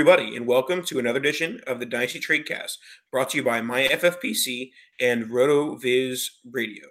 everybody, 0.00 0.34
and 0.34 0.46
welcome 0.46 0.82
to 0.82 0.98
another 0.98 1.18
edition 1.18 1.60
of 1.66 1.78
the 1.78 1.84
Dynasty 1.84 2.18
Tradecast, 2.18 2.78
brought 3.12 3.28
to 3.28 3.36
you 3.36 3.44
by 3.44 3.60
MyFFPC 3.60 4.70
and 4.98 5.26
RotoViz 5.26 6.22
Radio. 6.50 6.86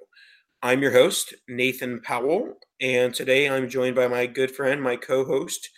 I'm 0.62 0.84
your 0.84 0.92
host, 0.92 1.34
Nathan 1.47 2.02
Powell, 2.02 2.59
and 2.80 3.12
today 3.12 3.50
I'm 3.50 3.68
joined 3.68 3.96
by 3.96 4.08
my 4.08 4.28
good 4.28 4.52
friend, 4.52 4.80
my 4.80 4.96
co-host, 4.96 5.72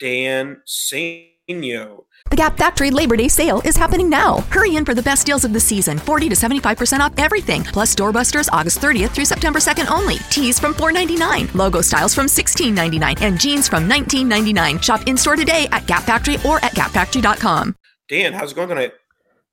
Dan 0.00 0.62
Saino. 0.66 2.06
The 2.30 2.36
Gap 2.36 2.58
Factory 2.58 2.90
Labor 2.90 3.16
Day 3.16 3.28
sale 3.28 3.62
is 3.64 3.74
happening 3.74 4.10
now. 4.10 4.40
Hurry 4.50 4.76
in 4.76 4.84
for 4.84 4.94
the 4.94 5.02
best 5.02 5.24
deals 5.24 5.44
of 5.44 5.54
the 5.54 5.60
season 5.60 5.96
40 5.96 6.28
to 6.28 6.34
75% 6.34 7.00
off 7.00 7.12
everything. 7.16 7.64
Plus 7.64 7.94
doorbusters 7.94 8.50
August 8.52 8.80
30th 8.80 9.10
through 9.10 9.24
September 9.24 9.58
2nd 9.58 9.90
only. 9.90 10.16
Tees 10.28 10.58
from 10.58 10.74
$4.99, 10.74 11.54
logo 11.54 11.80
styles 11.80 12.14
from 12.14 12.26
$16.99, 12.26 13.22
and 13.22 13.40
jeans 13.40 13.66
from 13.66 13.88
$19.99. 13.88 14.82
Shop 14.82 15.00
in 15.06 15.16
store 15.16 15.36
today 15.36 15.68
at 15.72 15.86
Gap 15.86 16.02
Factory 16.02 16.36
or 16.44 16.62
at 16.62 16.72
gapfactory.com. 16.72 17.74
Dan, 18.08 18.34
how's 18.34 18.52
it 18.52 18.56
going 18.56 18.68
tonight? 18.68 18.92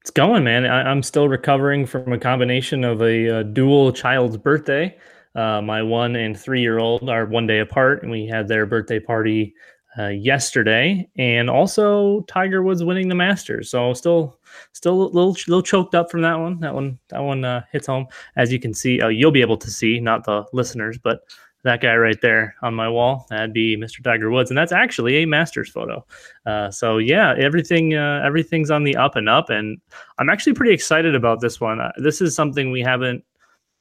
It's 0.01 0.11
going, 0.11 0.43
man. 0.43 0.65
I, 0.65 0.89
I'm 0.91 1.01
still 1.01 1.29
recovering 1.29 1.85
from 1.85 2.11
a 2.11 2.19
combination 2.19 2.83
of 2.83 3.01
a, 3.01 3.39
uh 3.39 3.43
dual 3.43 3.93
child's 3.93 4.37
birthday. 4.37 4.97
Uh, 5.33 5.61
my 5.61 5.81
one 5.81 6.15
and 6.15 6.37
three 6.37 6.61
year 6.61 6.79
old 6.79 7.09
are 7.09 7.25
one 7.25 7.47
day 7.47 7.59
apart, 7.59 8.03
and 8.03 8.11
we 8.11 8.27
had 8.27 8.47
their 8.47 8.65
birthday 8.65 8.99
party 8.99 9.53
uh, 9.97 10.07
yesterday, 10.07 11.07
and 11.17 11.50
also 11.50 12.22
Tiger 12.22 12.63
Woods 12.63 12.83
winning 12.83 13.07
the 13.07 13.16
Masters. 13.16 13.69
So 13.69 13.94
still, 13.94 14.39
still 14.73 14.94
a 14.94 15.06
little, 15.06 15.31
little 15.31 15.61
choked 15.61 15.95
up 15.95 16.11
from 16.11 16.22
that 16.22 16.38
one. 16.39 16.59
That 16.59 16.73
one, 16.73 17.00
that 17.09 17.23
one 17.23 17.45
uh, 17.45 17.63
hits 17.72 17.88
home, 17.88 18.07
as 18.35 18.51
you 18.51 18.59
can 18.59 18.73
see. 18.73 19.01
Uh, 19.01 19.07
you'll 19.07 19.31
be 19.31 19.41
able 19.41 19.57
to 19.57 19.69
see, 19.69 20.00
not 20.00 20.23
the 20.25 20.45
listeners, 20.53 20.97
but 20.97 21.22
that 21.63 21.81
guy 21.81 21.95
right 21.95 22.22
there 22.22 22.55
on 22.61 22.75
my 22.75 22.88
wall, 22.88 23.25
that'd 23.29 23.51
be 23.51 23.75
Mr. 23.75 24.03
Tiger 24.03 24.29
Woods, 24.29 24.51
and 24.51 24.57
that's 24.57 24.72
actually 24.72 25.17
a 25.17 25.25
Masters 25.25 25.67
photo. 25.67 26.05
Uh, 26.45 26.69
so 26.69 27.00
yeah, 27.00 27.34
everything, 27.39 27.95
uh, 27.95 28.22
everything's 28.23 28.69
on 28.69 28.84
the 28.84 28.95
up 28.95 29.16
and 29.16 29.28
up, 29.28 29.50
and 29.50 29.79
I'm 30.19 30.29
actually 30.29 30.53
pretty 30.53 30.73
excited 30.73 31.16
about 31.16 31.41
this 31.41 31.59
one. 31.59 31.79
This 31.97 32.22
is 32.22 32.35
something 32.35 32.69
we 32.69 32.81
haven't 32.81 33.23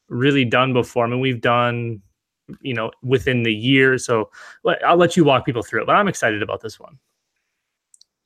really 0.09 0.45
done 0.45 0.73
before. 0.73 1.05
I 1.05 1.09
mean, 1.09 1.19
we've 1.19 1.41
done 1.41 2.01
you 2.61 2.73
know 2.73 2.91
within 3.01 3.43
the 3.43 3.53
year 3.53 3.97
so 3.97 4.29
i'll 4.85 4.97
let 4.97 5.17
you 5.17 5.23
walk 5.23 5.45
people 5.45 5.63
through 5.63 5.81
it 5.81 5.85
but 5.85 5.95
i'm 5.95 6.07
excited 6.07 6.43
about 6.43 6.61
this 6.61 6.79
one 6.79 6.97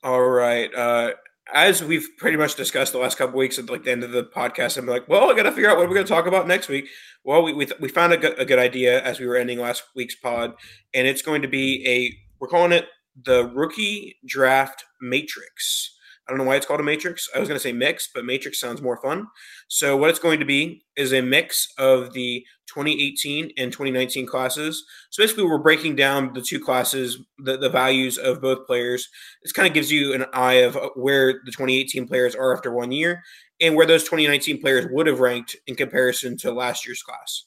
All 0.02 0.22
right. 0.22 0.74
Uh, 0.74 1.12
as 1.52 1.82
we've 1.82 2.08
pretty 2.16 2.36
much 2.36 2.54
discussed 2.54 2.92
the 2.92 2.98
last 2.98 3.18
couple 3.18 3.38
weeks 3.38 3.58
at 3.58 3.68
like 3.68 3.84
the 3.84 3.90
end 3.90 4.04
of 4.04 4.12
the 4.12 4.24
podcast, 4.24 4.78
I'm 4.78 4.86
like, 4.86 5.08
well, 5.08 5.30
I 5.30 5.34
got 5.34 5.42
to 5.42 5.52
figure 5.52 5.68
out 5.68 5.76
what 5.76 5.88
we're 5.88 5.94
going 5.94 6.06
to 6.06 6.12
talk 6.12 6.26
about 6.26 6.46
next 6.46 6.68
week. 6.68 6.86
Well, 7.24 7.42
we 7.42 7.52
we, 7.52 7.66
we 7.80 7.88
found 7.88 8.12
a 8.12 8.40
a 8.40 8.44
good 8.44 8.58
idea 8.58 9.02
as 9.02 9.20
we 9.20 9.26
were 9.26 9.36
ending 9.36 9.58
last 9.58 9.82
week's 9.94 10.14
pod, 10.14 10.54
and 10.94 11.06
it's 11.06 11.22
going 11.22 11.42
to 11.42 11.48
be 11.48 11.86
a 11.86 12.16
we're 12.40 12.48
calling 12.48 12.72
it 12.72 12.86
the 13.24 13.50
rookie 13.54 14.16
draft 14.26 14.84
matrix. 15.00 15.96
I 16.30 16.32
don't 16.32 16.38
know 16.38 16.44
why 16.44 16.54
it's 16.54 16.64
called 16.64 16.78
a 16.78 16.84
matrix. 16.84 17.28
I 17.34 17.40
was 17.40 17.48
going 17.48 17.56
to 17.56 17.62
say 17.62 17.72
mix, 17.72 18.08
but 18.14 18.24
matrix 18.24 18.60
sounds 18.60 18.80
more 18.80 18.96
fun. 18.98 19.26
So 19.66 19.96
what 19.96 20.10
it's 20.10 20.20
going 20.20 20.38
to 20.38 20.44
be 20.46 20.84
is 20.96 21.12
a 21.12 21.20
mix 21.20 21.66
of 21.76 22.12
the 22.12 22.46
2018 22.68 23.50
and 23.58 23.72
2019 23.72 24.26
classes. 24.26 24.84
So 25.10 25.24
basically, 25.24 25.42
we're 25.42 25.58
breaking 25.58 25.96
down 25.96 26.32
the 26.32 26.40
two 26.40 26.60
classes, 26.60 27.18
the, 27.38 27.56
the 27.56 27.68
values 27.68 28.16
of 28.16 28.40
both 28.40 28.64
players. 28.64 29.08
This 29.42 29.50
kind 29.50 29.66
of 29.66 29.74
gives 29.74 29.90
you 29.90 30.14
an 30.14 30.24
eye 30.32 30.62
of 30.62 30.76
uh, 30.76 30.90
where 30.94 31.40
the 31.44 31.50
2018 31.50 32.06
players 32.06 32.36
are 32.36 32.54
after 32.54 32.70
one 32.70 32.92
year 32.92 33.22
and 33.60 33.74
where 33.74 33.86
those 33.86 34.04
2019 34.04 34.60
players 34.60 34.86
would 34.92 35.08
have 35.08 35.18
ranked 35.18 35.56
in 35.66 35.74
comparison 35.74 36.36
to 36.38 36.52
last 36.52 36.86
year's 36.86 37.02
class. 37.02 37.46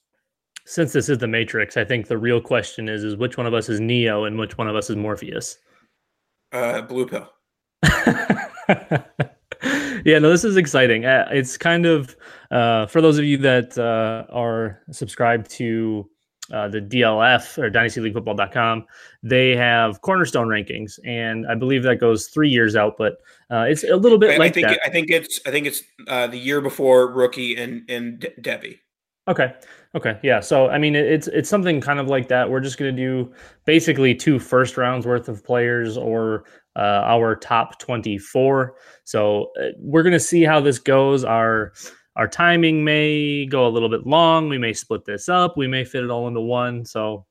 since 0.66 0.92
this 0.94 1.10
is 1.10 1.18
the 1.18 1.28
matrix 1.28 1.76
i 1.76 1.84
think 1.84 2.08
the 2.08 2.18
real 2.18 2.40
question 2.40 2.88
is 2.88 3.04
is 3.04 3.16
which 3.18 3.36
one 3.38 3.46
of 3.48 3.54
us 3.54 3.68
is 3.68 3.80
neo 3.82 4.24
and 4.26 4.38
which 4.40 4.58
one 4.58 4.68
of 4.68 4.76
us 4.78 4.90
is 4.90 4.96
morpheus 4.96 5.58
Uh, 6.54 6.82
blue 6.82 7.06
pill. 7.08 7.28
yeah, 10.06 10.20
no, 10.20 10.30
this 10.30 10.44
is 10.44 10.58
exciting. 10.58 11.06
Uh, 11.06 11.28
it's 11.32 11.58
kind 11.58 11.86
of 11.86 12.16
uh, 12.52 12.86
for 12.88 13.02
those 13.02 13.18
of 13.18 13.26
you 13.26 13.38
that 13.38 13.78
uh, 13.78 14.26
are 14.32 14.82
subscribed 14.92 15.50
to 15.52 16.10
uh, 16.52 16.68
the 16.68 16.82
DLF 16.82 17.58
or 17.58 17.70
dynastyleaguefootball.com, 17.70 18.86
they 19.24 19.56
have 19.56 20.02
cornerstone 20.02 20.48
rankings, 20.48 21.00
and 21.06 21.48
I 21.48 21.56
believe 21.56 21.84
that 21.84 21.98
goes 21.98 22.28
three 22.28 22.50
years 22.50 22.76
out, 22.76 22.96
but 22.98 23.14
uh, 23.50 23.66
it's 23.68 23.84
a 23.84 23.96
little 23.96 24.18
bit 24.18 24.38
like 24.40 24.52
I 24.52 24.54
think 24.54 24.68
that. 24.68 24.80
I 24.86 24.90
think 24.90 25.10
it's 25.10 25.40
I 25.46 25.52
think 25.52 25.68
it's 25.68 25.84
uh, 26.08 26.28
the 26.28 26.38
year 26.38 26.62
before 26.62 27.12
rookie 27.12 27.56
and 27.56 27.90
and 27.90 28.20
De- 28.20 28.32
Devy. 28.42 28.80
Okay. 29.28 29.54
Okay. 29.96 30.20
Yeah. 30.22 30.42
So 30.42 30.68
I 30.70 30.78
mean, 30.78 30.96
it's 30.96 31.28
it's 31.28 31.50
something 31.50 31.80
kind 31.80 32.00
of 32.00 32.08
like 32.08 32.28
that. 32.28 32.50
We're 32.50 32.60
just 32.60 32.78
going 32.78 32.94
to 32.94 33.02
do 33.02 33.32
basically 33.66 34.14
two 34.14 34.38
first 34.38 34.76
rounds 34.76 35.06
worth 35.06 35.30
of 35.30 35.46
players 35.46 35.98
or 35.98 36.44
uh, 36.76 37.02
our 37.06 37.36
top 37.36 37.80
twenty 37.80 38.18
four. 38.18 38.76
So 39.04 39.52
uh, 39.62 39.70
we're 39.78 40.04
going 40.04 40.14
to 40.14 40.20
see 40.20 40.44
how 40.44 40.60
this 40.60 40.80
goes. 40.80 41.24
Our 41.24 41.74
our 42.16 42.28
timing 42.28 42.84
may 42.84 43.46
go 43.46 43.68
a 43.68 43.70
little 43.70 43.90
bit 43.90 44.06
long. 44.06 44.50
We 44.50 44.58
may 44.58 44.74
split 44.74 45.06
this 45.06 45.30
up. 45.30 45.58
We 45.58 45.68
may 45.68 45.84
fit 45.84 46.04
it 46.04 46.12
all 46.12 46.28
into 46.28 46.42
one. 46.42 46.86
So 46.86 47.26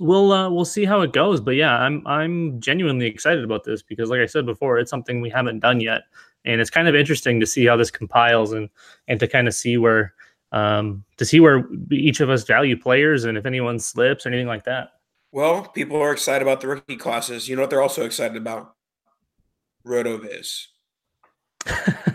we'll 0.00 0.32
uh, 0.32 0.50
we'll 0.50 0.64
see 0.64 0.84
how 0.84 1.00
it 1.00 1.12
goes. 1.12 1.40
But 1.40 1.56
yeah, 1.56 1.76
I'm 1.78 2.06
I'm 2.06 2.60
genuinely 2.60 3.06
excited 3.06 3.44
about 3.44 3.64
this 3.64 3.82
because, 3.82 4.10
like 4.10 4.20
I 4.20 4.26
said 4.26 4.46
before, 4.46 4.78
it's 4.78 4.90
something 4.90 5.20
we 5.20 5.30
haven't 5.30 5.60
done 5.60 5.80
yet, 5.80 6.02
and 6.44 6.60
it's 6.60 6.70
kind 6.70 6.88
of 6.88 6.94
interesting 6.94 7.40
to 7.40 7.46
see 7.46 7.66
how 7.66 7.76
this 7.76 7.90
compiles 7.90 8.52
and 8.52 8.68
and 9.08 9.18
to 9.20 9.28
kind 9.28 9.48
of 9.48 9.54
see 9.54 9.76
where 9.76 10.14
um, 10.52 11.04
to 11.16 11.24
see 11.24 11.40
where 11.40 11.68
each 11.90 12.20
of 12.20 12.30
us 12.30 12.44
value 12.44 12.76
players 12.76 13.24
and 13.24 13.36
if 13.36 13.46
anyone 13.46 13.78
slips 13.78 14.24
or 14.24 14.30
anything 14.30 14.46
like 14.46 14.64
that. 14.64 14.92
Well, 15.30 15.68
people 15.68 16.00
are 16.00 16.12
excited 16.12 16.42
about 16.42 16.60
the 16.60 16.68
rookie 16.68 16.96
classes. 16.96 17.48
You 17.48 17.56
know 17.56 17.62
what 17.62 17.70
they're 17.70 17.82
also 17.82 18.04
excited 18.04 18.36
about? 18.36 18.74
RotoViz. 19.86 20.66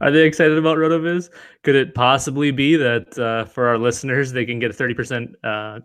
Are 0.00 0.10
they 0.10 0.26
excited 0.26 0.58
about 0.58 0.78
RotoViz? 0.78 1.30
Could 1.62 1.74
it 1.74 1.94
possibly 1.94 2.50
be 2.50 2.76
that 2.76 3.18
uh, 3.18 3.44
for 3.44 3.68
our 3.68 3.78
listeners, 3.78 4.32
they 4.32 4.44
can 4.44 4.58
get 4.58 4.70
a 4.70 4.74
30% 4.74 5.32
uh, 5.44 5.80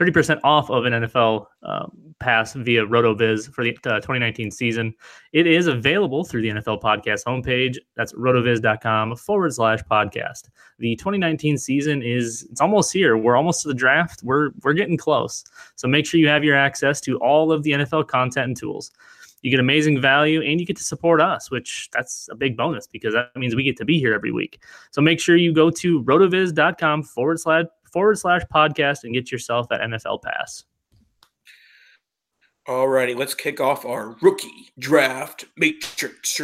30% 0.00 0.40
off 0.42 0.70
of 0.70 0.84
an 0.84 0.92
NFL 0.92 1.46
um, 1.62 1.92
pass 2.18 2.54
via 2.54 2.84
RotoViz 2.86 3.52
for 3.52 3.62
the 3.64 3.72
uh, 3.84 4.00
2019 4.00 4.50
season. 4.50 4.94
It 5.32 5.46
is 5.46 5.66
available 5.66 6.24
through 6.24 6.42
the 6.42 6.48
NFL 6.48 6.80
podcast 6.80 7.24
homepage. 7.24 7.76
That's 7.96 8.12
rotoviz.com 8.14 9.16
forward 9.16 9.52
slash 9.52 9.80
podcast. 9.90 10.48
The 10.78 10.96
2019 10.96 11.58
season 11.58 12.02
is 12.02 12.46
it's 12.50 12.60
almost 12.60 12.92
here. 12.92 13.16
We're 13.16 13.36
almost 13.36 13.62
to 13.62 13.68
the 13.68 13.74
draft. 13.74 14.22
We're 14.22 14.50
we're 14.62 14.72
getting 14.72 14.96
close. 14.96 15.44
So 15.76 15.88
make 15.88 16.06
sure 16.06 16.18
you 16.18 16.28
have 16.28 16.44
your 16.44 16.56
access 16.56 17.00
to 17.02 17.18
all 17.18 17.52
of 17.52 17.62
the 17.62 17.72
NFL 17.72 18.08
content 18.08 18.46
and 18.46 18.56
tools. 18.56 18.92
You 19.42 19.50
get 19.50 19.58
amazing 19.58 20.00
value 20.00 20.40
and 20.40 20.60
you 20.60 20.66
get 20.66 20.76
to 20.76 20.84
support 20.84 21.20
us, 21.20 21.50
which 21.50 21.90
that's 21.92 22.28
a 22.30 22.36
big 22.36 22.56
bonus 22.56 22.86
because 22.86 23.12
that 23.12 23.34
means 23.36 23.56
we 23.56 23.64
get 23.64 23.76
to 23.78 23.84
be 23.84 23.98
here 23.98 24.14
every 24.14 24.30
week. 24.30 24.62
So 24.92 25.02
make 25.02 25.18
sure 25.20 25.36
you 25.36 25.52
go 25.52 25.68
to 25.68 26.02
rotoviz.com 26.04 27.02
forward 27.02 27.40
slash 27.40 27.64
forward 27.92 28.18
slash 28.18 28.42
podcast 28.52 29.04
and 29.04 29.14
get 29.14 29.30
yourself 29.30 29.68
that 29.68 29.80
NFL 29.80 30.22
pass. 30.22 30.64
All 32.66 32.88
righty, 32.88 33.14
let's 33.14 33.34
kick 33.34 33.60
off 33.60 33.84
our 33.84 34.16
rookie 34.22 34.70
draft 34.78 35.46
matrix. 35.56 36.40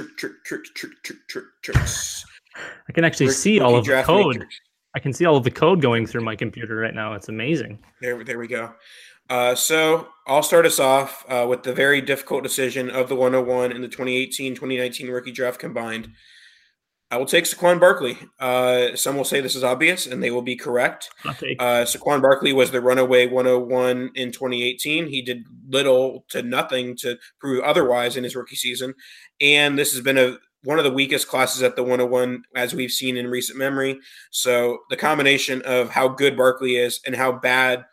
I 2.88 2.92
can 2.92 3.04
actually 3.04 3.30
see 3.30 3.60
all 3.60 3.76
of 3.76 3.84
the 3.84 4.02
code. 4.02 4.38
matrix. 4.38 4.60
I 4.96 5.00
can 5.00 5.12
see 5.12 5.26
all 5.26 5.36
of 5.36 5.44
the 5.44 5.50
code 5.50 5.80
going 5.80 6.06
through 6.06 6.22
my 6.22 6.34
computer 6.34 6.74
right 6.76 6.94
now. 6.94 7.12
It's 7.14 7.28
amazing. 7.28 7.78
There, 8.00 8.24
there 8.24 8.38
we 8.38 8.48
go. 8.48 8.74
Uh, 9.30 9.54
so 9.54 10.08
I'll 10.26 10.42
start 10.42 10.66
us 10.66 10.80
off 10.80 11.24
uh, 11.28 11.46
with 11.48 11.62
the 11.62 11.72
very 11.72 12.00
difficult 12.00 12.42
decision 12.42 12.90
of 12.90 13.08
the 13.08 13.14
101 13.14 13.72
and 13.72 13.84
the 13.84 13.88
2018-2019 13.88 15.12
rookie 15.12 15.32
draft 15.32 15.60
combined. 15.60 16.10
I 17.10 17.16
will 17.16 17.26
take 17.26 17.44
Saquon 17.44 17.80
Barkley. 17.80 18.18
Uh, 18.38 18.94
some 18.94 19.16
will 19.16 19.24
say 19.24 19.40
this 19.40 19.56
is 19.56 19.64
obvious, 19.64 20.06
and 20.06 20.22
they 20.22 20.30
will 20.30 20.42
be 20.42 20.56
correct. 20.56 21.08
Take. 21.38 21.60
Uh, 21.60 21.84
Saquon 21.84 22.20
Barkley 22.20 22.52
was 22.52 22.70
the 22.70 22.82
runaway 22.82 23.26
101 23.26 24.10
in 24.14 24.30
2018. 24.30 25.06
He 25.06 25.22
did 25.22 25.44
little 25.68 26.26
to 26.28 26.42
nothing 26.42 26.96
to 26.96 27.16
prove 27.40 27.64
otherwise 27.64 28.16
in 28.16 28.24
his 28.24 28.36
rookie 28.36 28.56
season, 28.56 28.94
and 29.40 29.78
this 29.78 29.92
has 29.92 30.02
been 30.02 30.18
a 30.18 30.36
one 30.64 30.78
of 30.78 30.84
the 30.84 30.92
weakest 30.92 31.28
classes 31.28 31.62
at 31.62 31.76
the 31.76 31.82
101 31.82 32.42
as 32.54 32.74
we've 32.74 32.90
seen 32.90 33.16
in 33.16 33.28
recent 33.28 33.58
memory. 33.58 33.98
So 34.30 34.78
the 34.90 34.96
combination 34.96 35.62
of 35.62 35.90
how 35.90 36.08
good 36.08 36.36
Barkley 36.36 36.76
is 36.76 37.00
and 37.06 37.14
how 37.14 37.32
bad. 37.32 37.84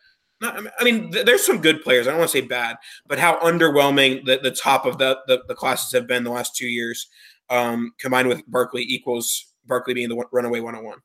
Not, 0.41 0.59
I 0.79 0.83
mean, 0.83 1.11
th- 1.11 1.25
there's 1.25 1.45
some 1.45 1.61
good 1.61 1.81
players. 1.81 2.07
I 2.07 2.09
don't 2.09 2.19
want 2.19 2.31
to 2.31 2.37
say 2.41 2.45
bad, 2.45 2.75
but 3.07 3.19
how 3.19 3.39
underwhelming 3.39 4.25
the, 4.25 4.39
the 4.43 4.51
top 4.51 4.85
of 4.85 4.97
the, 4.97 5.19
the 5.27 5.43
the 5.47 5.55
classes 5.55 5.93
have 5.93 6.07
been 6.07 6.25
the 6.25 6.31
last 6.31 6.55
two 6.55 6.67
years, 6.67 7.07
um, 7.49 7.93
combined 7.99 8.27
with 8.27 8.43
Barkley 8.47 8.83
equals 8.83 9.53
Barkley 9.65 9.93
being 9.93 10.09
the 10.09 10.23
runaway 10.31 10.59
101. 10.59 10.99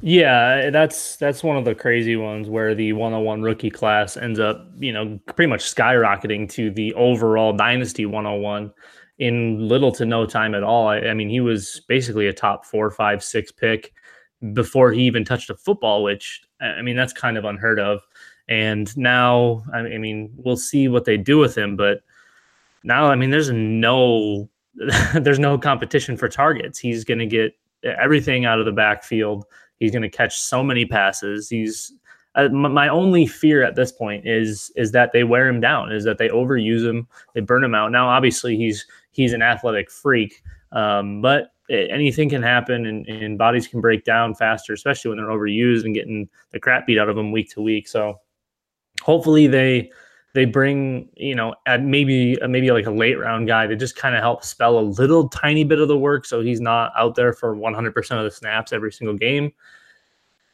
Yeah, 0.00 0.70
that's 0.70 1.16
that's 1.16 1.42
one 1.42 1.56
of 1.56 1.64
the 1.64 1.74
crazy 1.74 2.16
ones 2.16 2.48
where 2.48 2.74
the 2.74 2.92
101 2.92 3.42
rookie 3.42 3.70
class 3.70 4.16
ends 4.16 4.38
up, 4.38 4.66
you 4.78 4.92
know, 4.92 5.18
pretty 5.34 5.50
much 5.50 5.62
skyrocketing 5.62 6.48
to 6.52 6.70
the 6.70 6.94
overall 6.94 7.52
dynasty 7.52 8.06
101 8.06 8.72
in 9.18 9.66
little 9.66 9.90
to 9.92 10.06
no 10.06 10.24
time 10.24 10.54
at 10.54 10.62
all. 10.62 10.86
I, 10.86 10.98
I 11.00 11.14
mean, 11.14 11.28
he 11.28 11.40
was 11.40 11.82
basically 11.88 12.28
a 12.28 12.32
top 12.32 12.64
four, 12.64 12.90
five, 12.90 13.24
six 13.24 13.50
pick 13.50 13.92
before 14.52 14.92
he 14.92 15.02
even 15.02 15.24
touched 15.24 15.50
a 15.50 15.56
football, 15.56 16.04
which 16.04 16.42
I 16.60 16.80
mean, 16.80 16.96
that's 16.96 17.12
kind 17.12 17.36
of 17.36 17.44
unheard 17.44 17.80
of. 17.80 18.00
And 18.48 18.96
now, 18.96 19.64
I 19.74 19.82
mean, 19.82 20.32
we'll 20.36 20.56
see 20.56 20.88
what 20.88 21.04
they 21.04 21.16
do 21.16 21.38
with 21.38 21.58
him, 21.58 21.76
but 21.76 22.02
now, 22.84 23.06
I 23.06 23.16
mean, 23.16 23.30
there's 23.30 23.50
no 23.50 24.48
there's 25.14 25.38
no 25.38 25.58
competition 25.58 26.16
for 26.16 26.28
targets. 26.28 26.78
He's 26.78 27.04
going 27.04 27.18
to 27.18 27.26
get 27.26 27.56
everything 27.84 28.44
out 28.44 28.58
of 28.58 28.66
the 28.66 28.72
backfield. 28.72 29.44
He's 29.78 29.90
going 29.90 30.02
to 30.02 30.08
catch 30.08 30.38
so 30.38 30.62
many 30.62 30.84
passes. 30.84 31.48
He's 31.48 31.92
uh, 32.34 32.48
my 32.50 32.88
only 32.88 33.26
fear 33.26 33.62
at 33.64 33.74
this 33.74 33.90
point 33.90 34.26
is 34.26 34.70
is 34.76 34.92
that 34.92 35.12
they 35.12 35.24
wear 35.24 35.48
him 35.48 35.60
down, 35.60 35.92
is 35.92 36.04
that 36.04 36.18
they 36.18 36.28
overuse 36.28 36.86
him, 36.86 37.08
they 37.34 37.40
burn 37.40 37.64
him 37.64 37.74
out. 37.74 37.90
Now, 37.90 38.08
obviously, 38.08 38.56
he's 38.56 38.86
he's 39.10 39.32
an 39.32 39.42
athletic 39.42 39.90
freak, 39.90 40.42
um, 40.72 41.20
but 41.20 41.52
anything 41.70 42.28
can 42.28 42.42
happen, 42.42 42.86
and, 42.86 43.06
and 43.08 43.38
bodies 43.38 43.66
can 43.66 43.80
break 43.80 44.04
down 44.04 44.34
faster, 44.34 44.72
especially 44.72 45.08
when 45.08 45.18
they're 45.18 45.28
overused 45.28 45.84
and 45.84 45.94
getting 45.94 46.28
the 46.50 46.60
crap 46.60 46.86
beat 46.86 46.98
out 46.98 47.08
of 47.08 47.16
them 47.16 47.32
week 47.32 47.50
to 47.50 47.62
week. 47.62 47.88
So, 47.88 48.20
hopefully, 49.02 49.46
they 49.46 49.90
they 50.34 50.44
bring 50.44 51.08
you 51.16 51.34
know 51.34 51.54
maybe 51.80 52.40
uh, 52.40 52.48
maybe 52.48 52.70
like 52.70 52.86
a 52.86 52.90
late 52.90 53.18
round 53.18 53.46
guy 53.46 53.66
to 53.66 53.74
just 53.76 53.96
kind 53.96 54.14
of 54.14 54.20
help 54.20 54.44
spell 54.44 54.78
a 54.78 54.80
little 54.80 55.28
tiny 55.28 55.64
bit 55.64 55.78
of 55.80 55.88
the 55.88 55.98
work 55.98 56.24
so 56.26 56.40
he's 56.40 56.60
not 56.60 56.92
out 56.96 57.14
there 57.14 57.32
for 57.32 57.56
100% 57.56 57.96
of 58.18 58.24
the 58.24 58.30
snaps 58.30 58.72
every 58.72 58.92
single 58.92 59.16
game 59.16 59.52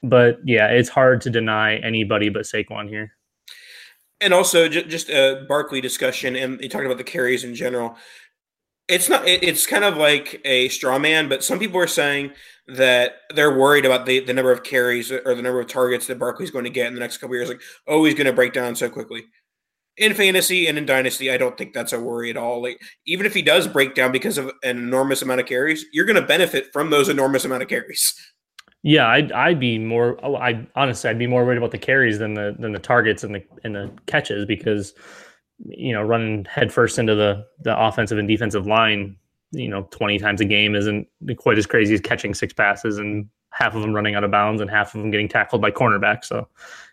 but 0.02 0.38
yeah 0.44 0.68
it's 0.68 0.88
hard 0.88 1.20
to 1.20 1.30
deny 1.30 1.76
anybody 1.78 2.28
but 2.28 2.42
Saquon 2.42 2.88
here 2.88 3.12
And 4.20 4.32
also, 4.32 4.68
ju- 4.68 4.84
just 4.84 5.10
a 5.10 5.44
Barkley 5.48 5.80
discussion, 5.80 6.36
and 6.36 6.60
you 6.60 6.68
talked 6.68 6.86
about 6.86 6.98
the 6.98 7.04
carries 7.04 7.42
in 7.44 7.54
general. 7.54 7.96
It's 8.88 9.08
not. 9.08 9.26
it- 9.26 9.42
It's 9.42 9.66
kind 9.66 9.84
of 9.84 9.96
like 9.96 10.40
a 10.44 10.68
straw 10.68 10.98
man, 10.98 11.28
but 11.28 11.42
some 11.42 11.58
people 11.58 11.80
are 11.80 11.86
saying 11.88 12.30
that 12.68 13.16
they're 13.34 13.58
worried 13.58 13.84
about 13.84 14.06
the, 14.06 14.20
the 14.20 14.32
number 14.32 14.52
of 14.52 14.62
carries 14.62 15.10
or 15.10 15.34
the 15.34 15.42
number 15.42 15.60
of 15.60 15.66
targets 15.66 16.06
that 16.06 16.18
Barkley's 16.18 16.50
going 16.52 16.64
to 16.64 16.70
get 16.70 16.86
in 16.86 16.94
the 16.94 17.00
next 17.00 17.18
couple 17.18 17.34
years. 17.36 17.48
Like, 17.48 17.60
oh, 17.86 18.04
he's 18.04 18.14
going 18.14 18.26
to 18.26 18.32
break 18.32 18.52
down 18.54 18.76
so 18.76 18.88
quickly. 18.88 19.24
In 19.96 20.14
fantasy 20.14 20.66
and 20.66 20.76
in 20.76 20.86
dynasty, 20.86 21.30
I 21.30 21.36
don't 21.36 21.56
think 21.56 21.72
that's 21.72 21.92
a 21.92 22.00
worry 22.00 22.28
at 22.30 22.36
all. 22.36 22.60
Like, 22.60 22.80
even 23.06 23.26
if 23.26 23.34
he 23.34 23.42
does 23.42 23.68
break 23.68 23.94
down 23.94 24.10
because 24.10 24.38
of 24.38 24.46
an 24.64 24.76
enormous 24.76 25.22
amount 25.22 25.40
of 25.40 25.46
carries, 25.46 25.84
you're 25.92 26.04
going 26.04 26.20
to 26.20 26.26
benefit 26.26 26.72
from 26.72 26.90
those 26.90 27.08
enormous 27.08 27.44
amount 27.44 27.62
of 27.62 27.68
carries. 27.68 28.12
yeah 28.82 29.06
I'd, 29.06 29.32
I'd 29.32 29.60
be 29.60 29.78
more 29.78 30.18
oh, 30.22 30.36
I 30.36 30.66
honestly 30.74 31.10
I'd 31.10 31.18
be 31.18 31.26
more 31.26 31.44
worried 31.44 31.58
about 31.58 31.70
the 31.70 31.78
carries 31.78 32.18
than 32.18 32.34
the 32.34 32.54
than 32.58 32.72
the 32.72 32.78
targets 32.78 33.24
and 33.24 33.34
the 33.34 33.44
and 33.62 33.74
the 33.74 33.90
catches 34.06 34.44
because 34.46 34.92
you 35.64 35.92
know 35.92 36.02
running 36.02 36.44
headfirst 36.44 36.98
into 36.98 37.14
the 37.14 37.44
the 37.60 37.78
offensive 37.78 38.18
and 38.18 38.28
defensive 38.28 38.66
line 38.66 39.16
you 39.52 39.68
know 39.68 39.86
20 39.90 40.18
times 40.18 40.40
a 40.40 40.44
game 40.44 40.74
isn't 40.74 41.06
quite 41.38 41.56
as 41.58 41.66
crazy 41.66 41.94
as 41.94 42.00
catching 42.00 42.34
six 42.34 42.52
passes 42.52 42.98
and 42.98 43.26
half 43.54 43.74
of 43.74 43.82
them 43.82 43.92
running 43.92 44.14
out 44.14 44.24
of 44.24 44.30
bounds 44.30 44.60
and 44.60 44.70
half 44.70 44.94
of 44.94 45.00
them 45.00 45.10
getting 45.10 45.28
tackled 45.28 45.62
by 45.62 45.70
cornerbacks 45.70 46.24
so 46.24 46.48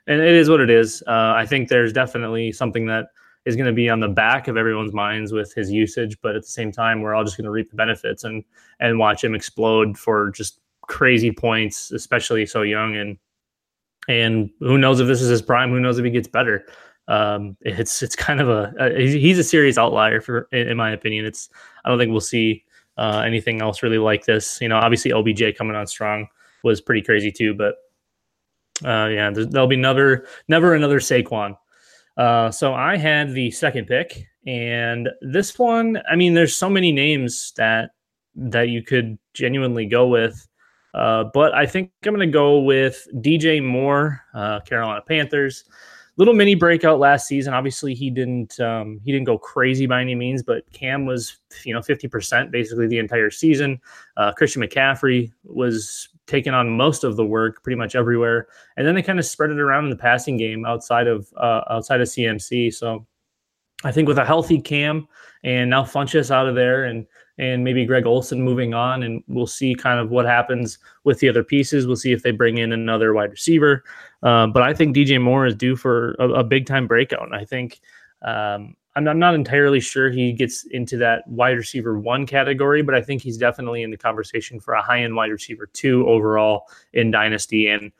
and 0.07 0.21
it 0.21 0.33
is 0.33 0.49
what 0.49 0.59
it 0.59 0.69
is 0.69 1.03
uh, 1.07 1.33
i 1.35 1.45
think 1.45 1.67
there's 1.69 1.93
definitely 1.93 2.51
something 2.51 2.85
that 2.85 3.07
is 3.45 3.55
going 3.55 3.65
to 3.65 3.73
be 3.73 3.89
on 3.89 3.99
the 3.99 4.07
back 4.07 4.47
of 4.47 4.57
everyone's 4.57 4.93
minds 4.93 5.31
with 5.31 5.53
his 5.53 5.71
usage 5.71 6.17
but 6.21 6.35
at 6.35 6.41
the 6.41 6.47
same 6.47 6.71
time 6.71 7.01
we're 7.01 7.13
all 7.13 7.23
just 7.23 7.37
going 7.37 7.45
to 7.45 7.51
reap 7.51 7.69
the 7.69 7.75
benefits 7.75 8.23
and 8.23 8.43
and 8.79 8.99
watch 8.99 9.23
him 9.23 9.35
explode 9.35 9.97
for 9.97 10.31
just 10.31 10.59
crazy 10.81 11.31
points 11.31 11.91
especially 11.91 12.45
so 12.45 12.61
young 12.61 12.95
and 12.95 13.17
and 14.07 14.49
who 14.59 14.77
knows 14.77 14.99
if 14.99 15.07
this 15.07 15.21
is 15.21 15.29
his 15.29 15.41
prime 15.41 15.69
who 15.69 15.79
knows 15.79 15.97
if 15.97 16.05
he 16.05 16.11
gets 16.11 16.27
better 16.27 16.65
um, 17.07 17.57
it's 17.61 18.01
it's 18.01 18.15
kind 18.15 18.39
of 18.39 18.49
a, 18.49 18.73
a 18.79 19.05
he's 19.05 19.37
a 19.37 19.43
serious 19.43 19.77
outlier 19.77 20.21
for 20.21 20.47
in, 20.51 20.77
my 20.77 20.91
opinion. 20.91 21.25
It's 21.25 21.49
I 21.83 21.89
don't 21.89 21.97
think 21.97 22.11
we'll 22.11 22.21
see 22.21 22.63
uh, 22.97 23.23
anything 23.25 23.61
else 23.61 23.83
really 23.83 23.97
like 23.97 24.25
this. 24.25 24.59
You 24.61 24.69
know, 24.69 24.77
obviously 24.77 25.11
OBJ 25.11 25.57
coming 25.57 25.75
on 25.75 25.87
strong 25.87 26.27
was 26.63 26.81
pretty 26.81 27.01
crazy 27.01 27.31
too, 27.31 27.53
but 27.53 27.75
uh, 28.83 29.07
yeah, 29.07 29.29
there'll 29.31 29.67
be 29.67 29.75
never 29.75 30.27
never 30.47 30.73
another 30.73 30.99
Saquon. 30.99 31.55
Uh, 32.17 32.51
so 32.51 32.73
I 32.73 32.97
had 32.97 33.33
the 33.33 33.51
second 33.51 33.87
pick, 33.87 34.27
and 34.45 35.09
this 35.21 35.57
one, 35.57 36.01
I 36.09 36.15
mean, 36.15 36.33
there's 36.33 36.55
so 36.55 36.69
many 36.69 36.91
names 36.91 37.53
that 37.57 37.91
that 38.35 38.69
you 38.69 38.83
could 38.83 39.17
genuinely 39.33 39.85
go 39.85 40.07
with. 40.07 40.47
Uh, 40.93 41.25
but 41.33 41.53
I 41.53 41.65
think 41.65 41.91
I'm 42.05 42.13
going 42.13 42.27
to 42.27 42.31
go 42.31 42.59
with 42.59 43.07
DJ 43.15 43.63
Moore, 43.63 44.21
uh, 44.33 44.59
Carolina 44.61 45.01
Panthers. 45.07 45.63
Little 46.17 46.33
mini 46.33 46.55
breakout 46.55 46.99
last 46.99 47.27
season. 47.27 47.53
Obviously, 47.53 47.95
he 47.95 48.09
didn't 48.09 48.59
um, 48.59 48.99
he 49.05 49.11
didn't 49.11 49.25
go 49.25 49.37
crazy 49.37 49.87
by 49.87 50.01
any 50.01 50.13
means, 50.13 50.43
but 50.43 50.69
Cam 50.73 51.05
was 51.05 51.37
you 51.63 51.73
know 51.73 51.79
50% 51.79 52.51
basically 52.51 52.87
the 52.87 52.97
entire 52.97 53.29
season. 53.29 53.79
Uh, 54.17 54.33
Christian 54.33 54.61
McCaffrey 54.61 55.31
was 55.45 56.09
taking 56.27 56.53
on 56.53 56.69
most 56.69 57.03
of 57.03 57.15
the 57.15 57.25
work 57.25 57.63
pretty 57.63 57.77
much 57.77 57.95
everywhere, 57.95 58.47
and 58.77 58.85
then 58.85 58.95
they 58.95 59.01
kind 59.01 59.19
of 59.19 59.25
spread 59.25 59.49
it 59.49 59.59
around 59.59 59.85
in 59.85 59.89
the 59.89 59.95
passing 59.95 60.37
game 60.37 60.65
outside 60.65 61.07
of 61.07 61.31
uh, 61.37 61.61
outside 61.69 62.01
of 62.01 62.07
CMC. 62.07 62.73
So 62.73 63.05
I 63.83 63.91
think 63.91 64.07
with 64.07 64.17
a 64.17 64.25
healthy 64.25 64.61
Cam 64.61 65.07
and 65.43 65.69
now 65.69 65.83
Funchess 65.83 66.31
out 66.31 66.47
of 66.47 66.55
there 66.55 66.85
and 66.85 67.05
and 67.37 67.63
maybe 67.63 67.85
Greg 67.85 68.05
Olsen 68.05 68.41
moving 68.41 68.73
on, 68.73 69.03
and 69.03 69.23
we'll 69.27 69.47
see 69.47 69.73
kind 69.73 69.99
of 69.99 70.11
what 70.11 70.25
happens 70.25 70.77
with 71.03 71.19
the 71.19 71.29
other 71.29 71.43
pieces. 71.43 71.87
We'll 71.87 71.95
see 71.95 72.11
if 72.11 72.21
they 72.21 72.31
bring 72.31 72.59
in 72.59 72.71
another 72.71 73.13
wide 73.13 73.31
receiver. 73.31 73.83
Um, 74.21 74.51
but 74.53 74.61
I 74.61 74.73
think 74.73 74.95
DJ 74.95 75.19
Moore 75.19 75.47
is 75.47 75.55
due 75.55 75.75
for 75.75 76.11
a, 76.19 76.29
a 76.29 76.43
big 76.43 76.67
time 76.67 76.85
breakout. 76.85 77.23
And 77.23 77.35
I 77.35 77.45
think 77.45 77.81
um, 78.21 78.75
I'm, 78.95 79.07
I'm, 79.07 79.19
not 79.19 79.35
entirely 79.35 79.79
sure 79.79 80.09
he 80.09 80.33
gets 80.33 80.65
into 80.65 80.97
that 80.97 81.27
wide 81.27 81.57
receiver 81.57 81.97
one 81.97 82.25
category, 82.25 82.81
but 82.81 82.93
I 82.95 83.01
think 83.01 83.21
he's 83.21 83.37
definitely 83.37 83.83
in 83.83 83.91
the 83.91 83.97
conversation 83.97 84.59
for 84.59 84.73
a 84.73 84.81
high 84.81 85.03
end 85.03 85.15
wide 85.15 85.31
receiver 85.31 85.67
two 85.71 86.07
overall 86.07 86.67
in 86.93 87.11
Dynasty. 87.11 87.67
And 87.67 87.91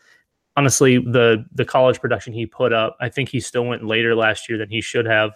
honestly, 0.57 0.97
the 0.97 1.45
the 1.53 1.65
college 1.65 2.01
production 2.01 2.33
he 2.33 2.45
put 2.45 2.73
up, 2.73 2.97
I 2.99 3.09
think 3.09 3.29
he 3.29 3.39
still 3.39 3.65
went 3.65 3.85
later 3.85 4.15
last 4.15 4.49
year 4.49 4.57
than 4.57 4.69
he 4.69 4.81
should 4.81 5.05
have. 5.05 5.31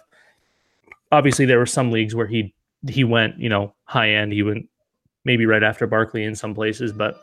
Obviously, 1.12 1.46
there 1.46 1.58
were 1.58 1.66
some 1.66 1.90
leagues 1.90 2.14
where 2.14 2.26
he 2.26 2.54
he 2.88 3.04
went, 3.04 3.38
you 3.38 3.48
know, 3.48 3.74
high 3.84 4.10
end. 4.10 4.32
He 4.32 4.42
went 4.42 4.68
maybe 5.24 5.46
right 5.46 5.62
after 5.62 5.86
Barkley 5.86 6.24
in 6.24 6.34
some 6.34 6.54
places, 6.54 6.92
but 6.92 7.22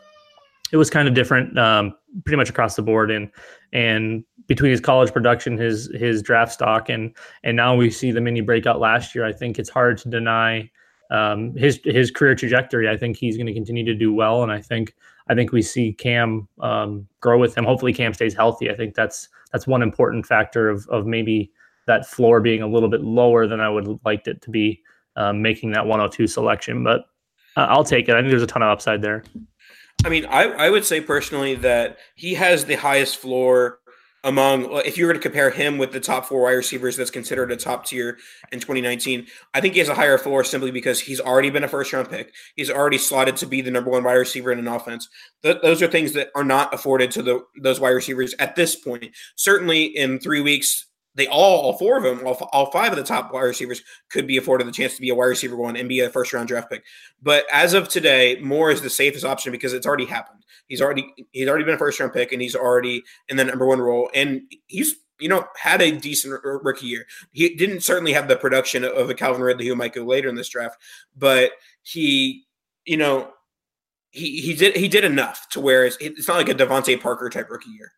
it 0.72 0.76
was 0.76 0.90
kind 0.90 1.06
of 1.06 1.14
different, 1.14 1.58
um, 1.58 1.94
pretty 2.24 2.36
much 2.36 2.50
across 2.50 2.76
the 2.76 2.82
board. 2.82 3.10
And 3.10 3.30
and 3.72 4.24
between 4.46 4.70
his 4.70 4.80
college 4.80 5.12
production, 5.12 5.56
his 5.56 5.90
his 5.94 6.22
draft 6.22 6.52
stock, 6.52 6.88
and 6.88 7.14
and 7.42 7.56
now 7.56 7.74
we 7.74 7.90
see 7.90 8.12
the 8.12 8.20
mini 8.20 8.40
breakout 8.40 8.80
last 8.80 9.14
year. 9.14 9.24
I 9.24 9.32
think 9.32 9.58
it's 9.58 9.70
hard 9.70 9.98
to 9.98 10.08
deny 10.08 10.70
um, 11.10 11.54
his 11.56 11.80
his 11.84 12.10
career 12.10 12.34
trajectory. 12.34 12.88
I 12.88 12.96
think 12.96 13.16
he's 13.16 13.36
going 13.36 13.46
to 13.46 13.54
continue 13.54 13.84
to 13.84 13.94
do 13.94 14.12
well, 14.12 14.42
and 14.42 14.52
I 14.52 14.60
think 14.60 14.94
I 15.28 15.34
think 15.34 15.52
we 15.52 15.62
see 15.62 15.92
Cam 15.92 16.48
um, 16.60 17.06
grow 17.20 17.38
with 17.38 17.56
him. 17.56 17.64
Hopefully, 17.64 17.92
Cam 17.92 18.14
stays 18.14 18.34
healthy. 18.34 18.70
I 18.70 18.74
think 18.74 18.94
that's 18.94 19.28
that's 19.52 19.66
one 19.66 19.82
important 19.82 20.26
factor 20.26 20.68
of 20.68 20.86
of 20.88 21.06
maybe 21.06 21.50
that 21.86 22.06
floor 22.06 22.40
being 22.40 22.62
a 22.62 22.66
little 22.66 22.88
bit 22.88 23.02
lower 23.02 23.46
than 23.46 23.60
I 23.60 23.68
would 23.68 24.00
liked 24.04 24.28
it 24.28 24.40
to 24.42 24.50
be 24.50 24.82
um, 25.16 25.42
making 25.42 25.72
that 25.72 25.86
102 25.86 26.26
selection. 26.26 26.82
But 26.82 27.02
uh, 27.56 27.66
I'll 27.68 27.84
take 27.84 28.08
it. 28.08 28.14
I 28.14 28.20
think 28.20 28.30
there's 28.30 28.42
a 28.42 28.46
ton 28.46 28.62
of 28.62 28.70
upside 28.70 29.02
there. 29.02 29.22
I 30.04 30.10
mean, 30.10 30.26
I, 30.26 30.44
I 30.44 30.70
would 30.70 30.84
say 30.84 31.00
personally 31.00 31.54
that 31.56 31.96
he 32.14 32.34
has 32.34 32.66
the 32.66 32.74
highest 32.74 33.16
floor 33.16 33.78
among 34.22 34.70
if 34.84 34.98
you 34.98 35.06
were 35.06 35.12
to 35.12 35.18
compare 35.18 35.50
him 35.50 35.78
with 35.78 35.92
the 35.92 36.00
top 36.00 36.26
four 36.26 36.42
wide 36.42 36.52
receivers 36.52 36.96
that's 36.96 37.10
considered 37.10 37.52
a 37.52 37.56
top 37.56 37.84
tier 37.84 38.16
in 38.52 38.58
2019 38.58 39.26
i 39.52 39.60
think 39.60 39.74
he 39.74 39.80
has 39.80 39.90
a 39.90 39.94
higher 39.94 40.16
floor 40.16 40.42
simply 40.42 40.70
because 40.70 40.98
he's 40.98 41.20
already 41.20 41.50
been 41.50 41.62
a 41.62 41.68
first 41.68 41.92
round 41.92 42.08
pick. 42.08 42.32
He's 42.56 42.70
already 42.70 42.96
slotted 42.96 43.36
to 43.36 43.46
be 43.46 43.60
the 43.60 43.70
number 43.70 43.90
one 43.90 44.02
wide 44.02 44.14
receiver 44.14 44.50
in 44.50 44.58
an 44.58 44.66
offense. 44.66 45.08
Th- 45.42 45.58
those 45.62 45.82
are 45.82 45.86
things 45.86 46.12
that 46.14 46.30
are 46.34 46.44
not 46.44 46.72
afforded 46.72 47.10
to 47.12 47.22
the 47.22 47.44
those 47.60 47.80
wide 47.80 47.90
receivers 47.90 48.34
at 48.38 48.56
this 48.56 48.74
point. 48.76 49.04
Certainly 49.36 49.84
in 49.84 50.18
three 50.18 50.40
weeks 50.40 50.86
they 51.14 51.26
all, 51.28 51.60
all 51.60 51.78
four 51.78 51.96
of 51.96 52.02
them, 52.02 52.26
all, 52.26 52.34
all 52.52 52.70
five 52.70 52.92
of 52.92 52.98
the 52.98 53.04
top 53.04 53.32
wide 53.32 53.42
receivers 53.42 53.82
could 54.10 54.26
be 54.26 54.36
afforded 54.36 54.66
the 54.66 54.72
chance 54.72 54.94
to 54.96 55.00
be 55.00 55.10
a 55.10 55.14
wide 55.14 55.26
receiver 55.26 55.56
one 55.56 55.76
and 55.76 55.88
be 55.88 56.00
a 56.00 56.10
first 56.10 56.32
round 56.32 56.48
draft 56.48 56.70
pick. 56.70 56.84
But 57.22 57.46
as 57.52 57.74
of 57.74 57.88
today, 57.88 58.38
Moore 58.40 58.70
is 58.70 58.82
the 58.82 58.90
safest 58.90 59.24
option 59.24 59.52
because 59.52 59.72
it's 59.72 59.86
already 59.86 60.06
happened. 60.06 60.44
He's 60.66 60.80
already 60.80 61.06
he's 61.32 61.48
already 61.48 61.64
been 61.64 61.74
a 61.74 61.78
first 61.78 62.00
round 62.00 62.12
pick 62.12 62.32
and 62.32 62.42
he's 62.42 62.56
already 62.56 63.02
in 63.28 63.36
the 63.36 63.44
number 63.44 63.66
one 63.66 63.80
role 63.80 64.10
and 64.14 64.42
he's 64.66 64.96
you 65.20 65.28
know 65.28 65.46
had 65.56 65.82
a 65.82 65.92
decent 65.92 66.40
rookie 66.42 66.86
year. 66.86 67.06
He 67.32 67.54
didn't 67.54 67.82
certainly 67.82 68.12
have 68.12 68.28
the 68.28 68.36
production 68.36 68.84
of 68.84 69.10
a 69.10 69.14
Calvin 69.14 69.42
Ridley 69.42 69.66
who 69.66 69.76
might 69.76 69.94
go 69.94 70.04
later 70.04 70.28
in 70.28 70.34
this 70.34 70.48
draft, 70.48 70.78
but 71.16 71.52
he 71.82 72.44
you 72.84 72.96
know 72.96 73.30
he 74.10 74.40
he 74.40 74.54
did 74.54 74.76
he 74.76 74.88
did 74.88 75.04
enough 75.04 75.48
to 75.50 75.60
where 75.60 75.84
it's, 75.84 75.96
it's 76.00 76.28
not 76.28 76.38
like 76.38 76.48
a 76.48 76.54
DeVante 76.54 77.00
Parker 77.00 77.28
type 77.28 77.50
rookie 77.50 77.70
year. 77.70 77.92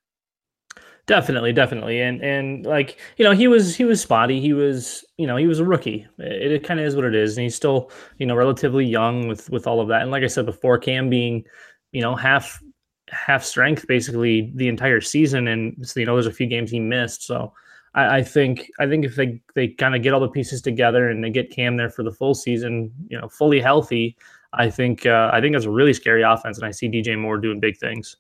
Definitely, 1.07 1.53
definitely, 1.53 2.01
and 2.01 2.21
and 2.21 2.67
like 2.67 2.99
you 3.17 3.25
know, 3.25 3.31
he 3.31 3.47
was 3.47 3.77
he 3.77 3.85
was 3.85 4.01
spotty. 4.01 4.41
He 4.41 4.53
was 4.53 5.05
you 5.19 5.27
know 5.29 5.37
he 5.37 5.47
was 5.47 5.61
a 5.61 5.65
rookie. 5.65 6.05
It, 6.19 6.51
it 6.51 6.65
kind 6.65 6.81
of 6.81 6.87
is 6.87 6.97
what 6.97 7.05
it 7.05 7.15
is, 7.15 7.37
and 7.37 7.45
he's 7.45 7.55
still 7.55 7.93
you 8.19 8.27
know 8.27 8.35
relatively 8.35 8.85
young 8.85 9.29
with 9.29 9.49
with 9.51 9.69
all 9.69 9.81
of 9.81 9.87
that. 9.87 10.03
And 10.03 10.11
like 10.11 10.25
I 10.25 10.27
said 10.27 10.47
before, 10.47 10.79
Cam 10.79 11.09
being 11.09 11.45
you 11.93 12.03
know 12.03 12.17
half 12.17 12.61
half 13.09 13.45
strength 13.45 13.87
basically 13.87 14.51
the 14.57 14.67
entire 14.67 15.01
season, 15.01 15.47
and 15.47 15.77
so, 15.87 16.01
you 16.01 16.07
know 16.07 16.15
there's 16.15 16.27
a 16.27 16.33
few 16.33 16.49
games 16.49 16.73
he 16.73 16.81
missed. 16.81 17.25
So 17.25 17.53
I, 17.95 18.17
I 18.17 18.23
think 18.25 18.69
I 18.81 18.89
think 18.89 19.05
if 19.05 19.15
they 19.15 19.41
they 19.55 19.69
kind 19.69 19.95
of 19.95 20.03
get 20.03 20.13
all 20.13 20.19
the 20.21 20.29
pieces 20.29 20.61
together 20.61 21.09
and 21.09 21.23
they 21.23 21.31
get 21.31 21.53
Cam 21.53 21.77
there 21.77 21.91
for 21.91 22.03
the 22.03 22.13
full 22.13 22.35
season, 22.35 22.93
you 23.09 23.17
know, 23.21 23.29
fully 23.29 23.61
healthy, 23.61 24.17
I 24.55 24.71
think 24.71 25.07
uh, 25.07 25.31
I 25.33 25.41
think 25.41 25.55
that's 25.55 25.67
a 25.67 25.71
really 25.71 25.93
scary 25.93 26.23
offense, 26.23 26.59
and 26.59 26.67
I 26.67 26.73
see 26.73 26.89
DJ 26.89 27.17
Moore 27.17 27.39
doing 27.39 27.61
big 27.61 27.77
things. 27.77 28.17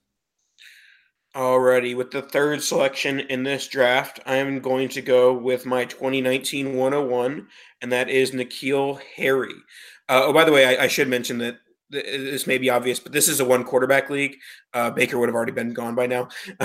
Alrighty, 1.37 1.95
with 1.95 2.13
the 2.13 2.23
third 2.23 2.63
selection 2.63 3.21
in 3.21 3.43
this 3.43 3.69
draft, 3.69 4.21
I 4.25 4.37
am 4.37 4.59
going 4.61 4.89
to 4.89 5.03
go 5.03 5.35
with 5.35 5.67
my 5.67 5.85
2019 5.85 6.75
101, 6.75 7.47
and 7.83 7.93
that 7.93 8.09
is 8.09 8.31
N'Keal 8.31 8.99
Harry. 9.17 9.53
Uh, 10.09 10.23
oh, 10.25 10.33
by 10.33 10.45
the 10.45 10.53
way, 10.53 10.65
I, 10.65 10.85
I, 10.85 10.87
should 10.87 11.09
mention 11.09 11.37
that 11.39 11.59
this 11.91 12.47
may 12.47 12.57
be 12.57 12.71
obvious, 12.71 12.99
but 12.99 13.13
this 13.13 13.29
is 13.29 13.41
a 13.41 13.45
one 13.45 13.65
quarterback 13.65 14.09
league. 14.09 14.39
Uh, 14.73 14.91
Baker 14.91 15.19
would 15.19 15.29
have 15.29 15.35
already 15.35 15.53
been 15.53 15.75
gone 15.75 15.95
by 15.95 16.07
now. 16.07 16.29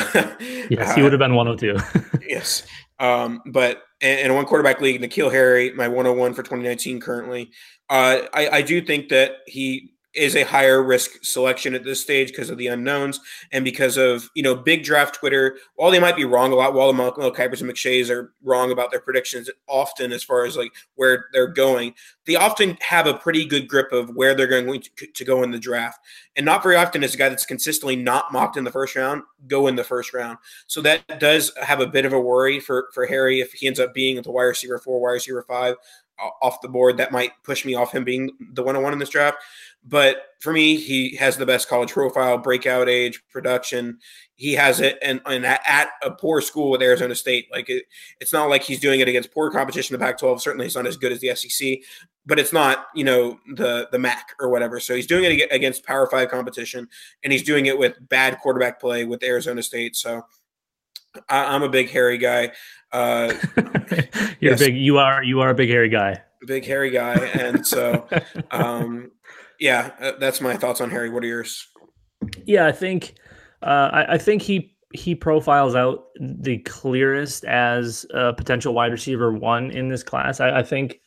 yes, 0.70 0.96
he 0.96 1.02
would 1.02 1.12
have 1.12 1.20
been 1.20 1.36
102. 1.36 1.76
yes. 2.30 2.66
Um, 2.98 3.42
but 3.48 3.84
in 4.00 4.32
a 4.32 4.34
one 4.34 4.46
quarterback 4.46 4.80
league, 4.80 5.02
N'Keal 5.02 5.34
Harry, 5.34 5.74
my 5.74 5.90
101 5.90 6.34
for 6.34 6.44
2019 6.44 7.02
currently. 7.02 7.52
Uh, 7.90 8.20
I, 8.34 8.48
I 8.50 8.62
do 8.62 8.82
think 8.82 9.10
that 9.10 9.40
he 9.48 9.96
is 10.14 10.36
a 10.36 10.44
higher 10.44 10.84
risk 10.84 11.24
selection 11.24 11.74
at 11.74 11.84
this 11.84 12.02
stage 12.02 12.30
because 12.30 12.50
of 12.50 12.58
the 12.58 12.68
unknowns 12.68 13.20
and 13.52 13.64
because 13.64 13.98
of 13.98 14.30
you 14.36 14.44
know 14.44 14.56
big 14.56 14.84
draft 14.84 15.16
Twitter. 15.16 15.58
While 15.76 15.92
they 15.92 16.00
might 16.00 16.16
be 16.16 16.26
wrong 16.26 16.52
a 16.52 16.56
lot, 16.56 16.74
while 16.74 16.88
the 16.88 16.94
Mel 16.94 17.12
Kipers 17.12 17.62
and 17.62 17.70
McShays 17.70 18.10
are 18.10 18.34
wrong 18.44 18.72
about 18.72 18.92
their 18.92 19.00
predictions 19.00 19.50
often 19.68 20.12
as 20.12 20.24
far 20.24 20.46
as 20.46 20.58
like 20.58 20.72
where 20.96 21.26
they're 21.32 21.48
going, 21.48 21.94
they 22.26 22.36
often 22.36 22.78
have 22.82 23.08
a 23.08 23.14
pretty 23.14 23.46
good 23.46 23.68
grip 23.68 23.92
of 23.92 24.10
where 24.16 24.36
they're 24.36 24.48
going 24.48 24.82
to, 24.82 25.08
to 25.08 25.26
go 25.26 25.44
in 25.44 25.52
the 25.52 25.60
draft. 25.60 26.00
And 26.36 26.46
not 26.46 26.64
very 26.64 26.76
often 26.76 27.04
is 27.04 27.16
a 27.16 27.18
guy 27.18 27.30
that's 27.30 27.46
consistently 27.46 27.96
not 27.96 28.32
mocked 28.32 28.58
in 28.58 28.64
the 28.64 28.72
first 28.72 28.96
round 28.96 29.24
go 29.48 29.68
in 29.68 29.76
the 29.76 29.84
first 29.84 30.14
round. 30.14 30.38
So 30.68 30.82
that 30.82 31.20
does 31.20 31.52
have 31.62 31.80
a 31.80 31.88
bit 31.88 32.06
of 32.06 32.14
a 32.14 32.20
worry 32.20 32.60
for 32.60 32.90
for 32.94 33.06
Harry 33.06 33.42
if 33.42 33.54
he 33.54 33.68
ends 33.68 33.80
up 33.80 33.94
being 33.94 34.18
at 34.18 34.24
the 34.24 34.32
wide 34.32 34.44
receiver 34.44 34.78
four, 34.78 35.00
wide 35.02 35.12
receiver 35.12 35.44
five 35.44 35.76
off 36.42 36.62
the 36.62 36.70
board. 36.70 36.98
That 36.98 37.12
might 37.12 37.32
push 37.44 37.66
me 37.66 37.76
off 37.76 37.92
him 37.92 38.04
being 38.04 38.32
the 38.54 38.64
one 38.64 38.76
on 38.76 38.84
one 38.84 38.94
in 38.94 39.00
this 39.00 39.10
draft. 39.10 39.38
But 39.84 40.18
for 40.40 40.54
me, 40.54 40.76
he 40.76 41.16
has 41.16 41.38
the 41.38 41.46
best 41.46 41.68
college 41.68 41.92
profile, 41.92 42.38
breakout 42.38 42.88
age, 42.88 43.22
production. 43.30 43.98
He 44.36 44.54
has 44.54 44.80
it, 44.80 44.98
and, 45.02 45.22
and 45.26 45.46
at 45.46 45.90
a 46.04 46.12
poor 46.12 46.42
school 46.42 46.72
with 46.72 46.82
Arizona 46.82 47.16
State. 47.16 47.48
Like 47.52 47.70
it, 47.70 47.86
it's 48.20 48.34
not 48.34 48.50
like 48.50 48.64
he's 48.64 48.80
doing 48.80 49.00
it 49.00 49.08
against 49.08 49.32
poor 49.32 49.50
competition 49.52 49.96
in 49.96 50.00
the 50.00 50.06
Pac-12. 50.06 50.42
Certainly, 50.42 50.68
it's 50.68 50.76
not 50.76 50.88
as 50.88 50.98
good 50.98 51.12
as 51.12 51.20
the 51.20 51.36
SEC, 51.36 51.80
but 52.26 52.40
it's 52.40 52.54
not 52.54 52.88
you 52.96 53.04
know 53.04 53.40
the 53.56 53.88
the 53.92 54.00
MAC 54.00 54.36
or 54.40 54.50
whatever. 54.50 54.80
So 54.80 54.96
he's 54.96 55.08
doing 55.08 55.24
it 55.26 55.48
against 55.52 55.86
Power 55.86 56.08
Five 56.08 56.30
competition, 56.30 56.88
and 57.24 57.34
he's 57.34 57.44
doing 57.44 57.66
it 57.66 57.78
with 57.78 57.98
bad 58.08 58.40
quarterback 58.40 58.80
play 58.80 59.06
with 59.06 59.24
Arizona 59.24 59.64
State. 59.64 59.96
So 59.96 60.24
I, 61.30 61.56
am 61.56 61.64
a 61.64 61.70
big 61.70 61.90
hairy 61.90 62.18
guy. 62.18 62.52
Uh, 62.92 63.34
You're 64.40 64.52
yes. 64.54 64.60
big. 64.60 64.76
You 64.76 64.98
are 64.98 65.24
you 65.24 65.42
are 65.42 65.50
a 65.50 65.56
big 65.56 65.70
hairy 65.70 65.90
guy. 65.90 66.22
Big 66.48 66.66
hairy 66.66 66.90
guy, 66.90 67.14
and 67.14 67.66
so 67.66 68.08
um, 68.50 69.12
yeah, 69.62 69.92
uh, 70.02 70.14
that's 70.20 70.42
my 70.42 70.58
thoughts 70.58 70.82
on 70.82 70.90
Harry. 70.90 71.10
What 71.10 71.24
are 71.24 71.28
yours? 71.28 71.68
Yeah, 72.46 72.66
I 72.66 72.72
think 72.72 73.14
uh, 73.62 73.90
I, 73.94 74.14
I, 74.14 74.18
think 74.18 74.42
he 74.42 74.76
he 74.92 75.14
profiles 75.14 75.76
out 75.76 76.06
the 76.20 76.58
clearest 76.60 77.46
as 77.46 78.06
a 78.14 78.34
potential 78.34 78.74
wide 78.74 78.92
receiver 78.92 79.32
one 79.32 79.70
in 79.70 79.88
this 79.88 80.02
class. 80.04 80.40
I, 80.40 80.60
I 80.60 80.64
think 80.64 81.00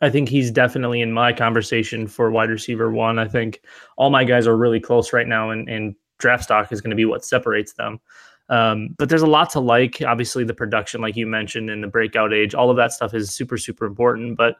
I 0.00 0.10
think 0.10 0.28
he's 0.28 0.50
definitely 0.50 1.00
in 1.00 1.12
my 1.12 1.32
conversation 1.32 2.08
for 2.08 2.30
wide 2.32 2.50
receiver 2.50 2.90
one. 2.90 3.20
I 3.20 3.28
think 3.28 3.60
all 3.96 4.10
my 4.10 4.24
guys 4.24 4.48
are 4.48 4.56
really 4.56 4.80
close 4.80 5.12
right 5.12 5.26
now, 5.26 5.50
and, 5.50 5.68
and 5.68 5.94
draft 6.18 6.44
stock 6.44 6.72
is 6.72 6.80
going 6.80 6.90
to 6.90 6.96
be 6.96 7.04
what 7.04 7.24
separates 7.24 7.74
them. 7.74 8.00
Um, 8.48 8.94
but 8.98 9.08
there's 9.08 9.22
a 9.22 9.28
lot 9.28 9.48
to 9.50 9.60
like. 9.60 10.02
Obviously, 10.02 10.42
the 10.42 10.54
production, 10.54 11.00
like 11.00 11.14
you 11.16 11.26
mentioned, 11.28 11.70
and 11.70 11.84
the 11.84 11.88
breakout 11.88 12.32
age, 12.34 12.52
all 12.52 12.68
of 12.68 12.76
that 12.76 12.92
stuff 12.92 13.14
is 13.14 13.32
super, 13.32 13.56
super 13.56 13.86
important. 13.86 14.36
But 14.36 14.56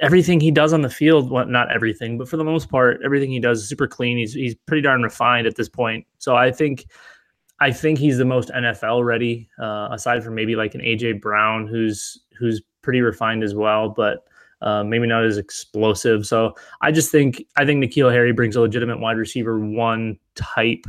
everything 0.00 0.40
he 0.40 0.50
does 0.50 0.72
on 0.72 0.82
the 0.82 0.90
field, 0.90 1.30
well, 1.30 1.46
not 1.46 1.72
everything, 1.72 2.18
but 2.18 2.28
for 2.28 2.36
the 2.36 2.44
most 2.44 2.68
part, 2.68 3.00
everything 3.04 3.30
he 3.30 3.40
does 3.40 3.62
is 3.62 3.68
super 3.68 3.86
clean. 3.86 4.18
He's 4.18 4.32
he's 4.32 4.54
pretty 4.66 4.82
darn 4.82 5.02
refined 5.02 5.46
at 5.46 5.56
this 5.56 5.68
point. 5.68 6.06
So 6.18 6.36
I 6.36 6.50
think 6.52 6.86
I 7.60 7.70
think 7.72 7.98
he's 7.98 8.18
the 8.18 8.24
most 8.24 8.50
NFL 8.50 9.04
ready, 9.04 9.48
uh, 9.60 9.88
aside 9.90 10.22
from 10.22 10.34
maybe 10.34 10.56
like 10.56 10.74
an 10.74 10.80
AJ 10.80 11.20
Brown, 11.20 11.66
who's 11.66 12.20
who's 12.38 12.62
pretty 12.82 13.00
refined 13.00 13.42
as 13.42 13.54
well. 13.54 13.88
But 13.88 14.24
uh, 14.62 14.84
maybe 14.84 15.06
not 15.06 15.24
as 15.24 15.38
explosive. 15.38 16.26
So 16.26 16.54
I 16.80 16.92
just 16.92 17.10
think 17.10 17.44
I 17.56 17.64
think 17.64 17.82
N'Keal 17.82 18.12
Harry 18.12 18.32
brings 18.32 18.56
a 18.56 18.60
legitimate 18.60 19.00
wide 19.00 19.16
receiver 19.18 19.58
one 19.58 20.18
type 20.34 20.84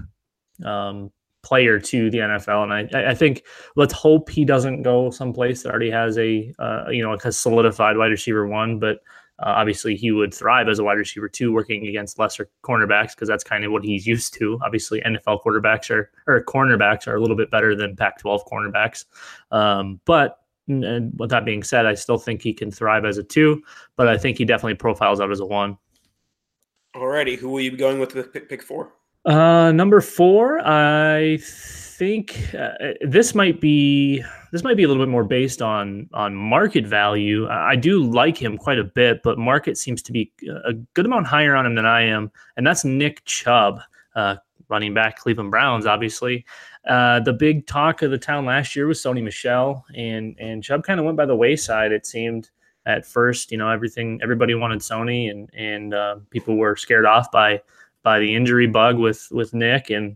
um, 0.65 1.11
player 1.47 1.79
to 1.79 2.09
the 2.09 2.17
NFL, 2.17 2.63
and 2.63 2.95
I 2.95 3.11
I 3.11 3.13
think 3.15 3.43
let's 3.77 3.93
hope 3.93 4.29
he 4.29 4.43
doesn't 4.43 4.81
go 4.81 5.09
someplace 5.09 5.63
that 5.63 5.69
already 5.69 5.89
has 5.91 6.17
a 6.17 6.53
uh, 6.59 6.89
you 6.89 7.01
know 7.01 7.13
a 7.13 7.31
solidified 7.31 7.97
wide 7.97 8.11
receiver 8.11 8.47
one, 8.47 8.79
but. 8.79 8.99
Uh, 9.39 9.53
obviously, 9.55 9.95
he 9.95 10.09
would 10.09 10.33
thrive 10.33 10.67
as 10.67 10.79
a 10.79 10.83
wide 10.83 10.97
receiver 10.97 11.29
too, 11.29 11.53
working 11.53 11.85
against 11.85 12.17
lesser 12.17 12.49
cornerbacks 12.63 13.11
because 13.11 13.27
that's 13.27 13.43
kind 13.43 13.63
of 13.63 13.71
what 13.71 13.83
he's 13.83 14.07
used 14.07 14.33
to. 14.33 14.57
Obviously, 14.65 14.99
NFL 15.01 15.43
quarterbacks 15.43 15.91
are 15.91 16.09
or 16.25 16.43
cornerbacks 16.43 17.07
are 17.07 17.15
a 17.15 17.21
little 17.21 17.35
bit 17.35 17.51
better 17.51 17.75
than 17.75 17.95
Pac-12 17.95 18.39
cornerbacks, 18.51 19.05
um, 19.51 20.01
but 20.05 20.39
and 20.67 21.13
with 21.19 21.29
that 21.29 21.45
being 21.45 21.61
said, 21.61 21.85
I 21.85 21.93
still 21.93 22.17
think 22.17 22.41
he 22.41 22.51
can 22.51 22.71
thrive 22.71 23.05
as 23.05 23.19
a 23.19 23.23
two, 23.23 23.61
but 23.95 24.07
I 24.07 24.17
think 24.17 24.39
he 24.39 24.43
definitely 24.43 24.73
profiles 24.73 25.21
out 25.21 25.31
as 25.31 25.39
a 25.39 25.45
one. 25.45 25.77
Alrighty, 26.95 27.37
who 27.37 27.49
will 27.49 27.61
you 27.61 27.69
be 27.69 27.77
going 27.77 27.99
with 27.99 28.15
with 28.15 28.33
pick, 28.33 28.49
pick 28.49 28.63
four? 28.63 28.91
Uh, 29.27 29.73
number 29.73 29.99
four, 29.99 30.61
I 30.65 31.37
think 31.41 32.55
uh, 32.57 32.93
this 33.01 33.35
might 33.35 33.59
be 33.59 34.23
this 34.53 34.63
might 34.63 34.77
be 34.77 34.83
a 34.83 34.87
little 34.87 35.03
bit 35.03 35.09
more 35.09 35.25
based 35.25 35.61
on 35.61 36.09
on 36.13 36.33
market 36.33 36.87
value. 36.87 37.45
I 37.49 37.75
do 37.75 38.01
like 38.01 38.37
him 38.37 38.57
quite 38.57 38.79
a 38.79 38.85
bit, 38.85 39.21
but 39.23 39.37
market 39.37 39.77
seems 39.77 40.01
to 40.03 40.13
be 40.13 40.31
a 40.65 40.71
good 40.93 41.05
amount 41.05 41.27
higher 41.27 41.57
on 41.57 41.65
him 41.65 41.75
than 41.75 41.85
I 41.85 42.03
am, 42.03 42.31
and 42.55 42.65
that's 42.65 42.85
Nick 42.85 43.25
Chubb, 43.25 43.81
uh, 44.15 44.37
running 44.69 44.93
back, 44.93 45.17
Cleveland 45.17 45.51
Browns, 45.51 45.85
obviously. 45.85 46.45
Uh, 46.87 47.19
the 47.19 47.33
big 47.33 47.67
talk 47.67 48.03
of 48.03 48.11
the 48.11 48.17
town 48.17 48.45
last 48.45 48.77
year 48.77 48.87
was 48.87 49.03
Sony 49.03 49.21
Michel, 49.21 49.83
and 49.93 50.37
and 50.39 50.63
Chubb 50.63 50.83
kind 50.83 51.01
of 51.01 51.05
went 51.05 51.17
by 51.17 51.25
the 51.25 51.35
wayside. 51.35 51.91
It 51.91 52.05
seemed 52.05 52.49
at 52.85 53.05
first, 53.05 53.51
you 53.51 53.57
know, 53.57 53.69
everything 53.69 54.21
everybody 54.23 54.55
wanted 54.55 54.79
Sony, 54.79 55.29
and 55.29 55.49
and 55.53 55.93
uh, 55.93 56.15
people 56.29 56.55
were 56.55 56.77
scared 56.77 57.05
off 57.05 57.29
by 57.29 57.61
by 58.07 58.19
the 58.19 58.33
injury 58.33 58.67
bug 58.67 58.97
with 58.97 59.27
with 59.31 59.53
Nick, 59.53 59.89
and 59.89 60.15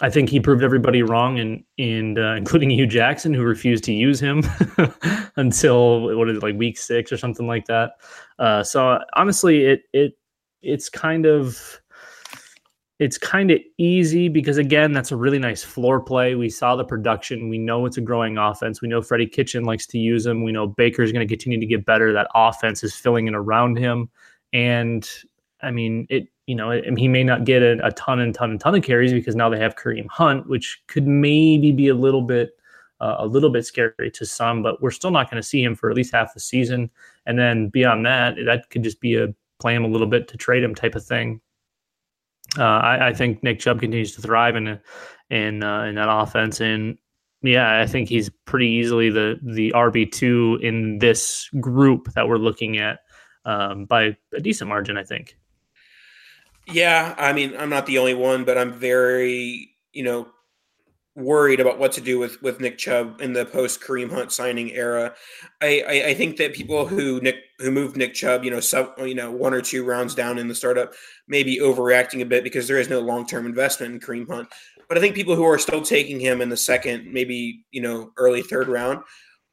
I 0.00 0.10
think 0.10 0.28
he 0.28 0.40
proved 0.40 0.64
everybody 0.64 1.04
wrong, 1.04 1.38
and 1.38 1.62
and 1.78 2.18
uh, 2.18 2.34
including 2.34 2.68
Hue 2.78 2.84
Jackson, 2.84 3.32
who 3.32 3.44
refused 3.44 3.84
to 3.84 3.92
use 3.92 4.18
him 4.18 4.42
until 5.36 6.18
what 6.18 6.28
is 6.28 6.38
it 6.38 6.42
like 6.42 6.56
week 6.56 6.76
six 6.76 7.12
or 7.12 7.16
something 7.16 7.46
like 7.46 7.66
that. 7.66 7.92
Uh, 8.40 8.64
so 8.64 8.98
honestly, 9.14 9.66
it 9.66 9.82
it 9.92 10.14
it's 10.62 10.88
kind 10.88 11.26
of 11.26 11.80
it's 12.98 13.16
kind 13.16 13.52
of 13.52 13.60
easy 13.78 14.28
because 14.28 14.58
again 14.58 14.92
that's 14.92 15.12
a 15.12 15.16
really 15.16 15.38
nice 15.38 15.62
floor 15.62 16.00
play. 16.00 16.34
We 16.34 16.50
saw 16.50 16.74
the 16.74 16.84
production. 16.84 17.48
We 17.48 17.58
know 17.58 17.86
it's 17.86 17.98
a 17.98 18.00
growing 18.00 18.36
offense. 18.36 18.82
We 18.82 18.88
know 18.88 19.00
freddie 19.00 19.28
kitchen 19.28 19.62
likes 19.62 19.86
to 19.86 19.98
use 19.98 20.26
him. 20.26 20.42
We 20.42 20.50
know 20.50 20.66
baker's 20.66 21.12
going 21.12 21.26
to 21.26 21.32
continue 21.32 21.60
to 21.60 21.66
get 21.66 21.86
better. 21.86 22.12
That 22.12 22.26
offense 22.34 22.82
is 22.82 22.96
filling 22.96 23.28
in 23.28 23.36
around 23.36 23.78
him. 23.78 24.10
And 24.52 25.08
i 25.62 25.70
mean 25.70 26.06
it 26.08 26.28
you 26.50 26.56
know 26.56 26.70
it, 26.70 26.84
he 26.98 27.08
may 27.08 27.22
not 27.22 27.44
get 27.44 27.62
a, 27.62 27.78
a, 27.86 27.92
ton 27.92 28.18
and 28.18 28.34
ton 28.34 28.50
and 28.50 28.60
ton 28.60 28.74
of 28.74 28.82
carries 28.82 29.12
because 29.12 29.36
now 29.36 29.48
they 29.48 29.58
have 29.58 29.76
kareem 29.76 30.08
hunt 30.08 30.48
which 30.48 30.82
could 30.88 31.06
maybe 31.06 31.70
be 31.70 31.88
a 31.88 31.94
little 31.94 32.22
bit 32.22 32.50
uh, 33.00 33.16
a 33.18 33.26
little 33.26 33.50
bit 33.50 33.64
scary 33.64 34.10
to 34.12 34.26
some 34.26 34.62
but 34.62 34.82
we're 34.82 34.90
still 34.90 35.12
not 35.12 35.30
going 35.30 35.40
to 35.40 35.48
see 35.48 35.62
him 35.62 35.76
for 35.76 35.88
at 35.90 35.96
least 35.96 36.12
half 36.12 36.34
the 36.34 36.40
season 36.40 36.90
and 37.26 37.38
then 37.38 37.68
beyond 37.68 38.04
that 38.04 38.34
that 38.44 38.68
could 38.70 38.82
just 38.82 39.00
be 39.00 39.14
a 39.14 39.28
play 39.60 39.74
him 39.74 39.84
a 39.84 39.88
little 39.88 40.06
bit 40.06 40.26
to 40.26 40.36
trade 40.36 40.64
him 40.64 40.74
type 40.74 40.96
of 40.96 41.04
thing 41.04 41.40
uh, 42.58 42.62
I, 42.62 43.08
I, 43.08 43.14
think 43.14 43.42
Nick 43.44 43.60
Chubb 43.60 43.80
continues 43.80 44.14
to 44.16 44.22
thrive 44.22 44.56
in 44.56 44.80
in 45.30 45.62
uh, 45.62 45.84
in 45.84 45.94
that 45.94 46.08
offense, 46.10 46.60
and 46.60 46.98
yeah, 47.42 47.80
I 47.80 47.86
think 47.86 48.08
he's 48.08 48.28
pretty 48.44 48.66
easily 48.66 49.08
the 49.08 49.38
the 49.42 49.72
RB 49.72 50.10
two 50.10 50.58
in 50.60 50.98
this 50.98 51.48
group 51.60 52.12
that 52.14 52.28
we're 52.28 52.38
looking 52.38 52.78
at 52.78 53.00
um, 53.44 53.84
by 53.84 54.16
a 54.34 54.40
decent 54.40 54.68
margin. 54.68 54.96
I 54.96 55.04
think. 55.04 55.36
Yeah, 56.72 57.14
I 57.18 57.32
mean, 57.32 57.54
I'm 57.58 57.70
not 57.70 57.86
the 57.86 57.98
only 57.98 58.14
one, 58.14 58.44
but 58.44 58.58
I'm 58.58 58.72
very 58.72 59.70
you 59.92 60.04
know 60.04 60.28
worried 61.16 61.60
about 61.60 61.78
what 61.78 61.92
to 61.92 62.00
do 62.00 62.18
with 62.18 62.40
with 62.42 62.60
Nick 62.60 62.78
Chubb 62.78 63.20
in 63.20 63.32
the 63.32 63.44
post 63.44 63.80
Kareem 63.80 64.10
Hunt 64.10 64.32
signing 64.32 64.72
era. 64.72 65.14
I, 65.60 65.82
I, 65.86 66.08
I 66.08 66.14
think 66.14 66.36
that 66.36 66.54
people 66.54 66.86
who 66.86 67.20
Nick 67.20 67.36
who 67.58 67.70
moved 67.70 67.96
Nick 67.96 68.14
Chubb, 68.14 68.44
you 68.44 68.50
know, 68.50 68.60
sub 68.60 68.94
you 68.98 69.14
know 69.14 69.30
one 69.30 69.54
or 69.54 69.60
two 69.60 69.84
rounds 69.84 70.14
down 70.14 70.38
in 70.38 70.48
the 70.48 70.54
startup, 70.54 70.92
may 71.28 71.42
be 71.42 71.60
overreacting 71.60 72.22
a 72.22 72.26
bit 72.26 72.44
because 72.44 72.66
there 72.66 72.78
is 72.78 72.88
no 72.88 73.00
long 73.00 73.26
term 73.26 73.46
investment 73.46 73.94
in 73.94 74.00
Kareem 74.00 74.28
Hunt. 74.28 74.48
But 74.88 74.98
I 74.98 75.00
think 75.00 75.14
people 75.14 75.36
who 75.36 75.44
are 75.44 75.58
still 75.58 75.82
taking 75.82 76.18
him 76.18 76.40
in 76.40 76.48
the 76.48 76.56
second, 76.56 77.12
maybe 77.12 77.64
you 77.70 77.80
know, 77.80 78.12
early 78.16 78.42
third 78.42 78.68
round, 78.68 79.00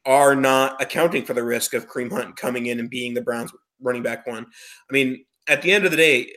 are 0.06 0.34
not 0.34 0.80
accounting 0.82 1.24
for 1.24 1.34
the 1.34 1.44
risk 1.44 1.74
of 1.74 1.88
Kareem 1.88 2.10
Hunt 2.10 2.36
coming 2.36 2.66
in 2.66 2.80
and 2.80 2.90
being 2.90 3.14
the 3.14 3.22
Browns 3.22 3.52
running 3.80 4.02
back 4.02 4.26
one. 4.26 4.44
I 4.44 4.92
mean, 4.92 5.24
at 5.48 5.62
the 5.62 5.72
end 5.72 5.84
of 5.84 5.90
the 5.90 5.96
day, 5.96 6.32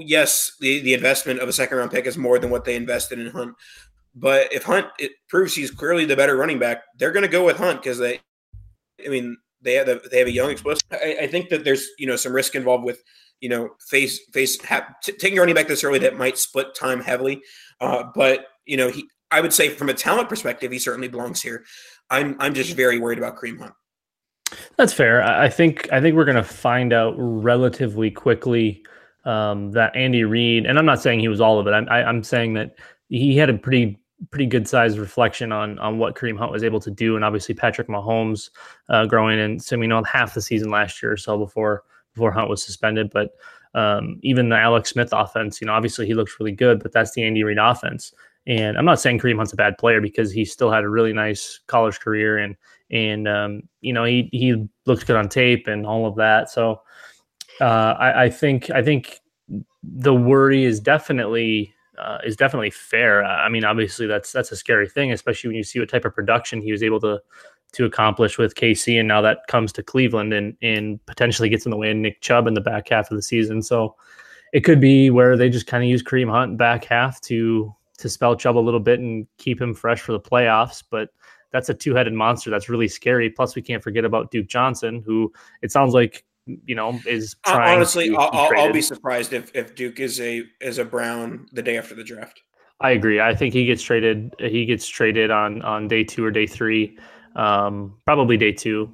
yes, 0.00 0.52
the, 0.60 0.80
the 0.80 0.94
investment 0.94 1.40
of 1.40 1.48
a 1.48 1.52
second 1.52 1.78
round 1.78 1.90
pick 1.90 2.06
is 2.06 2.16
more 2.16 2.38
than 2.38 2.50
what 2.50 2.64
they 2.64 2.76
invested 2.76 3.18
in 3.18 3.28
Hunt. 3.28 3.54
But 4.14 4.52
if 4.52 4.62
Hunt 4.62 4.86
it 4.98 5.12
proves 5.28 5.54
he's 5.54 5.70
clearly 5.70 6.04
the 6.04 6.16
better 6.16 6.36
running 6.36 6.58
back, 6.58 6.82
they're 6.98 7.12
going 7.12 7.24
to 7.24 7.28
go 7.28 7.44
with 7.44 7.56
Hunt 7.56 7.82
because 7.82 7.98
they, 7.98 8.20
I 9.04 9.08
mean, 9.08 9.36
they 9.60 9.74
have 9.74 9.88
a, 9.88 10.00
they 10.10 10.18
have 10.18 10.28
a 10.28 10.32
young 10.32 10.50
explosive. 10.50 10.84
I, 10.92 11.18
I, 11.22 11.26
think 11.26 11.48
that 11.48 11.64
there's 11.64 11.88
you 11.98 12.06
know 12.06 12.16
some 12.16 12.32
risk 12.32 12.54
involved 12.54 12.84
with 12.84 13.02
you 13.40 13.48
know 13.48 13.70
face 13.88 14.20
face 14.32 14.62
ha- 14.64 14.86
t- 15.02 15.12
taking 15.12 15.38
a 15.38 15.40
running 15.40 15.54
back 15.54 15.66
this 15.66 15.82
early 15.82 15.98
that 16.00 16.16
might 16.16 16.38
split 16.38 16.74
time 16.74 17.00
heavily. 17.00 17.42
Uh, 17.80 18.04
but 18.14 18.46
you 18.66 18.76
know 18.76 18.88
he, 18.88 19.04
I 19.30 19.40
would 19.40 19.52
say 19.52 19.70
from 19.70 19.88
a 19.88 19.94
talent 19.94 20.28
perspective, 20.28 20.70
he 20.70 20.78
certainly 20.78 21.08
belongs 21.08 21.42
here. 21.42 21.64
I'm 22.10 22.36
I'm 22.38 22.54
just 22.54 22.74
very 22.74 23.00
worried 23.00 23.18
about 23.18 23.36
Kareem 23.36 23.58
Hunt. 23.58 23.74
That's 24.76 24.92
fair. 24.92 25.22
I 25.22 25.48
think 25.48 25.88
I 25.92 26.00
think 26.00 26.14
we're 26.14 26.24
going 26.24 26.36
to 26.36 26.44
find 26.44 26.92
out 26.92 27.14
relatively 27.16 28.10
quickly 28.10 28.84
um, 29.24 29.72
that 29.72 29.94
Andy 29.96 30.24
Reid, 30.24 30.66
and 30.66 30.78
I'm 30.78 30.86
not 30.86 31.00
saying 31.00 31.20
he 31.20 31.28
was 31.28 31.40
all 31.40 31.58
of 31.58 31.66
it. 31.66 31.70
I'm 31.72 31.88
I, 31.88 32.00
am 32.00 32.06
i 32.06 32.10
am 32.10 32.22
saying 32.22 32.54
that 32.54 32.76
he 33.08 33.36
had 33.36 33.50
a 33.50 33.54
pretty 33.54 33.98
pretty 34.30 34.46
good 34.46 34.68
sized 34.68 34.98
reflection 34.98 35.52
on 35.52 35.78
on 35.78 35.98
what 35.98 36.14
Kareem 36.14 36.38
Hunt 36.38 36.52
was 36.52 36.64
able 36.64 36.80
to 36.80 36.90
do, 36.90 37.16
and 37.16 37.24
obviously 37.24 37.54
Patrick 37.54 37.88
Mahomes 37.88 38.50
uh, 38.88 39.06
growing 39.06 39.38
and 39.38 39.62
so 39.62 39.80
you 39.80 39.88
know 39.88 40.02
half 40.04 40.34
the 40.34 40.42
season 40.42 40.70
last 40.70 41.02
year 41.02 41.12
or 41.12 41.16
so 41.16 41.38
before 41.38 41.84
before 42.14 42.32
Hunt 42.32 42.48
was 42.48 42.64
suspended. 42.64 43.10
But 43.12 43.32
um, 43.74 44.18
even 44.22 44.48
the 44.48 44.56
Alex 44.56 44.90
Smith 44.90 45.10
offense, 45.12 45.60
you 45.60 45.66
know, 45.66 45.72
obviously 45.72 46.06
he 46.06 46.14
looks 46.14 46.36
really 46.38 46.52
good, 46.52 46.82
but 46.82 46.92
that's 46.92 47.12
the 47.12 47.24
Andy 47.24 47.42
Reid 47.42 47.58
offense. 47.58 48.12
And 48.46 48.76
I'm 48.78 48.84
not 48.84 49.00
saying 49.00 49.18
Kareem 49.18 49.36
Hunt's 49.36 49.52
a 49.52 49.56
bad 49.56 49.78
player 49.78 50.00
because 50.00 50.30
he 50.30 50.44
still 50.44 50.70
had 50.70 50.84
a 50.84 50.88
really 50.88 51.12
nice 51.12 51.60
college 51.66 51.98
career 52.00 52.38
and 52.38 52.56
and 52.90 53.26
um, 53.26 53.62
you 53.80 53.92
know 53.92 54.04
he 54.04 54.28
he 54.32 54.68
looked 54.86 55.06
good 55.06 55.16
on 55.16 55.28
tape 55.28 55.66
and 55.66 55.86
all 55.86 56.06
of 56.06 56.14
that. 56.16 56.50
So 56.50 56.82
uh, 57.60 57.94
I, 57.98 58.24
I 58.24 58.30
think 58.30 58.70
I 58.70 58.82
think 58.82 59.20
the 59.82 60.14
worry 60.14 60.64
is 60.64 60.80
definitely 60.80 61.74
uh, 61.98 62.18
is 62.24 62.36
definitely 62.36 62.70
fair. 62.70 63.24
I 63.24 63.48
mean, 63.48 63.64
obviously 63.64 64.06
that's 64.06 64.32
that's 64.32 64.52
a 64.52 64.56
scary 64.56 64.88
thing, 64.88 65.12
especially 65.12 65.48
when 65.48 65.56
you 65.56 65.62
see 65.62 65.78
what 65.78 65.88
type 65.88 66.04
of 66.04 66.14
production 66.14 66.60
he 66.60 66.72
was 66.72 66.82
able 66.82 67.00
to 67.00 67.20
to 67.72 67.84
accomplish 67.84 68.38
with 68.38 68.54
KC, 68.54 68.98
and 68.98 69.08
now 69.08 69.20
that 69.20 69.46
comes 69.48 69.72
to 69.74 69.82
Cleveland 69.82 70.32
and 70.32 70.56
and 70.62 71.04
potentially 71.06 71.48
gets 71.48 71.66
in 71.66 71.70
the 71.70 71.76
way 71.76 71.90
of 71.90 71.96
Nick 71.96 72.20
Chubb 72.20 72.46
in 72.46 72.54
the 72.54 72.60
back 72.60 72.88
half 72.88 73.10
of 73.10 73.16
the 73.16 73.22
season. 73.22 73.62
So 73.62 73.96
it 74.52 74.60
could 74.60 74.80
be 74.80 75.10
where 75.10 75.36
they 75.36 75.48
just 75.48 75.66
kind 75.66 75.82
of 75.82 75.90
use 75.90 76.02
Kareem 76.02 76.30
Hunt 76.30 76.56
back 76.56 76.84
half 76.84 77.20
to 77.22 77.74
to 77.98 78.08
spell 78.08 78.36
Chubb 78.36 78.56
a 78.56 78.58
little 78.58 78.80
bit 78.80 78.98
and 78.98 79.26
keep 79.38 79.60
him 79.60 79.74
fresh 79.74 80.00
for 80.00 80.12
the 80.12 80.20
playoffs, 80.20 80.82
but. 80.88 81.10
That's 81.50 81.68
a 81.68 81.74
two-headed 81.74 82.12
monster. 82.12 82.50
That's 82.50 82.68
really 82.68 82.88
scary. 82.88 83.30
Plus, 83.30 83.54
we 83.54 83.62
can't 83.62 83.80
forget 83.80 84.04
about 84.04 84.32
Duke 84.32 84.48
Johnson, 84.48 85.04
who 85.06 85.32
it 85.62 85.70
sounds 85.70 85.94
like 85.94 86.24
you 86.46 86.74
know 86.74 86.98
is 87.06 87.36
trying. 87.46 87.76
Honestly, 87.76 88.14
I'll, 88.16 88.30
I'll, 88.32 88.72
be 88.72 88.82
surprised 88.82 89.32
if, 89.32 89.54
if 89.54 89.74
Duke 89.74 90.00
is 90.00 90.20
a 90.20 90.42
is 90.60 90.78
a 90.78 90.84
Brown 90.84 91.46
the 91.52 91.62
day 91.62 91.76
after 91.78 91.94
the 91.94 92.04
draft. 92.04 92.42
I 92.80 92.90
agree. 92.90 93.20
I 93.20 93.34
think 93.34 93.54
he 93.54 93.66
gets 93.66 93.82
traded. 93.82 94.34
He 94.38 94.66
gets 94.66 94.86
traded 94.86 95.30
on 95.30 95.62
on 95.62 95.88
day 95.88 96.04
two 96.04 96.24
or 96.24 96.30
day 96.30 96.46
three, 96.46 96.98
um, 97.36 97.96
probably 98.04 98.36
day 98.36 98.52
two. 98.52 98.90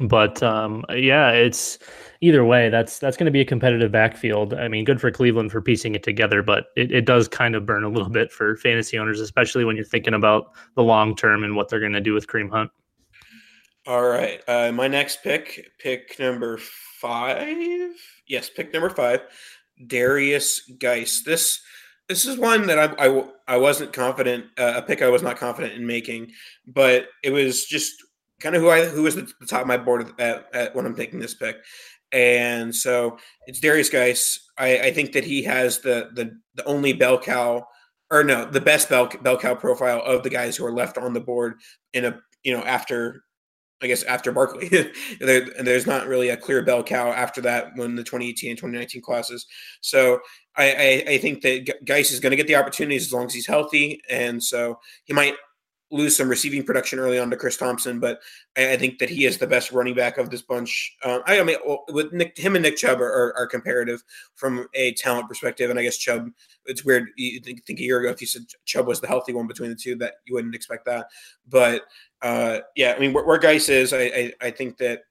But 0.00 0.42
um, 0.42 0.84
yeah, 0.90 1.30
it's 1.30 1.78
either 2.20 2.44
way. 2.44 2.68
That's 2.68 2.98
that's 2.98 3.16
going 3.16 3.26
to 3.26 3.32
be 3.32 3.40
a 3.40 3.44
competitive 3.44 3.92
backfield. 3.92 4.54
I 4.54 4.66
mean, 4.66 4.84
good 4.84 5.00
for 5.00 5.10
Cleveland 5.12 5.52
for 5.52 5.60
piecing 5.60 5.94
it 5.94 6.02
together, 6.02 6.42
but 6.42 6.66
it, 6.74 6.90
it 6.90 7.04
does 7.04 7.28
kind 7.28 7.54
of 7.54 7.64
burn 7.64 7.84
a 7.84 7.88
little 7.88 8.10
bit 8.10 8.32
for 8.32 8.56
fantasy 8.56 8.98
owners, 8.98 9.20
especially 9.20 9.64
when 9.64 9.76
you're 9.76 9.84
thinking 9.84 10.14
about 10.14 10.52
the 10.74 10.82
long 10.82 11.14
term 11.14 11.44
and 11.44 11.54
what 11.54 11.68
they're 11.68 11.80
going 11.80 11.92
to 11.92 12.00
do 12.00 12.12
with 12.12 12.26
Kareem 12.26 12.50
Hunt. 12.50 12.72
All 13.86 14.04
right. 14.04 14.40
Uh, 14.48 14.72
my 14.72 14.88
next 14.88 15.22
pick, 15.22 15.72
pick 15.78 16.18
number 16.18 16.58
five. 16.58 17.90
Yes, 18.26 18.48
pick 18.48 18.72
number 18.72 18.88
five, 18.88 19.20
Derrius 19.86 20.60
Guice. 20.78 21.22
This 21.22 21.60
this 22.08 22.24
is 22.24 22.38
one 22.38 22.66
that 22.66 22.78
I 22.78 23.06
I, 23.06 23.24
I 23.46 23.56
wasn't 23.58 23.92
confident 23.92 24.46
uh, 24.58 24.74
a 24.76 24.82
pick 24.82 25.02
I 25.02 25.10
was 25.10 25.22
not 25.22 25.36
confident 25.36 25.74
in 25.74 25.86
making, 25.86 26.32
but 26.66 27.08
it 27.22 27.30
was 27.30 27.66
just 27.66 27.92
kind 28.40 28.56
of 28.56 28.62
who 28.62 28.70
I 28.70 28.86
who 28.86 29.02
was 29.02 29.16
the, 29.16 29.30
the 29.38 29.46
top 29.46 29.60
of 29.60 29.66
my 29.66 29.76
board 29.76 30.18
at, 30.18 30.46
at, 30.54 30.74
when 30.74 30.86
I'm 30.86 30.96
taking 30.96 31.20
this 31.20 31.34
pick, 31.34 31.56
and 32.10 32.74
so 32.74 33.18
it's 33.46 33.60
Derrius 33.60 33.92
Guice. 33.92 34.48
I, 34.56 34.78
I 34.78 34.92
think 34.94 35.12
that 35.12 35.24
he 35.24 35.42
has 35.42 35.80
the 35.80 36.08
the 36.14 36.38
the 36.54 36.64
only 36.64 36.94
bell 36.94 37.18
cow 37.18 37.66
or 38.10 38.24
no 38.24 38.46
the 38.46 38.62
best 38.62 38.88
bell 38.88 39.10
bell 39.20 39.36
cow 39.36 39.54
profile 39.54 40.00
of 40.06 40.22
the 40.22 40.30
guys 40.30 40.56
who 40.56 40.64
are 40.64 40.72
left 40.72 40.96
on 40.96 41.12
the 41.12 41.20
board 41.20 41.60
in 41.92 42.06
a 42.06 42.18
you 42.44 42.56
know 42.56 42.62
after 42.64 43.24
I 43.84 43.86
guess 43.86 44.02
after 44.04 44.32
Barkley, 44.32 44.68
there, 45.20 45.46
there's 45.60 45.86
not 45.86 46.06
really 46.06 46.30
a 46.30 46.36
clear 46.36 46.62
bell 46.62 46.82
cow 46.82 47.12
after 47.12 47.40
that 47.42 47.76
when 47.76 47.94
the 47.94 48.02
2018 48.02 48.50
and 48.50 48.58
2019 48.58 49.02
classes. 49.02 49.46
So 49.82 50.20
I, 50.56 50.72
I, 51.06 51.12
I 51.12 51.18
think 51.18 51.42
that 51.42 51.84
Guice 51.84 52.10
is 52.10 52.18
going 52.18 52.30
to 52.30 52.36
get 52.36 52.46
the 52.46 52.56
opportunities 52.56 53.04
as 53.04 53.12
long 53.12 53.26
as 53.26 53.34
he's 53.34 53.46
healthy, 53.46 54.00
and 54.08 54.42
so 54.42 54.78
he 55.04 55.12
might 55.12 55.34
lose 55.94 56.16
some 56.16 56.28
receiving 56.28 56.64
production 56.64 56.98
early 56.98 57.18
on 57.18 57.30
to 57.30 57.36
Chris 57.36 57.56
Thompson, 57.56 58.00
but 58.00 58.20
I, 58.56 58.72
I 58.72 58.76
think 58.76 58.98
that 58.98 59.08
he 59.08 59.26
is 59.26 59.38
the 59.38 59.46
best 59.46 59.70
running 59.70 59.94
back 59.94 60.18
of 60.18 60.28
this 60.28 60.42
bunch. 60.42 60.96
Um, 61.04 61.22
I, 61.26 61.38
I, 61.38 61.44
mean, 61.44 61.56
with 61.88 62.12
Nick, 62.12 62.36
him 62.36 62.56
and 62.56 62.64
Nick 62.64 62.76
Chubb 62.76 63.00
are, 63.00 63.12
are, 63.12 63.36
are, 63.36 63.46
comparative 63.46 64.02
from 64.34 64.66
a 64.74 64.92
talent 64.94 65.28
perspective, 65.28 65.70
and 65.70 65.78
I 65.78 65.82
guess 65.82 65.96
Chubb. 65.96 66.30
It's 66.66 66.84
weird. 66.84 67.08
You 67.16 67.40
think, 67.40 67.64
think, 67.64 67.78
a 67.78 67.82
year 67.82 68.00
ago 68.00 68.10
if 68.10 68.20
you 68.20 68.26
said 68.26 68.42
Chubb 68.64 68.86
was 68.86 69.00
the 69.00 69.06
healthy 69.06 69.32
one 69.32 69.46
between 69.46 69.70
the 69.70 69.76
two, 69.76 69.94
that 69.96 70.14
you 70.24 70.34
wouldn't 70.34 70.54
expect 70.54 70.86
that. 70.86 71.06
But 71.48 71.82
uh, 72.22 72.60
yeah, 72.74 72.94
I 72.96 72.98
mean, 72.98 73.12
where, 73.12 73.24
where 73.24 73.38
Guice 73.38 73.68
is, 73.68 73.92
I, 73.92 74.32
I 74.40 74.50
think 74.50 74.78
that 74.78 75.02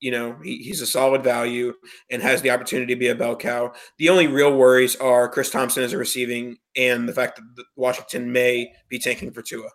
you 0.00 0.10
know 0.10 0.36
he, 0.42 0.58
he's 0.58 0.80
a 0.80 0.86
solid 0.86 1.22
value 1.22 1.74
and 2.10 2.22
has 2.22 2.42
the 2.42 2.50
opportunity 2.50 2.94
to 2.94 2.98
be 2.98 3.08
a 3.08 3.14
bell 3.14 3.36
cow. 3.36 3.72
The 3.98 4.08
only 4.08 4.26
real 4.26 4.56
worries 4.56 4.96
are 4.96 5.28
Chris 5.28 5.50
Thompson 5.50 5.82
as 5.82 5.92
a 5.92 5.98
receiving 5.98 6.56
and 6.76 7.08
the 7.08 7.12
fact 7.12 7.40
that 7.56 7.64
Washington 7.76 8.32
may 8.32 8.72
be 8.88 8.98
tanking 8.98 9.32
for 9.32 9.42
Tua. 9.42 9.68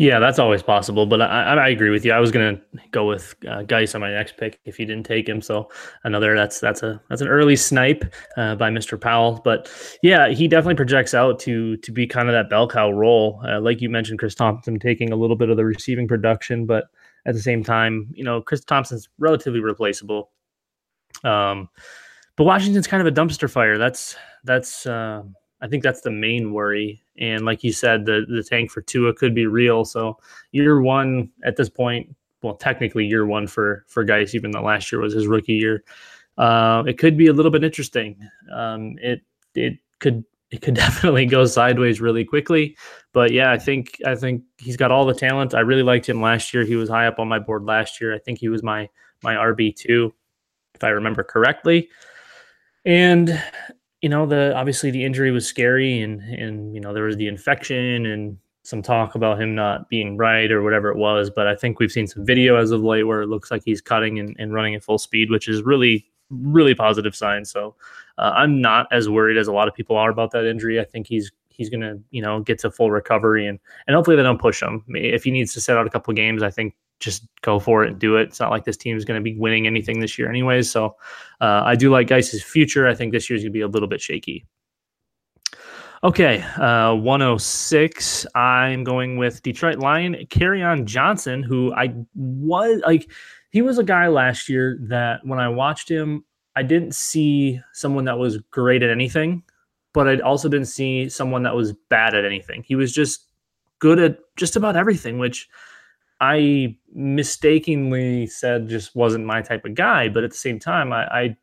Yeah, 0.00 0.18
that's 0.18 0.38
always 0.38 0.62
possible, 0.62 1.04
but 1.04 1.20
I, 1.20 1.42
I 1.42 1.68
agree 1.68 1.90
with 1.90 2.06
you. 2.06 2.12
I 2.12 2.20
was 2.20 2.30
gonna 2.30 2.58
go 2.90 3.06
with 3.06 3.34
uh, 3.46 3.64
Guice 3.64 3.94
on 3.94 4.00
my 4.00 4.10
next 4.10 4.38
pick 4.38 4.58
if 4.64 4.78
you 4.78 4.86
didn't 4.86 5.04
take 5.04 5.28
him. 5.28 5.42
So 5.42 5.68
another 6.04 6.34
that's 6.34 6.58
that's 6.58 6.82
a 6.82 7.02
that's 7.10 7.20
an 7.20 7.28
early 7.28 7.54
snipe 7.54 8.04
uh, 8.38 8.54
by 8.54 8.70
Mr. 8.70 8.98
Powell. 8.98 9.42
But 9.44 9.70
yeah, 10.02 10.28
he 10.28 10.48
definitely 10.48 10.76
projects 10.76 11.12
out 11.12 11.38
to 11.40 11.76
to 11.76 11.92
be 11.92 12.06
kind 12.06 12.28
of 12.28 12.32
that 12.32 12.48
bell 12.48 12.66
cow 12.66 12.90
role, 12.90 13.42
uh, 13.46 13.60
like 13.60 13.82
you 13.82 13.90
mentioned. 13.90 14.18
Chris 14.18 14.34
Thompson 14.34 14.78
taking 14.78 15.12
a 15.12 15.16
little 15.16 15.36
bit 15.36 15.50
of 15.50 15.58
the 15.58 15.66
receiving 15.66 16.08
production, 16.08 16.64
but 16.64 16.84
at 17.26 17.34
the 17.34 17.42
same 17.42 17.62
time, 17.62 18.10
you 18.14 18.24
know, 18.24 18.40
Chris 18.40 18.64
Thompson's 18.64 19.10
relatively 19.18 19.60
replaceable. 19.60 20.30
Um, 21.24 21.68
but 22.36 22.44
Washington's 22.44 22.86
kind 22.86 23.06
of 23.06 23.06
a 23.06 23.14
dumpster 23.14 23.50
fire. 23.50 23.76
That's 23.76 24.16
that's 24.44 24.86
uh, 24.86 25.24
I 25.60 25.68
think 25.68 25.82
that's 25.82 26.00
the 26.00 26.10
main 26.10 26.52
worry. 26.52 27.02
And 27.20 27.44
like 27.44 27.62
you 27.62 27.72
said, 27.72 28.06
the 28.06 28.24
the 28.28 28.42
tank 28.42 28.70
for 28.70 28.80
Tua 28.80 29.14
could 29.14 29.34
be 29.34 29.46
real. 29.46 29.84
So 29.84 30.18
year 30.52 30.80
one 30.80 31.30
at 31.44 31.56
this 31.56 31.68
point, 31.68 32.14
well, 32.42 32.54
technically 32.54 33.06
year 33.06 33.26
one 33.26 33.46
for 33.46 33.84
for 33.88 34.04
Guice, 34.04 34.34
even 34.34 34.50
though 34.50 34.62
last 34.62 34.90
year 34.90 35.00
was 35.00 35.12
his 35.12 35.26
rookie 35.26 35.54
year. 35.54 35.84
Uh, 36.38 36.82
it 36.86 36.98
could 36.98 37.16
be 37.18 37.26
a 37.26 37.32
little 37.32 37.50
bit 37.50 37.62
interesting. 37.62 38.16
Um, 38.52 38.96
it 39.00 39.20
it 39.54 39.78
could 39.98 40.24
it 40.50 40.62
could 40.62 40.74
definitely 40.86 41.26
go 41.26 41.44
sideways 41.44 42.00
really 42.00 42.24
quickly. 42.24 42.76
But 43.12 43.32
yeah, 43.32 43.52
I 43.52 43.58
think 43.58 43.98
I 44.06 44.14
think 44.14 44.42
he's 44.58 44.76
got 44.76 44.90
all 44.90 45.04
the 45.04 45.14
talent. 45.14 45.54
I 45.54 45.60
really 45.60 45.82
liked 45.82 46.08
him 46.08 46.22
last 46.22 46.54
year. 46.54 46.64
He 46.64 46.76
was 46.76 46.88
high 46.88 47.06
up 47.06 47.18
on 47.18 47.28
my 47.28 47.38
board 47.38 47.64
last 47.64 48.00
year. 48.00 48.14
I 48.14 48.18
think 48.18 48.38
he 48.38 48.48
was 48.48 48.62
my 48.62 48.88
my 49.22 49.34
RB 49.34 49.76
two, 49.76 50.14
if 50.74 50.82
I 50.82 50.88
remember 50.88 51.22
correctly. 51.22 51.90
And 52.86 53.42
you 54.02 54.08
know, 54.08 54.26
the 54.26 54.54
obviously 54.56 54.90
the 54.90 55.04
injury 55.04 55.30
was 55.30 55.46
scary, 55.46 56.00
and 56.00 56.20
and 56.20 56.74
you 56.74 56.80
know 56.80 56.92
there 56.94 57.04
was 57.04 57.16
the 57.16 57.28
infection 57.28 58.06
and 58.06 58.38
some 58.62 58.82
talk 58.82 59.14
about 59.14 59.40
him 59.40 59.54
not 59.54 59.88
being 59.88 60.16
right 60.16 60.50
or 60.52 60.62
whatever 60.62 60.90
it 60.90 60.96
was. 60.96 61.30
But 61.30 61.46
I 61.46 61.54
think 61.54 61.78
we've 61.78 61.92
seen 61.92 62.06
some 62.06 62.24
video 62.24 62.56
as 62.56 62.70
of 62.70 62.82
late 62.82 63.04
where 63.04 63.22
it 63.22 63.28
looks 63.28 63.50
like 63.50 63.62
he's 63.64 63.80
cutting 63.80 64.18
and, 64.18 64.36
and 64.38 64.52
running 64.52 64.74
at 64.74 64.82
full 64.82 64.98
speed, 64.98 65.30
which 65.30 65.48
is 65.48 65.62
really 65.62 66.06
really 66.30 66.74
positive 66.74 67.14
sign. 67.14 67.44
So 67.44 67.74
uh, 68.18 68.32
I'm 68.34 68.60
not 68.60 68.86
as 68.92 69.08
worried 69.08 69.36
as 69.36 69.48
a 69.48 69.52
lot 69.52 69.68
of 69.68 69.74
people 69.74 69.96
are 69.96 70.10
about 70.10 70.30
that 70.30 70.46
injury. 70.46 70.80
I 70.80 70.84
think 70.84 71.06
he's 71.06 71.32
he's 71.50 71.68
gonna 71.68 71.96
you 72.10 72.22
know 72.22 72.40
get 72.40 72.58
to 72.60 72.70
full 72.70 72.90
recovery 72.90 73.46
and 73.46 73.58
and 73.86 73.94
hopefully 73.94 74.16
they 74.16 74.22
don't 74.22 74.40
push 74.40 74.62
him. 74.62 74.84
If 74.88 75.24
he 75.24 75.30
needs 75.30 75.52
to 75.54 75.60
set 75.60 75.76
out 75.76 75.86
a 75.86 75.90
couple 75.90 76.12
games, 76.14 76.42
I 76.42 76.50
think 76.50 76.74
just 77.00 77.26
go 77.40 77.58
for 77.58 77.82
it 77.82 77.90
and 77.90 77.98
do 77.98 78.16
it. 78.16 78.28
It's 78.28 78.40
not 78.40 78.50
like 78.50 78.64
this 78.64 78.76
team 78.76 78.96
is 78.96 79.04
going 79.04 79.18
to 79.18 79.24
be 79.24 79.36
winning 79.36 79.66
anything 79.66 80.00
this 80.00 80.18
year, 80.18 80.28
anyways. 80.28 80.70
So 80.70 80.96
uh, 81.40 81.62
I 81.64 81.74
do 81.74 81.90
like 81.90 82.06
Guice's 82.06 82.42
future. 82.42 82.86
I 82.86 82.94
think 82.94 83.12
this 83.12 83.28
year's 83.28 83.40
going 83.40 83.52
to 83.52 83.56
be 83.56 83.62
a 83.62 83.68
little 83.68 83.88
bit 83.88 84.00
shaky. 84.00 84.46
Okay, 86.02 86.40
uh, 86.56 86.94
106. 86.94 88.26
I'm 88.34 88.84
going 88.84 89.18
with 89.18 89.42
Detroit 89.42 89.78
Lion, 89.78 90.14
Kerryon 90.30 90.86
Johnson, 90.86 91.42
who 91.42 91.74
I 91.74 91.94
was 92.14 92.80
like, 92.86 93.10
he 93.50 93.60
was 93.60 93.78
a 93.78 93.84
guy 93.84 94.08
last 94.08 94.48
year 94.48 94.78
that 94.82 95.20
when 95.26 95.38
I 95.38 95.48
watched 95.48 95.90
him, 95.90 96.24
I 96.56 96.62
didn't 96.62 96.94
see 96.94 97.60
someone 97.72 98.04
that 98.06 98.18
was 98.18 98.38
great 98.50 98.82
at 98.82 98.90
anything, 98.90 99.42
but 99.92 100.08
I 100.08 100.18
also 100.18 100.48
didn't 100.48 100.68
see 100.68 101.08
someone 101.08 101.42
that 101.42 101.54
was 101.54 101.72
bad 101.88 102.14
at 102.14 102.24
anything. 102.24 102.64
He 102.66 102.74
was 102.74 102.92
just 102.92 103.26
good 103.78 103.98
at 103.98 104.18
just 104.36 104.56
about 104.56 104.76
everything, 104.76 105.18
which 105.18 105.48
I 106.20 106.76
mistakenly 106.92 108.26
said 108.26 108.68
just 108.68 108.94
wasn't 108.94 109.24
my 109.24 109.42
type 109.42 109.64
of 109.64 109.74
guy. 109.74 110.08
But 110.08 110.24
at 110.24 110.30
the 110.30 110.36
same 110.36 110.58
time, 110.58 110.92
I, 110.92 111.04
I 111.06 111.36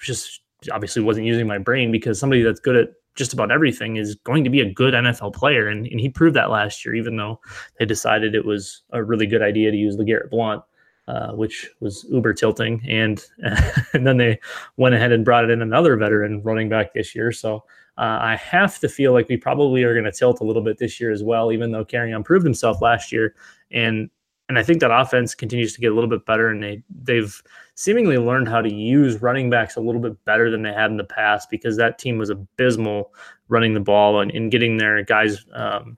just 0.00 0.40
obviously 0.70 1.02
wasn't 1.02 1.26
using 1.26 1.46
my 1.46 1.58
brain 1.58 1.90
because 1.90 2.18
somebody 2.18 2.42
that's 2.42 2.60
good 2.60 2.76
at 2.76 2.88
just 3.14 3.32
about 3.32 3.50
everything 3.50 3.96
is 3.96 4.14
going 4.14 4.44
to 4.44 4.50
be 4.50 4.60
a 4.60 4.72
good 4.72 4.94
NFL 4.94 5.34
player. 5.34 5.66
And, 5.66 5.86
and 5.86 5.98
he 5.98 6.08
proved 6.08 6.36
that 6.36 6.50
last 6.50 6.84
year, 6.84 6.94
even 6.94 7.16
though 7.16 7.40
they 7.78 7.84
decided 7.84 8.34
it 8.34 8.44
was 8.44 8.82
a 8.92 9.02
really 9.02 9.26
good 9.26 9.42
idea 9.42 9.70
to 9.70 9.76
use 9.76 9.96
LeGarrette 9.96 10.30
Blount. 10.30 10.62
Uh, 11.08 11.32
which 11.32 11.70
was 11.80 12.04
uber 12.10 12.34
tilting, 12.34 12.82
and 12.86 13.24
and 13.94 14.06
then 14.06 14.18
they 14.18 14.38
went 14.76 14.94
ahead 14.94 15.10
and 15.10 15.24
brought 15.24 15.48
in 15.48 15.62
another 15.62 15.96
veteran 15.96 16.42
running 16.42 16.68
back 16.68 16.92
this 16.92 17.14
year. 17.14 17.32
So 17.32 17.64
uh, 17.96 18.18
I 18.20 18.36
have 18.36 18.78
to 18.80 18.90
feel 18.90 19.14
like 19.14 19.26
we 19.26 19.38
probably 19.38 19.84
are 19.84 19.94
going 19.94 20.04
to 20.04 20.12
tilt 20.12 20.42
a 20.42 20.44
little 20.44 20.60
bit 20.60 20.76
this 20.76 21.00
year 21.00 21.10
as 21.10 21.22
well, 21.22 21.50
even 21.50 21.72
though 21.72 21.82
Kerryon 21.82 22.26
proved 22.26 22.44
himself 22.44 22.82
last 22.82 23.10
year, 23.10 23.34
and 23.70 24.10
and 24.50 24.58
I 24.58 24.62
think 24.62 24.80
that 24.80 24.90
offense 24.90 25.34
continues 25.34 25.72
to 25.72 25.80
get 25.80 25.92
a 25.92 25.94
little 25.94 26.10
bit 26.10 26.26
better, 26.26 26.50
and 26.50 26.62
they 26.62 26.82
they've 27.04 27.42
seemingly 27.74 28.18
learned 28.18 28.48
how 28.48 28.60
to 28.60 28.70
use 28.70 29.22
running 29.22 29.48
backs 29.48 29.76
a 29.76 29.80
little 29.80 30.02
bit 30.02 30.22
better 30.26 30.50
than 30.50 30.60
they 30.60 30.74
had 30.74 30.90
in 30.90 30.98
the 30.98 31.04
past 31.04 31.48
because 31.48 31.78
that 31.78 31.98
team 31.98 32.18
was 32.18 32.28
abysmal 32.28 33.14
running 33.48 33.72
the 33.72 33.80
ball 33.80 34.20
and, 34.20 34.30
and 34.32 34.50
getting 34.50 34.76
their 34.76 35.02
guys 35.02 35.46
um, 35.54 35.96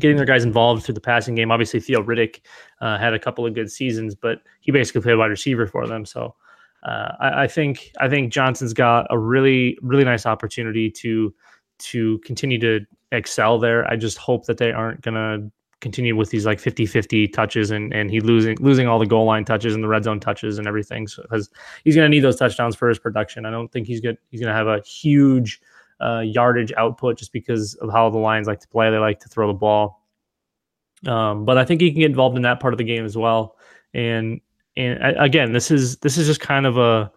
getting 0.00 0.16
their 0.16 0.26
guys 0.26 0.44
involved 0.44 0.84
through 0.84 0.94
the 0.94 1.00
passing 1.00 1.34
game. 1.34 1.50
Obviously, 1.50 1.80
Theo 1.80 2.02
Riddick 2.02 2.40
uh, 2.80 2.98
had 2.98 3.14
a 3.14 3.18
couple 3.18 3.46
of 3.46 3.54
good 3.54 3.70
seasons, 3.70 4.14
but 4.14 4.42
he 4.60 4.72
basically 4.72 5.00
played 5.00 5.16
wide 5.16 5.26
receiver 5.26 5.66
for 5.66 5.86
them. 5.86 6.04
So 6.04 6.34
uh, 6.82 7.12
I, 7.20 7.42
I, 7.44 7.46
think 7.46 7.92
I 8.00 8.08
think 8.08 8.32
Johnson's 8.32 8.72
got 8.72 9.06
a 9.10 9.18
really 9.18 9.76
really 9.82 10.04
nice 10.04 10.26
opportunity 10.26 10.90
to 10.90 11.34
to 11.78 12.18
continue 12.18 12.58
to 12.60 12.80
excel 13.12 13.58
there. 13.58 13.86
I 13.90 13.96
just 13.96 14.18
hope 14.18 14.46
that 14.46 14.58
they 14.58 14.72
aren't 14.72 15.00
gonna 15.00 15.50
continue 15.80 16.16
with 16.16 16.30
these 16.30 16.44
like 16.44 16.58
50-50 16.58 17.32
touches 17.32 17.70
and 17.70 17.92
and 17.94 18.10
he 18.10 18.20
losing 18.20 18.56
losing 18.60 18.88
all 18.88 18.98
the 18.98 19.06
goal 19.06 19.26
line 19.26 19.44
touches 19.44 19.74
and 19.74 19.84
the 19.84 19.88
red 19.88 20.02
zone 20.04 20.18
touches 20.18 20.58
and 20.58 20.66
everything 20.66 21.06
because 21.22 21.50
he's 21.84 21.94
going 21.94 22.04
to 22.04 22.08
need 22.08 22.20
those 22.20 22.34
touchdowns 22.34 22.74
for 22.74 22.88
his 22.88 22.98
production 22.98 23.46
i 23.46 23.50
don't 23.50 23.70
think 23.70 23.86
he's 23.86 24.00
good 24.00 24.18
he's 24.30 24.40
going 24.40 24.52
to 24.52 24.56
have 24.56 24.66
a 24.66 24.80
huge 24.80 25.60
uh, 26.00 26.20
yardage 26.20 26.72
output 26.76 27.18
just 27.18 27.32
because 27.32 27.74
of 27.76 27.90
how 27.90 28.08
the 28.10 28.18
lions 28.18 28.46
like 28.46 28.60
to 28.60 28.68
play 28.68 28.90
they 28.90 28.98
like 28.98 29.20
to 29.20 29.28
throw 29.28 29.46
the 29.48 29.54
ball 29.54 30.06
um, 31.06 31.44
but 31.44 31.58
i 31.58 31.64
think 31.64 31.80
he 31.80 31.90
can 31.90 32.00
get 32.00 32.10
involved 32.10 32.36
in 32.36 32.42
that 32.42 32.60
part 32.60 32.74
of 32.74 32.78
the 32.78 32.84
game 32.84 33.04
as 33.04 33.16
well 33.16 33.56
and 33.94 34.40
and 34.76 34.98
again 35.18 35.52
this 35.52 35.70
is 35.70 35.96
this 35.98 36.16
is 36.16 36.26
just 36.26 36.40
kind 36.40 36.66
of 36.66 36.76
a 36.78 37.10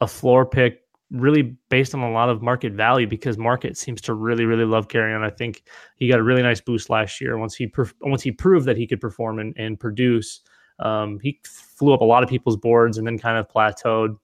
a 0.00 0.06
floor 0.06 0.44
pick 0.44 0.82
really 1.12 1.54
based 1.68 1.94
on 1.94 2.00
a 2.00 2.10
lot 2.10 2.30
of 2.30 2.42
market 2.42 2.72
value 2.72 3.06
because 3.06 3.36
market 3.36 3.76
seems 3.76 4.00
to 4.00 4.14
really 4.14 4.44
really 4.44 4.64
love 4.64 4.88
Kerryon. 4.88 5.22
I 5.22 5.30
think 5.30 5.62
he 5.96 6.08
got 6.08 6.18
a 6.18 6.22
really 6.22 6.42
nice 6.42 6.60
boost 6.60 6.90
last 6.90 7.20
year 7.20 7.38
once 7.38 7.54
he 7.54 7.70
once 8.00 8.22
he 8.22 8.32
proved 8.32 8.66
that 8.66 8.76
he 8.76 8.86
could 8.86 9.00
perform 9.00 9.38
and, 9.38 9.54
and 9.56 9.78
produce. 9.78 10.40
Um, 10.78 11.20
he 11.22 11.40
flew 11.44 11.92
up 11.92 12.00
a 12.00 12.04
lot 12.04 12.22
of 12.22 12.28
people's 12.28 12.56
boards 12.56 12.98
and 12.98 13.06
then 13.06 13.18
kind 13.18 13.38
of 13.38 13.46
plateaued. 13.48 14.16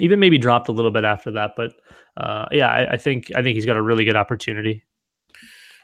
Even 0.00 0.20
maybe 0.20 0.38
dropped 0.38 0.68
a 0.68 0.72
little 0.72 0.90
bit 0.90 1.04
after 1.04 1.30
that, 1.32 1.52
but 1.56 1.72
uh, 2.16 2.46
yeah, 2.52 2.68
I, 2.68 2.92
I 2.92 2.96
think 2.96 3.30
I 3.34 3.42
think 3.42 3.54
he's 3.54 3.66
got 3.66 3.76
a 3.76 3.82
really 3.82 4.04
good 4.04 4.16
opportunity. 4.16 4.82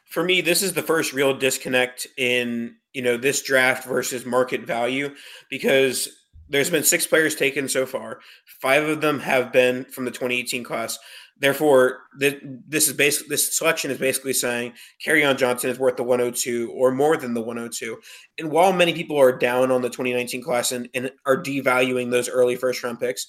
For 0.04 0.22
me, 0.22 0.42
this 0.42 0.62
is 0.62 0.74
the 0.74 0.82
first 0.82 1.12
real 1.12 1.36
disconnect 1.36 2.06
in 2.18 2.76
you 2.92 3.02
know 3.02 3.16
this 3.16 3.42
draft 3.42 3.84
versus 3.86 4.26
market 4.26 4.62
value 4.62 5.14
because 5.48 6.08
there's 6.48 6.70
been 6.70 6.84
six 6.84 7.06
players 7.06 7.34
taken 7.34 7.68
so 7.68 7.86
far. 7.86 8.20
Five 8.60 8.84
of 8.84 9.00
them 9.00 9.18
have 9.20 9.52
been 9.52 9.84
from 9.86 10.04
the 10.04 10.10
2018 10.10 10.62
class. 10.62 10.98
Therefore, 11.38 12.02
this 12.14 12.88
is 12.88 12.92
basically 12.92 13.30
this 13.30 13.56
selection 13.56 13.90
is 13.90 13.98
basically 13.98 14.34
saying 14.34 14.74
Kerryon 15.04 15.36
Johnson 15.36 15.70
is 15.70 15.78
worth 15.78 15.96
the 15.96 16.04
102 16.04 16.70
or 16.70 16.92
more 16.92 17.16
than 17.16 17.34
the 17.34 17.40
102. 17.40 17.98
And 18.38 18.50
while 18.50 18.72
many 18.72 18.92
people 18.92 19.18
are 19.18 19.36
down 19.36 19.72
on 19.72 19.82
the 19.82 19.88
2019 19.88 20.42
class 20.42 20.70
and, 20.70 20.88
and 20.94 21.10
are 21.26 21.42
devaluing 21.42 22.10
those 22.10 22.28
early 22.28 22.54
first 22.54 22.84
round 22.84 23.00
picks, 23.00 23.26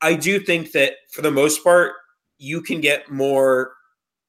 I 0.00 0.14
do 0.14 0.38
think 0.38 0.72
that 0.72 0.94
for 1.10 1.22
the 1.22 1.30
most 1.30 1.62
part, 1.64 1.92
you 2.38 2.60
can 2.60 2.80
get 2.80 3.10
more 3.10 3.72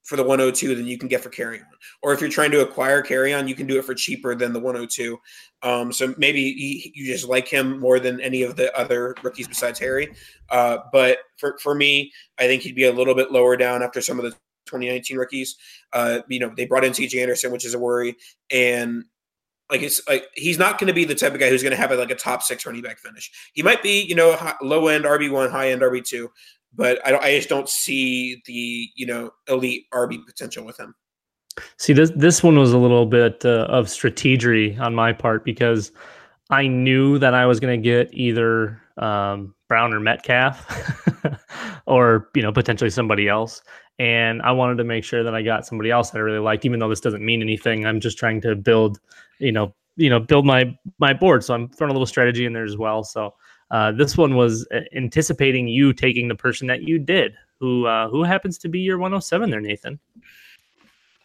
for 0.06 0.14
the 0.14 0.22
102 0.22 0.76
than 0.76 0.86
you 0.86 0.96
can 0.96 1.08
get 1.08 1.20
for 1.20 1.30
Kerryon. 1.30 1.66
Or 2.00 2.12
if 2.12 2.20
you're 2.20 2.30
trying 2.30 2.52
to 2.52 2.60
acquire 2.60 3.02
Kerryon, 3.02 3.48
you 3.48 3.56
can 3.56 3.66
do 3.66 3.76
it 3.76 3.84
for 3.84 3.92
cheaper 3.92 4.36
than 4.36 4.52
the 4.52 4.60
102. 4.60 5.18
Um, 5.62 5.92
so 5.92 6.14
maybe 6.16 6.52
he, 6.52 6.92
you 6.94 7.12
just 7.12 7.26
like 7.26 7.48
him 7.48 7.80
more 7.80 7.98
than 7.98 8.20
any 8.20 8.42
of 8.42 8.54
the 8.54 8.74
other 8.78 9.16
rookies 9.24 9.48
besides 9.48 9.80
Harry. 9.80 10.14
Uh, 10.48 10.78
but 10.92 11.18
for, 11.38 11.58
for 11.58 11.74
me, 11.74 12.12
I 12.38 12.46
think 12.46 12.62
he'd 12.62 12.76
be 12.76 12.84
a 12.84 12.92
little 12.92 13.16
bit 13.16 13.32
lower 13.32 13.56
down 13.56 13.82
after 13.82 14.00
some 14.00 14.20
of 14.20 14.24
the 14.24 14.30
2019 14.66 15.16
rookies. 15.16 15.56
Uh, 15.92 16.20
you 16.28 16.38
know, 16.38 16.52
they 16.56 16.66
brought 16.66 16.84
in 16.84 16.92
CJ 16.92 17.20
Anderson, 17.20 17.50
which 17.50 17.64
is 17.64 17.74
a 17.74 17.78
worry. 17.78 18.16
And 18.52 19.04
like 19.70 19.82
it's 19.82 20.00
like 20.08 20.26
he's 20.34 20.58
not 20.58 20.78
going 20.78 20.88
to 20.88 20.94
be 20.94 21.04
the 21.04 21.14
type 21.14 21.34
of 21.34 21.40
guy 21.40 21.48
who's 21.48 21.62
going 21.62 21.72
to 21.72 21.76
have 21.76 21.90
a, 21.90 21.96
like 21.96 22.10
a 22.10 22.14
top 22.14 22.42
six 22.42 22.64
running 22.66 22.82
back 22.82 22.98
finish. 22.98 23.30
He 23.52 23.62
might 23.62 23.82
be, 23.82 24.02
you 24.02 24.14
know, 24.14 24.36
low 24.62 24.88
end 24.88 25.04
RB 25.04 25.30
one, 25.30 25.50
high 25.50 25.70
end 25.70 25.82
RB 25.82 26.04
two, 26.04 26.30
but 26.74 27.04
I 27.06 27.10
don't. 27.10 27.22
I 27.22 27.36
just 27.36 27.48
don't 27.48 27.68
see 27.68 28.42
the 28.46 28.88
you 28.94 29.06
know 29.06 29.30
elite 29.48 29.86
RB 29.92 30.24
potential 30.24 30.64
with 30.64 30.78
him. 30.78 30.94
See 31.78 31.92
this 31.92 32.12
this 32.14 32.42
one 32.42 32.58
was 32.58 32.72
a 32.72 32.78
little 32.78 33.06
bit 33.06 33.44
uh, 33.44 33.66
of 33.68 33.88
strategy 33.88 34.76
on 34.78 34.94
my 34.94 35.12
part 35.12 35.44
because 35.44 35.90
I 36.50 36.66
knew 36.66 37.18
that 37.18 37.34
I 37.34 37.46
was 37.46 37.58
going 37.60 37.80
to 37.80 37.82
get 37.82 38.12
either 38.12 38.80
um, 38.98 39.54
Brown 39.68 39.92
or 39.92 40.00
Metcalf, 40.00 40.64
or 41.86 42.28
you 42.34 42.42
know 42.42 42.52
potentially 42.52 42.90
somebody 42.90 43.28
else, 43.28 43.62
and 43.98 44.42
I 44.42 44.52
wanted 44.52 44.76
to 44.76 44.84
make 44.84 45.04
sure 45.04 45.24
that 45.24 45.34
I 45.34 45.42
got 45.42 45.66
somebody 45.66 45.90
else 45.90 46.10
that 46.10 46.18
I 46.18 46.22
really 46.22 46.38
liked. 46.38 46.64
Even 46.64 46.78
though 46.78 46.88
this 46.88 47.00
doesn't 47.00 47.24
mean 47.24 47.42
anything, 47.42 47.86
I'm 47.86 48.00
just 48.00 48.18
trying 48.18 48.40
to 48.42 48.54
build, 48.54 49.00
you 49.38 49.52
know, 49.52 49.74
you 49.96 50.10
know, 50.10 50.20
build 50.20 50.46
my 50.46 50.76
my 50.98 51.12
board. 51.12 51.44
So 51.44 51.54
I'm 51.54 51.68
throwing 51.68 51.90
a 51.90 51.94
little 51.94 52.06
strategy 52.06 52.44
in 52.46 52.52
there 52.52 52.64
as 52.64 52.76
well. 52.76 53.04
So 53.04 53.34
uh, 53.70 53.92
this 53.92 54.16
one 54.16 54.36
was 54.36 54.66
uh, 54.74 54.80
anticipating 54.94 55.68
you 55.68 55.92
taking 55.92 56.28
the 56.28 56.34
person 56.34 56.66
that 56.68 56.82
you 56.82 56.98
did, 56.98 57.34
who 57.60 57.86
uh, 57.86 58.08
who 58.08 58.22
happens 58.22 58.58
to 58.58 58.68
be 58.68 58.80
your 58.80 58.98
107 58.98 59.50
there, 59.50 59.60
Nathan. 59.60 59.98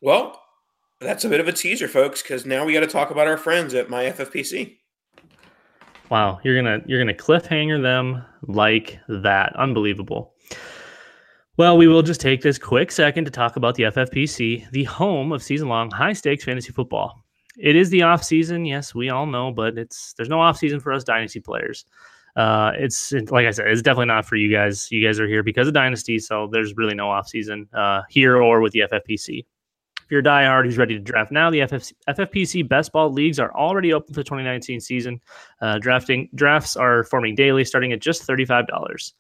Well, 0.02 0.42
that's 1.00 1.26
a 1.26 1.30
bit 1.30 1.40
of 1.40 1.48
a 1.48 1.52
teaser, 1.52 1.88
folks, 1.88 2.22
because 2.22 2.46
now 2.46 2.66
we 2.66 2.74
got 2.74 2.80
to 2.82 2.88
talk 2.88 3.12
about 3.12 3.28
our 3.28 3.38
friends 3.38 3.74
at 3.74 3.90
my 3.90 4.06
FFPC. 4.06 4.78
Wow, 6.10 6.40
you're 6.44 6.56
gonna 6.56 6.82
you're 6.86 7.00
gonna 7.00 7.14
cliffhanger 7.14 7.82
them 7.82 8.24
like 8.48 9.00
that. 9.08 9.56
Unbelievable. 9.56 10.34
Well, 11.58 11.78
we 11.78 11.88
will 11.88 12.02
just 12.02 12.22
take 12.22 12.42
this 12.42 12.58
quick 12.58 12.92
second 12.92 13.26
to 13.26 13.32
talk 13.32 13.56
about 13.56 13.76
the 13.76 13.84
FFPC, 13.84 14.72
the 14.72 14.86
home 14.86 15.32
of 15.32 15.44
season-long 15.44 15.92
high-stakes 15.92 16.46
fantasy 16.46 16.72
football. 16.72 17.21
It 17.62 17.76
is 17.76 17.92
the 17.92 18.02
off 18.02 18.24
season, 18.24 18.66
yes, 18.66 18.96
we 18.96 19.12
all 19.12 19.28
know, 19.28 19.52
but 19.52 19.78
it's 19.78 20.14
there's 20.14 20.30
no 20.30 20.42
off 20.42 20.58
season 20.58 20.80
for 20.80 20.92
us 20.92 21.04
dynasty 21.04 21.40
players. 21.40 21.86
Uh, 22.36 22.72
it's 22.76 23.12
like 23.30 23.46
I 23.46 23.52
said, 23.52 23.68
it's 23.68 23.84
definitely 23.84 24.08
not 24.08 24.26
for 24.26 24.36
you 24.36 24.52
guys. 24.52 24.92
You 24.92 25.06
guys 25.06 25.20
are 25.20 25.28
here 25.28 25.44
because 25.44 25.68
of 25.68 25.74
dynasty, 25.76 26.18
so 26.18 26.48
there's 26.52 26.76
really 26.76 26.96
no 26.96 27.10
off 27.12 27.28
season 27.28 27.70
uh, 27.74 28.02
here 28.10 28.42
or 28.42 28.62
with 28.62 28.74
the 28.74 28.80
FFPC. 28.92 29.46
If 30.04 30.06
you're 30.10 30.22
a 30.22 30.24
diehard 30.24 30.66
who's 30.66 30.80
ready 30.80 30.96
to 30.96 31.00
draft 31.00 31.32
now, 31.32 31.52
the 31.52 31.60
FFC, 31.60 31.94
FFPC 32.10 32.68
best 32.68 32.92
ball 32.92 33.12
leagues 33.12 33.38
are 33.38 33.54
already 33.54 33.94
open 33.94 34.14
for 34.14 34.22
the 34.22 34.26
2019 34.26 34.82
season. 34.82 35.22
Uh, 35.62 35.78
drafting 35.78 36.30
drafts 36.34 36.76
are 36.76 37.04
forming 37.04 37.36
daily, 37.36 37.64
starting 37.64 37.94
at 37.94 38.00
just 38.00 38.24
thirty-five 38.24 38.66
dollars. 38.66 39.14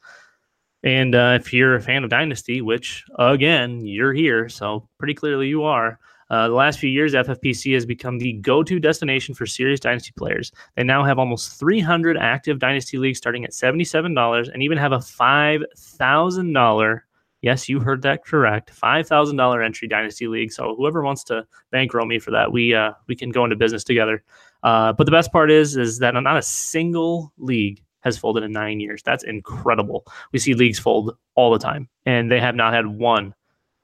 And 0.83 1.13
uh, 1.13 1.37
if 1.39 1.53
you're 1.53 1.75
a 1.75 1.81
fan 1.81 2.03
of 2.03 2.09
Dynasty, 2.09 2.61
which 2.61 3.03
again 3.19 3.85
you're 3.85 4.13
here, 4.13 4.49
so 4.49 4.87
pretty 4.97 5.13
clearly 5.13 5.47
you 5.47 5.63
are, 5.63 5.99
uh, 6.31 6.47
the 6.47 6.53
last 6.53 6.79
few 6.79 6.89
years, 6.89 7.13
FFPC 7.13 7.73
has 7.73 7.85
become 7.85 8.17
the 8.17 8.31
go 8.33 8.63
to 8.63 8.79
destination 8.79 9.35
for 9.35 9.45
serious 9.45 9.81
Dynasty 9.81 10.13
players. 10.15 10.53
They 10.77 10.83
now 10.83 11.03
have 11.03 11.19
almost 11.19 11.59
300 11.59 12.17
active 12.17 12.57
Dynasty 12.57 12.97
leagues 12.97 13.17
starting 13.17 13.43
at 13.43 13.51
$77 13.51 14.49
and 14.53 14.63
even 14.63 14.77
have 14.77 14.93
a 14.93 14.99
$5,000, 14.99 17.01
yes, 17.41 17.67
you 17.67 17.81
heard 17.81 18.01
that 18.03 18.23
correct, 18.23 18.71
$5,000 18.81 19.65
entry 19.65 19.89
Dynasty 19.89 20.29
league. 20.29 20.53
So 20.53 20.73
whoever 20.77 21.03
wants 21.03 21.25
to 21.25 21.45
bankroll 21.69 22.05
me 22.05 22.17
for 22.17 22.31
that, 22.31 22.49
we, 22.49 22.73
uh, 22.73 22.93
we 23.07 23.15
can 23.17 23.31
go 23.31 23.43
into 23.43 23.57
business 23.57 23.83
together. 23.83 24.23
Uh, 24.63 24.93
but 24.93 25.03
the 25.03 25.11
best 25.11 25.33
part 25.33 25.51
is, 25.51 25.75
is 25.75 25.99
that 25.99 26.13
not 26.13 26.37
a 26.37 26.41
single 26.41 27.33
league 27.39 27.83
has 28.03 28.17
folded 28.17 28.43
in 28.43 28.53
nine 28.53 28.79
years. 28.79 29.03
That's 29.03 29.25
incredible. 29.25 30.05
We 30.31 30.39
see 30.39 30.53
leagues 30.53 30.79
fold 30.79 31.17
all 31.35 31.51
the 31.51 31.59
time, 31.59 31.89
and 32.05 32.31
they 32.31 32.39
have 32.39 32.55
not 32.55 32.73
had 32.73 32.87
one 32.87 33.35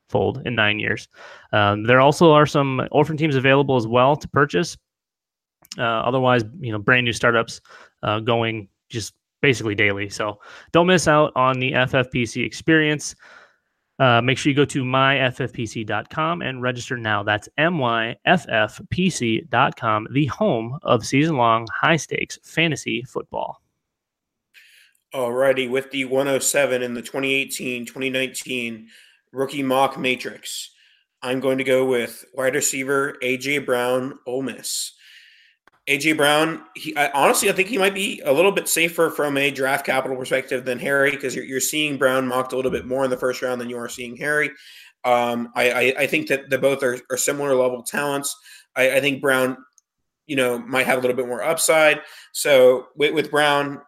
fold 0.09 0.41
in 0.45 0.55
nine 0.55 0.79
years. 0.79 1.07
Um, 1.51 1.83
there 1.83 1.99
also 1.99 2.31
are 2.31 2.45
some 2.45 2.87
orphan 2.91 3.17
teams 3.17 3.35
available 3.35 3.75
as 3.75 3.87
well 3.87 4.15
to 4.15 4.27
purchase. 4.27 4.77
Uh, 5.77 5.81
otherwise, 5.81 6.43
you 6.59 6.71
know, 6.71 6.79
brand 6.79 7.05
new 7.05 7.13
startups 7.13 7.61
uh, 8.03 8.19
going 8.19 8.67
just 8.89 9.13
basically 9.41 9.75
daily. 9.75 10.09
So 10.09 10.39
don't 10.71 10.87
miss 10.87 11.07
out 11.07 11.31
on 11.35 11.59
the 11.59 11.71
FFPC 11.73 12.45
experience. 12.45 13.15
Uh, 13.99 14.21
make 14.21 14.37
sure 14.37 14.51
you 14.51 14.55
go 14.55 14.65
to 14.65 14.83
myffpc.com 14.83 16.43
and 16.43 16.61
register 16.61 16.97
now. 16.97 17.23
That's 17.23 17.49
myffpc.com, 17.57 18.17
the 20.11 20.25
home 20.27 20.77
of 20.83 21.05
season 21.05 21.37
long 21.37 21.67
high 21.73 21.95
stakes 21.95 22.37
fantasy 22.43 23.01
football. 23.03 23.59
Alrighty, 25.15 25.69
with 25.69 25.89
the 25.89 26.05
107 26.05 26.83
in 26.83 26.93
the 26.93 27.01
2018 27.01 27.85
2019 27.85 28.87
rookie 29.37 29.63
mock 29.63 29.97
matrix. 29.97 30.71
I'm 31.21 31.39
going 31.39 31.59
to 31.59 31.63
go 31.63 31.85
with 31.85 32.25
wide 32.33 32.55
receiver 32.55 33.17
AJ 33.23 33.65
Brown, 33.65 34.19
Ole 34.25 34.41
Miss. 34.41 34.93
AJ 35.87 36.17
Brown, 36.17 36.63
he, 36.75 36.95
I, 36.97 37.11
honestly, 37.11 37.49
I 37.49 37.53
think 37.53 37.69
he 37.69 37.77
might 37.77 37.93
be 37.93 38.21
a 38.25 38.33
little 38.33 38.51
bit 38.51 38.67
safer 38.67 39.09
from 39.09 39.37
a 39.37 39.51
draft 39.51 39.85
capital 39.85 40.17
perspective 40.17 40.65
than 40.65 40.79
Harry 40.79 41.11
because 41.11 41.33
you're, 41.33 41.45
you're, 41.45 41.61
seeing 41.61 41.97
Brown 41.97 42.27
mocked 42.27 42.51
a 42.51 42.57
little 42.57 42.71
bit 42.71 42.85
more 42.85 43.05
in 43.05 43.09
the 43.09 43.15
first 43.15 43.41
round 43.41 43.61
than 43.61 43.69
you 43.69 43.77
are 43.77 43.87
seeing 43.87 44.17
Harry. 44.17 44.49
Um, 45.05 45.49
I, 45.55 45.71
I, 45.71 45.93
I, 45.99 46.07
think 46.07 46.27
that 46.27 46.49
the 46.49 46.57
both 46.57 46.83
are, 46.83 46.97
are 47.09 47.15
similar 47.15 47.55
level 47.55 47.83
talents. 47.83 48.35
I, 48.75 48.97
I, 48.97 48.99
think 48.99 49.21
Brown, 49.21 49.55
you 50.25 50.35
know, 50.35 50.59
might 50.59 50.87
have 50.87 50.97
a 50.97 51.01
little 51.01 51.15
bit 51.15 51.27
more 51.27 51.43
upside. 51.43 52.01
So 52.33 52.87
with, 52.97 53.13
with 53.13 53.31
Brown, 53.31 53.79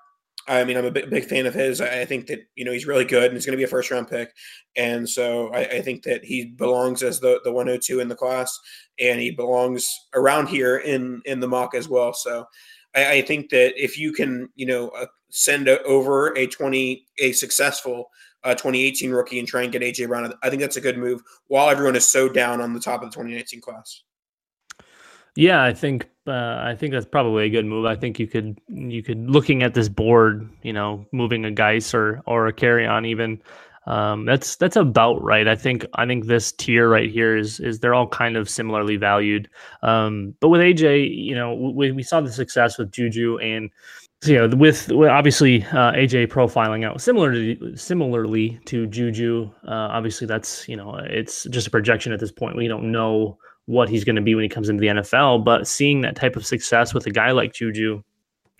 I 0.50 0.64
mean, 0.64 0.78
I'm 0.78 0.86
a 0.86 0.92
big, 0.92 1.10
big 1.12 1.26
fan 1.26 1.46
of 1.46 1.54
his. 1.54 1.80
I 1.80 2.06
think 2.06 2.26
that 2.28 2.40
you 2.56 2.66
know 2.66 2.72
he's 2.72 2.88
really 2.88 3.06
good, 3.06 3.26
and 3.26 3.34
he's 3.34 3.46
going 3.46 3.54
to 3.54 3.58
be 3.58 3.64
a 3.64 3.68
first 3.68 3.92
round 3.92 4.10
pick. 4.10 4.34
And 4.76 5.08
so 5.08 5.50
I, 5.54 5.60
I, 5.60 5.82
think 5.82 6.04
that 6.04 6.26
he 6.26 6.46
belongs 6.46 7.04
as 7.04 7.20
the 7.20 7.40
the 7.44 7.52
102 7.52 8.00
in 8.00 8.08
the 8.08 8.16
class, 8.16 8.60
and 9.00 9.20
he 9.20 9.30
belongs 9.30 9.88
around 10.16 10.48
here 10.48 10.78
in 10.78 11.22
in 11.26 11.40
the 11.40 11.48
mock 11.48 11.76
as 11.76 11.88
well. 11.88 12.14
So 12.14 12.46
I, 12.96 13.12
I 13.18 13.22
think 13.22 13.52
that 13.52 13.74
if 13.82 13.98
you 13.98 14.12
can, 14.12 14.50
you 14.56 14.66
know, 14.66 14.90
uh, 14.90 15.06
send 15.30 15.70
over 15.70 16.36
a 16.36 16.48
20 16.48 17.06
a 17.20 17.32
successful 17.32 18.10
uh, 18.44 18.56
2018 18.56 19.12
rookie 19.12 19.38
and 19.38 19.48
try 19.48 19.62
and 19.62 19.72
get 19.72 19.84
AJ 19.84 20.08
Brown, 20.08 20.34
I 20.42 20.50
think 20.50 20.62
that's 20.62 20.78
a 20.78 20.82
good 20.82 20.98
move. 20.98 21.22
While 21.48 21.70
everyone 21.70 21.96
is 21.96 22.08
so 22.08 22.28
down 22.28 22.60
on 22.60 22.74
the 22.74 22.80
top 22.80 23.04
of 23.04 23.12
the 23.12 23.14
2019 23.14 23.62
class. 23.62 24.02
Yeah, 25.36 25.64
I 25.64 25.74
think 25.74 26.10
uh, 26.30 26.62
I 26.64 26.76
think 26.76 26.94
that's 26.94 27.06
probably 27.06 27.46
a 27.46 27.50
good 27.50 27.66
move. 27.66 27.86
I 27.86 27.96
think 27.96 28.20
you 28.20 28.28
could 28.28 28.60
you 28.68 29.04
could 29.04 29.30
looking 29.30 29.64
at 29.64 29.74
this 29.74 29.90
board, 29.90 30.50
you 30.62 30.74
know, 30.74 31.06
moving 31.12 31.46
a 31.46 31.52
Guice 31.52 31.94
or 31.94 32.22
or 32.26 32.48
a 32.48 32.54
Kerryon 32.54 33.06
even. 33.08 33.42
Um, 33.88 34.26
that's 34.26 34.56
that's 34.58 34.76
about 34.76 35.22
right. 35.24 35.48
I 35.48 35.56
think 35.56 35.86
I 35.96 36.06
think 36.06 36.28
this 36.28 36.52
tier 36.52 36.88
right 36.88 37.10
here 37.10 37.36
is 37.36 37.60
is 37.60 37.80
they're 37.80 37.96
all 37.96 38.08
kind 38.08 38.38
of 38.38 38.50
similarly 38.50 38.98
valued. 38.98 39.50
Um, 39.82 40.36
but 40.40 40.50
with 40.50 40.62
AJ, 40.62 41.16
you 41.16 41.34
know, 41.34 41.56
we, 41.56 41.92
we 41.92 42.04
saw 42.04 42.22
the 42.22 42.32
success 42.32 42.78
with 42.78 42.92
Juju 42.92 43.40
and 43.40 43.72
so, 44.22 44.32
you 44.32 44.38
know, 44.38 44.58
with, 44.58 44.92
with 44.92 45.10
obviously 45.10 45.64
uh, 45.64 45.94
AJ 45.94 46.28
profiling 46.28 46.86
out 46.86 47.02
similarly 47.02 47.58
similarly 47.76 48.60
to 48.66 48.86
Juju. 48.86 49.50
Uh, 49.66 49.72
obviously, 49.72 50.28
that's 50.28 50.68
you 50.68 50.76
know 50.76 50.96
it's 51.06 51.46
just 51.46 51.68
a 51.68 51.72
projection 51.72 52.12
at 52.12 52.20
this 52.20 52.32
point. 52.32 52.58
We 52.58 52.68
don't 52.68 52.92
know 52.92 53.38
what 53.70 53.88
he's 53.88 54.04
going 54.04 54.16
to 54.16 54.22
be 54.22 54.34
when 54.34 54.42
he 54.42 54.50
comes 54.50 54.68
into 54.68 54.82
the 54.82 54.88
NFL. 54.88 55.46
But 55.46 55.68
seeing 55.68 56.02
that 56.02 56.16
type 56.16 56.36
of 56.36 56.44
success 56.44 56.92
with 56.92 57.06
a 57.06 57.12
guy 57.12 57.30
like 57.30 57.54
Juju 57.54 58.02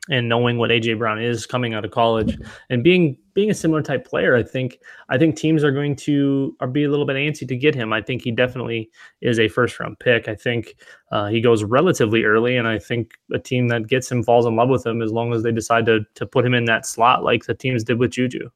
and 0.08 0.30
knowing 0.30 0.60
what 0.60 0.70
AJ 0.70 1.00
Brown 1.00 1.20
is 1.20 1.48
coming 1.48 1.74
out 1.74 1.84
of 1.84 1.90
college 1.90 2.38
and 2.70 2.84
being 2.84 3.18
being 3.34 3.50
a 3.50 3.56
similar 3.56 3.82
type 3.82 4.06
player, 4.06 4.36
I 4.36 4.44
think 4.44 4.78
I 5.10 5.18
think 5.18 5.36
teams 5.36 5.64
are 5.64 5.72
going 5.72 5.96
to 5.96 6.56
are 6.60 6.68
be 6.68 6.84
a 6.84 6.92
little 6.92 7.08
bit 7.08 7.16
antsy 7.16 7.48
to 7.48 7.56
get 7.56 7.74
him. 7.74 7.92
I 7.92 8.04
think 8.04 8.22
he 8.22 8.30
definitely 8.30 8.92
is 9.22 9.40
a 9.40 9.48
first 9.48 9.80
round 9.80 9.98
pick. 9.98 10.28
I 10.28 10.36
think 10.36 10.76
uh, 11.12 11.26
he 11.26 11.42
goes 11.42 11.64
relatively 11.64 12.24
early, 12.24 12.56
and 12.56 12.68
I 12.68 12.78
think 12.78 13.14
a 13.34 13.40
team 13.40 13.68
that 13.70 13.88
gets 13.88 14.12
him 14.12 14.22
falls 14.22 14.46
in 14.46 14.56
love 14.56 14.70
with 14.70 14.86
him 14.86 15.02
as 15.02 15.12
long 15.12 15.34
as 15.34 15.42
they 15.42 15.52
decide 15.52 15.88
to 15.88 16.02
to 16.14 16.28
put 16.28 16.46
him 16.46 16.54
in 16.54 16.66
that 16.66 16.86
slot 16.86 17.24
like 17.24 17.46
the 17.46 17.56
teams 17.56 17.84
did 17.84 17.98
with 17.98 18.12
Juju. 18.12 18.48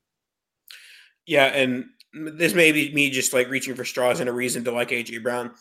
Yeah, 1.26 1.46
and 1.46 1.86
this 2.14 2.54
may 2.54 2.72
be 2.72 2.94
me 2.94 3.10
just 3.10 3.34
like 3.34 3.50
reaching 3.50 3.76
for 3.76 3.84
straws 3.84 4.20
and 4.20 4.30
a 4.30 4.34
reason 4.34 4.64
to 4.64 4.72
like 4.72 4.90
AJ 4.90 5.24
Brown, 5.24 5.52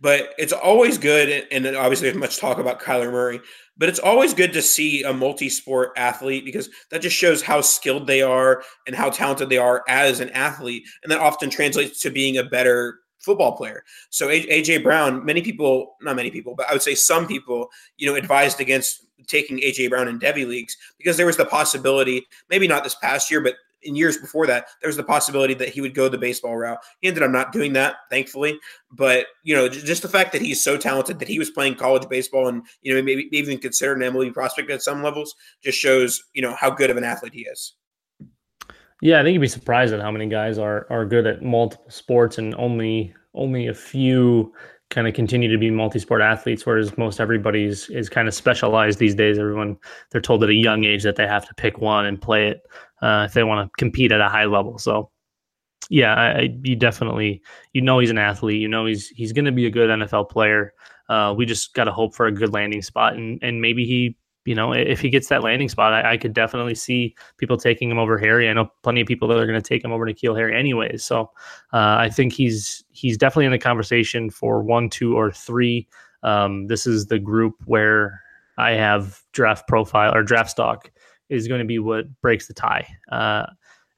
but 0.00 0.30
it's 0.38 0.52
always 0.52 0.96
good. 0.96 1.46
And 1.50 1.66
obviously, 1.66 2.08
there's 2.08 2.18
much 2.18 2.38
talk 2.38 2.58
about 2.58 2.80
Kyler 2.80 3.12
Murray, 3.12 3.40
but 3.76 3.88
it's 3.88 3.98
always 3.98 4.32
good 4.32 4.52
to 4.54 4.62
see 4.62 5.02
a 5.02 5.12
multi 5.12 5.48
sport 5.48 5.90
athlete 5.96 6.44
because 6.44 6.70
that 6.90 7.02
just 7.02 7.16
shows 7.16 7.42
how 7.42 7.60
skilled 7.60 8.06
they 8.06 8.22
are 8.22 8.62
and 8.86 8.96
how 8.96 9.10
talented 9.10 9.50
they 9.50 9.58
are 9.58 9.84
as 9.88 10.20
an 10.20 10.30
athlete. 10.30 10.84
And 11.02 11.12
that 11.12 11.20
often 11.20 11.50
translates 11.50 12.00
to 12.02 12.10
being 12.10 12.38
a 12.38 12.44
better 12.44 13.00
football 13.18 13.56
player. 13.56 13.84
So 14.10 14.28
AJ 14.28 14.82
Brown, 14.82 15.24
many 15.24 15.42
people, 15.42 15.96
not 16.00 16.16
many 16.16 16.30
people, 16.30 16.54
but 16.54 16.68
I 16.68 16.72
would 16.72 16.82
say 16.82 16.94
some 16.94 17.26
people, 17.26 17.68
you 17.98 18.08
know, 18.08 18.16
advised 18.16 18.60
against 18.60 19.04
taking 19.26 19.58
AJ 19.58 19.90
Brown 19.90 20.08
in 20.08 20.18
Devy 20.18 20.46
leagues 20.46 20.76
because 20.96 21.16
there 21.16 21.26
was 21.26 21.36
the 21.36 21.44
possibility, 21.44 22.26
maybe 22.48 22.66
not 22.66 22.82
this 22.82 22.94
past 22.94 23.30
year, 23.30 23.42
but 23.42 23.54
in 23.82 23.96
years 23.96 24.18
before 24.18 24.46
that, 24.46 24.66
there 24.80 24.88
was 24.88 24.96
the 24.96 25.04
possibility 25.04 25.54
that 25.54 25.68
he 25.68 25.80
would 25.80 25.94
go 25.94 26.08
the 26.08 26.18
baseball 26.18 26.56
route. 26.56 26.78
He 27.00 27.08
ended 27.08 27.22
up 27.22 27.30
not 27.30 27.52
doing 27.52 27.72
that, 27.74 27.96
thankfully. 28.10 28.58
But 28.90 29.26
you 29.42 29.54
know, 29.54 29.68
just 29.68 30.02
the 30.02 30.08
fact 30.08 30.32
that 30.32 30.42
he's 30.42 30.62
so 30.62 30.76
talented 30.76 31.18
that 31.18 31.28
he 31.28 31.38
was 31.38 31.50
playing 31.50 31.76
college 31.76 32.08
baseball 32.08 32.48
and 32.48 32.62
you 32.82 32.94
know 32.94 33.02
maybe 33.02 33.28
even 33.32 33.58
considered 33.58 34.02
an 34.02 34.12
MLB 34.12 34.32
prospect 34.32 34.70
at 34.70 34.82
some 34.82 35.02
levels 35.02 35.34
just 35.62 35.78
shows 35.78 36.22
you 36.32 36.42
know 36.42 36.54
how 36.54 36.70
good 36.70 36.90
of 36.90 36.96
an 36.96 37.04
athlete 37.04 37.34
he 37.34 37.42
is. 37.42 37.74
Yeah, 39.00 39.20
I 39.20 39.22
think 39.22 39.34
you'd 39.34 39.40
be 39.40 39.48
surprised 39.48 39.94
at 39.94 40.00
how 40.00 40.10
many 40.10 40.26
guys 40.26 40.58
are 40.58 40.86
are 40.90 41.04
good 41.04 41.26
at 41.26 41.42
multiple 41.42 41.90
sports 41.90 42.38
and 42.38 42.54
only 42.56 43.14
only 43.34 43.68
a 43.68 43.74
few 43.74 44.52
kind 44.90 45.06
of 45.06 45.12
continue 45.12 45.50
to 45.50 45.58
be 45.58 45.70
multi-sport 45.70 46.22
athletes, 46.22 46.64
whereas 46.64 46.96
most 46.96 47.20
everybody's 47.20 47.90
is 47.90 48.08
kind 48.08 48.26
of 48.26 48.34
specialized 48.34 48.98
these 48.98 49.14
days. 49.14 49.38
Everyone 49.38 49.76
they're 50.10 50.20
told 50.20 50.42
at 50.42 50.48
a 50.48 50.54
young 50.54 50.84
age 50.84 51.02
that 51.02 51.16
they 51.16 51.26
have 51.26 51.46
to 51.46 51.54
pick 51.54 51.78
one 51.78 52.06
and 52.06 52.20
play 52.20 52.48
it 52.48 52.62
uh, 53.02 53.24
if 53.26 53.34
they 53.34 53.44
want 53.44 53.66
to 53.66 53.76
compete 53.78 54.12
at 54.12 54.20
a 54.20 54.28
high 54.28 54.46
level. 54.46 54.78
So 54.78 55.10
yeah, 55.90 56.14
I, 56.14 56.26
I, 56.26 56.48
you 56.62 56.76
definitely 56.76 57.42
you 57.72 57.80
know 57.80 57.98
he's 57.98 58.10
an 58.10 58.18
athlete. 58.18 58.60
You 58.60 58.68
know 58.68 58.86
he's 58.86 59.08
he's 59.08 59.32
going 59.32 59.44
to 59.44 59.52
be 59.52 59.66
a 59.66 59.70
good 59.70 59.90
NFL 59.90 60.30
player. 60.30 60.74
Uh, 61.08 61.34
we 61.36 61.46
just 61.46 61.74
got 61.74 61.84
to 61.84 61.92
hope 61.92 62.14
for 62.14 62.26
a 62.26 62.32
good 62.32 62.52
landing 62.52 62.82
spot, 62.82 63.14
and 63.14 63.38
and 63.42 63.60
maybe 63.60 63.84
he 63.84 64.16
you 64.48 64.54
know, 64.54 64.72
if 64.72 64.98
he 64.98 65.10
gets 65.10 65.28
that 65.28 65.42
landing 65.42 65.68
spot, 65.68 65.92
I, 65.92 66.12
I, 66.12 66.16
could 66.16 66.32
definitely 66.32 66.74
see 66.74 67.14
people 67.36 67.58
taking 67.58 67.90
him 67.90 67.98
over 67.98 68.16
Harry. 68.16 68.48
I 68.48 68.54
know 68.54 68.72
plenty 68.82 69.02
of 69.02 69.06
people 69.06 69.28
that 69.28 69.36
are 69.36 69.46
going 69.46 69.60
to 69.60 69.68
take 69.68 69.84
him 69.84 69.92
over 69.92 70.06
N'Keal 70.06 70.34
Harry 70.34 70.58
anyways. 70.58 71.04
So 71.04 71.30
uh, 71.74 71.96
I 72.00 72.08
think 72.08 72.32
he's 72.32 72.82
he's 72.90 73.18
definitely 73.18 73.44
in 73.44 73.52
the 73.52 73.58
conversation 73.58 74.30
for 74.30 74.62
one, 74.62 74.88
two, 74.88 75.14
or 75.14 75.30
three. 75.30 75.86
Um, 76.22 76.66
this 76.66 76.86
is 76.86 77.08
the 77.08 77.18
group 77.18 77.56
where 77.66 78.22
I 78.56 78.70
have 78.70 79.20
draft 79.32 79.68
profile 79.68 80.14
or 80.14 80.22
draft 80.22 80.48
stock 80.48 80.90
is 81.28 81.48
going 81.48 81.60
to 81.60 81.66
be 81.66 81.78
what 81.78 82.06
breaks 82.20 82.46
the 82.46 82.54
tie. 82.54 82.86
Uh, 83.10 83.46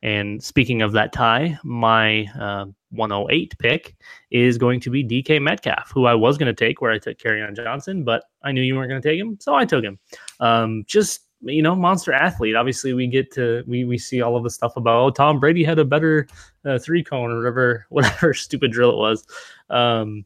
and 0.02 0.42
speaking 0.42 0.82
of 0.82 0.92
that 0.92 1.12
tie, 1.12 1.58
my 1.62 2.24
uh, 2.38 2.66
108 2.90 3.58
pick 3.58 3.96
is 4.30 4.56
going 4.56 4.80
to 4.80 4.90
be 4.90 5.04
DK 5.04 5.42
Metcalf, 5.42 5.90
who 5.92 6.06
I 6.06 6.14
was 6.14 6.38
going 6.38 6.54
to 6.54 6.66
take 6.66 6.80
where 6.80 6.90
I 6.90 6.98
took 6.98 7.18
Kerryon 7.18 7.54
Johnson, 7.54 8.02
but 8.04 8.24
I 8.42 8.52
knew 8.52 8.62
you 8.62 8.76
weren't 8.76 8.88
going 8.88 9.02
to 9.02 9.08
take 9.08 9.20
him, 9.20 9.36
so 9.40 9.54
I 9.54 9.64
took 9.64 9.84
him. 9.84 9.98
Um, 10.40 10.84
just 10.86 11.26
you 11.42 11.62
know, 11.62 11.74
monster 11.74 12.12
athlete. 12.12 12.54
Obviously, 12.54 12.92
we 12.92 13.06
get 13.06 13.32
to 13.32 13.64
we 13.66 13.84
we 13.84 13.96
see 13.96 14.20
all 14.20 14.36
of 14.36 14.42
the 14.42 14.50
stuff 14.50 14.76
about 14.76 15.00
oh 15.00 15.10
Tom 15.10 15.40
Brady 15.40 15.64
had 15.64 15.78
a 15.78 15.84
better 15.84 16.28
uh, 16.64 16.78
three 16.78 17.02
cone 17.02 17.30
or 17.30 17.38
whatever 17.38 17.86
whatever 17.90 18.34
stupid 18.34 18.72
drill 18.72 18.90
it 18.90 18.96
was. 18.96 19.26
Um, 19.70 20.24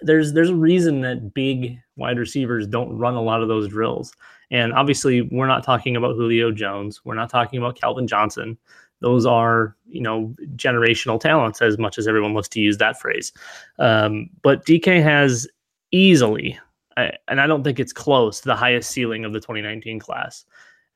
there's 0.00 0.32
there's 0.32 0.50
a 0.50 0.54
reason 0.54 1.00
that 1.02 1.34
big 1.34 1.78
wide 1.96 2.18
receivers 2.18 2.66
don't 2.66 2.96
run 2.96 3.14
a 3.14 3.22
lot 3.22 3.42
of 3.42 3.48
those 3.48 3.68
drills. 3.68 4.12
And 4.50 4.72
obviously, 4.72 5.22
we're 5.22 5.46
not 5.46 5.64
talking 5.64 5.96
about 5.96 6.14
Julio 6.14 6.52
Jones. 6.52 7.00
We're 7.04 7.14
not 7.14 7.30
talking 7.30 7.58
about 7.58 7.80
Calvin 7.80 8.06
Johnson. 8.06 8.58
Those 9.00 9.26
are, 9.26 9.76
you 9.88 10.00
know, 10.00 10.34
generational 10.54 11.20
talents 11.20 11.60
as 11.60 11.78
much 11.78 11.98
as 11.98 12.08
everyone 12.08 12.34
loves 12.34 12.48
to 12.50 12.60
use 12.60 12.78
that 12.78 12.98
phrase. 13.00 13.32
Um, 13.78 14.30
but 14.42 14.64
DK 14.64 15.02
has 15.02 15.46
easily, 15.92 16.58
I, 16.96 17.12
and 17.28 17.40
I 17.40 17.46
don't 17.46 17.62
think 17.62 17.78
it's 17.78 17.92
close, 17.92 18.40
the 18.40 18.56
highest 18.56 18.90
ceiling 18.90 19.24
of 19.24 19.32
the 19.32 19.40
2019 19.40 19.98
class. 19.98 20.44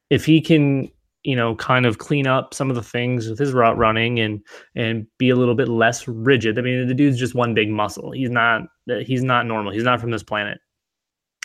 If 0.09 0.25
he 0.25 0.41
can, 0.41 0.91
you 1.25 1.37
know, 1.37 1.55
kind 1.57 1.85
of 1.85 1.99
clean 1.99 2.27
up 2.27 2.55
some 2.55 2.71
of 2.71 2.77
the 2.77 2.83
things 2.83 3.29
with 3.29 3.39
his 3.39 3.53
route 3.53 3.77
running 3.77 4.19
and 4.21 4.43
and 4.75 5.07
be 5.19 5.29
a 5.29 5.37
little 5.37 5.55
bit 5.55 5.69
less 5.69 6.09
rigid. 6.09 6.59
I 6.59 6.63
mean, 6.63 6.89
the 6.89 6.95
dude's 6.95 7.19
just 7.19 7.35
one 7.35 7.53
big 7.53 7.69
muscle. 7.69 8.13
He's 8.13 8.31
not 8.31 8.63
he's 8.99 9.23
not 9.23 9.47
normal. 9.47 9.73
He's 9.73 9.85
not 9.85 10.01
from 10.01 10.11
this 10.11 10.23
planet. 10.23 10.59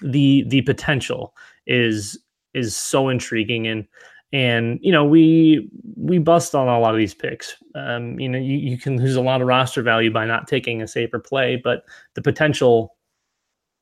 The 0.02 0.44
the 0.48 0.62
potential 0.62 1.36
is 1.68 2.20
is 2.54 2.76
so 2.76 3.10
intriguing. 3.10 3.68
And 3.68 3.88
and 4.34 4.80
you 4.82 4.92
know 4.92 5.06
we 5.06 5.70
we 5.96 6.18
bust 6.18 6.56
on 6.56 6.68
a 6.68 6.80
lot 6.80 6.94
of 6.94 6.98
these 6.98 7.14
picks. 7.14 7.56
Um 7.76 8.20
you 8.20 8.28
know 8.28 8.40
you, 8.40 8.58
you 8.58 8.78
can 8.78 8.98
lose 8.98 9.16
a 9.16 9.22
lot 9.22 9.42
of 9.42 9.48
roster 9.48 9.82
value 9.82 10.12
by 10.12 10.26
not 10.26 10.48
taking 10.48 10.82
a 10.82 10.88
safer 10.88 11.20
play 11.20 11.62
but 11.64 11.84
the 12.16 12.22
potential 12.22 12.96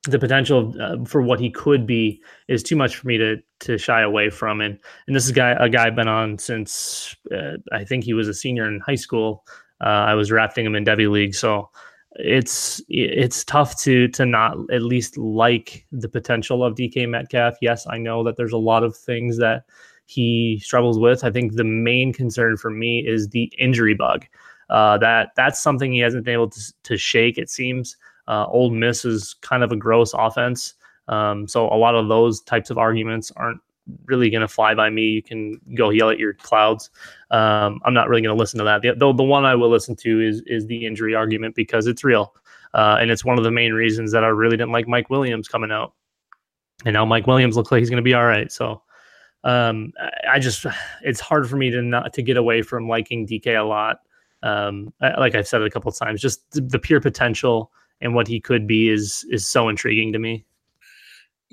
the 0.06 0.18
potential 0.18 0.74
uh, 0.80 1.02
for 1.04 1.22
what 1.22 1.40
he 1.40 1.50
could 1.50 1.86
be 1.86 2.22
is 2.48 2.62
too 2.62 2.76
much 2.76 2.96
for 2.96 3.06
me 3.06 3.16
to 3.18 3.36
to 3.60 3.78
shy 3.78 4.02
away 4.02 4.30
from. 4.30 4.60
And 4.60 4.78
and 5.06 5.16
this 5.16 5.24
is 5.24 5.30
a 5.30 5.34
guy 5.34 5.56
a 5.58 5.68
guy 5.68 5.86
I've 5.86 5.96
been 5.96 6.08
on 6.08 6.38
since 6.38 7.16
uh, 7.34 7.56
I 7.72 7.84
think 7.84 8.04
he 8.04 8.14
was 8.14 8.28
a 8.28 8.34
senior 8.34 8.66
in 8.66 8.80
high 8.80 8.94
school. 8.94 9.44
Uh, 9.80 10.04
I 10.08 10.14
was 10.14 10.28
drafting 10.28 10.64
him 10.66 10.74
in 10.74 10.84
Devy 10.84 11.10
League. 11.10 11.34
So 11.34 11.70
it's 12.16 12.80
it's 12.88 13.44
tough 13.44 13.78
to 13.80 14.08
to 14.08 14.24
not 14.24 14.56
at 14.72 14.82
least 14.82 15.18
like 15.18 15.86
the 15.90 16.08
potential 16.08 16.64
of 16.64 16.74
DK 16.74 17.08
Metcalf. 17.08 17.54
Yes, 17.60 17.86
I 17.88 17.98
know 17.98 18.22
that 18.24 18.36
there's 18.36 18.52
a 18.52 18.58
lot 18.58 18.84
of 18.84 18.96
things 18.96 19.38
that 19.38 19.64
he 20.06 20.60
struggles 20.62 20.98
with. 20.98 21.24
I 21.24 21.30
think 21.30 21.54
the 21.54 21.64
main 21.64 22.12
concern 22.12 22.56
for 22.56 22.70
me 22.70 23.00
is 23.06 23.28
the 23.28 23.44
injury 23.58 23.94
bug. 23.94 24.26
Uh, 24.70 24.98
that 24.98 25.30
that's 25.36 25.60
something 25.60 25.92
he 25.92 26.00
hasn't 26.00 26.24
been 26.24 26.34
able 26.34 26.50
to, 26.50 26.72
to 26.84 26.96
shake. 26.96 27.38
It 27.38 27.50
seems. 27.50 27.96
Uh, 28.26 28.46
Ole 28.46 28.70
Miss 28.70 29.04
is 29.04 29.34
kind 29.42 29.62
of 29.62 29.70
a 29.70 29.76
gross 29.76 30.14
offense, 30.14 30.74
um, 31.08 31.46
so 31.46 31.68
a 31.68 31.76
lot 31.76 31.94
of 31.94 32.08
those 32.08 32.40
types 32.40 32.70
of 32.70 32.78
arguments 32.78 33.30
aren't 33.36 33.60
really 34.06 34.30
going 34.30 34.40
to 34.40 34.48
fly 34.48 34.74
by 34.74 34.90
me. 34.90 35.02
You 35.02 35.22
can 35.22 35.60
go 35.74 35.90
yell 35.90 36.10
at 36.10 36.18
your 36.18 36.34
clouds. 36.34 36.90
Um, 37.30 37.80
I'm 37.84 37.94
not 37.94 38.08
really 38.08 38.22
going 38.22 38.34
to 38.34 38.38
listen 38.38 38.58
to 38.58 38.64
that. 38.64 38.82
The, 38.82 38.94
the, 38.94 39.12
the 39.12 39.22
one 39.22 39.44
I 39.44 39.54
will 39.54 39.70
listen 39.70 39.96
to 39.96 40.20
is 40.20 40.42
is 40.46 40.66
the 40.66 40.86
injury 40.86 41.14
argument 41.14 41.54
because 41.54 41.86
it's 41.86 42.04
real, 42.04 42.34
uh, 42.74 42.98
and 43.00 43.10
it's 43.10 43.24
one 43.24 43.38
of 43.38 43.44
the 43.44 43.50
main 43.50 43.72
reasons 43.72 44.12
that 44.12 44.24
I 44.24 44.28
really 44.28 44.56
didn't 44.56 44.72
like 44.72 44.88
Mike 44.88 45.10
Williams 45.10 45.48
coming 45.48 45.70
out. 45.70 45.94
And 46.84 46.94
now 46.94 47.04
Mike 47.04 47.26
Williams 47.26 47.56
looks 47.56 47.70
like 47.70 47.80
he's 47.80 47.90
going 47.90 47.98
to 47.98 48.02
be 48.02 48.14
all 48.14 48.26
right. 48.26 48.50
So 48.50 48.82
um, 49.44 49.92
I 50.28 50.38
just 50.38 50.66
it's 51.02 51.20
hard 51.20 51.48
for 51.48 51.56
me 51.56 51.70
to 51.70 51.82
not 51.82 52.12
to 52.14 52.22
get 52.22 52.36
away 52.36 52.62
from 52.62 52.88
liking 52.88 53.26
DK 53.26 53.58
a 53.58 53.64
lot. 53.64 53.98
Um, 54.42 54.92
like 55.00 55.34
I've 55.34 55.48
said 55.48 55.62
it 55.62 55.66
a 55.66 55.70
couple 55.70 55.90
of 55.90 55.96
times, 55.96 56.20
just 56.20 56.50
the, 56.50 56.60
the 56.60 56.78
pure 56.78 57.00
potential 57.00 57.72
and 58.00 58.14
what 58.14 58.28
he 58.28 58.40
could 58.40 58.66
be 58.66 58.88
is 58.88 59.26
is 59.30 59.46
so 59.46 59.68
intriguing 59.68 60.12
to 60.12 60.18
me. 60.18 60.44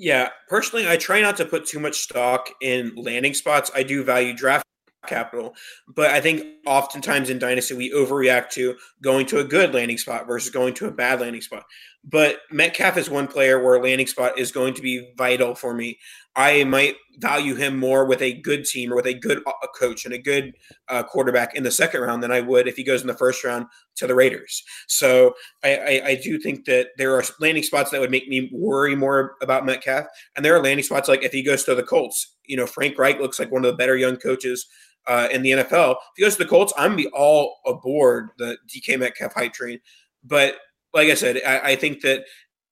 Yeah, 0.02 0.30
personally, 0.48 0.88
I 0.88 0.96
try 0.96 1.20
not 1.20 1.36
to 1.36 1.44
put 1.44 1.64
too 1.64 1.78
much 1.78 2.00
stock 2.00 2.48
in 2.60 2.92
landing 2.96 3.34
spots. 3.34 3.70
I 3.72 3.84
do 3.84 4.02
value 4.02 4.34
draft 4.34 4.66
capital, 5.06 5.54
but 5.86 6.10
I 6.10 6.20
think 6.20 6.44
oftentimes 6.66 7.30
in 7.30 7.38
Dynasty 7.38 7.74
we 7.74 7.92
overreact 7.92 8.50
to 8.50 8.74
going 9.00 9.26
to 9.26 9.38
a 9.38 9.44
good 9.44 9.72
landing 9.72 9.98
spot 9.98 10.26
versus 10.26 10.50
going 10.50 10.74
to 10.74 10.86
a 10.86 10.90
bad 10.90 11.20
landing 11.20 11.40
spot. 11.40 11.62
But 12.04 12.38
Metcalf 12.50 12.96
is 12.96 13.08
one 13.08 13.28
player 13.28 13.62
where 13.62 13.76
a 13.76 13.82
landing 13.82 14.08
spot 14.08 14.36
is 14.36 14.50
going 14.50 14.74
to 14.74 14.82
be 14.82 15.12
vital 15.16 15.54
for 15.54 15.72
me. 15.72 15.98
I 16.34 16.64
might 16.64 16.96
value 17.18 17.54
him 17.54 17.78
more 17.78 18.06
with 18.06 18.22
a 18.22 18.40
good 18.40 18.64
team 18.64 18.92
or 18.92 18.96
with 18.96 19.06
a 19.06 19.14
good 19.14 19.42
uh, 19.46 19.66
coach 19.78 20.04
and 20.04 20.14
a 20.14 20.18
good 20.18 20.54
uh, 20.88 21.02
quarterback 21.02 21.54
in 21.54 21.62
the 21.62 21.70
second 21.70 22.00
round 22.00 22.22
than 22.22 22.32
I 22.32 22.40
would 22.40 22.66
if 22.66 22.76
he 22.76 22.84
goes 22.84 23.02
in 23.02 23.06
the 23.06 23.14
first 23.14 23.44
round 23.44 23.66
to 23.96 24.06
the 24.06 24.14
Raiders. 24.14 24.64
So 24.88 25.34
I, 25.62 25.76
I, 25.76 26.06
I 26.06 26.20
do 26.22 26.38
think 26.38 26.64
that 26.64 26.88
there 26.96 27.14
are 27.14 27.22
landing 27.38 27.62
spots 27.62 27.90
that 27.90 28.00
would 28.00 28.10
make 28.10 28.28
me 28.28 28.50
worry 28.52 28.96
more 28.96 29.36
about 29.42 29.66
Metcalf, 29.66 30.06
and 30.34 30.44
there 30.44 30.56
are 30.56 30.62
landing 30.62 30.84
spots 30.84 31.08
like 31.08 31.22
if 31.22 31.32
he 31.32 31.42
goes 31.42 31.64
to 31.64 31.74
the 31.74 31.82
Colts. 31.82 32.34
You 32.46 32.56
know, 32.56 32.66
Frank 32.66 32.98
Reich 32.98 33.20
looks 33.20 33.38
like 33.38 33.52
one 33.52 33.64
of 33.64 33.70
the 33.70 33.76
better 33.76 33.96
young 33.96 34.16
coaches 34.16 34.66
uh, 35.06 35.28
in 35.30 35.42
the 35.42 35.50
NFL. 35.50 35.92
If 35.92 35.98
he 36.16 36.22
goes 36.22 36.36
to 36.36 36.44
the 36.44 36.50
Colts, 36.50 36.72
I'm 36.76 36.96
be 36.96 37.08
all 37.08 37.58
aboard 37.66 38.30
the 38.38 38.56
DK 38.68 38.98
Metcalf 38.98 39.34
hype 39.34 39.52
train. 39.52 39.80
But 40.24 40.56
like 40.94 41.08
I 41.08 41.14
said, 41.14 41.40
I, 41.46 41.72
I 41.72 41.76
think 41.76 42.02
that 42.02 42.24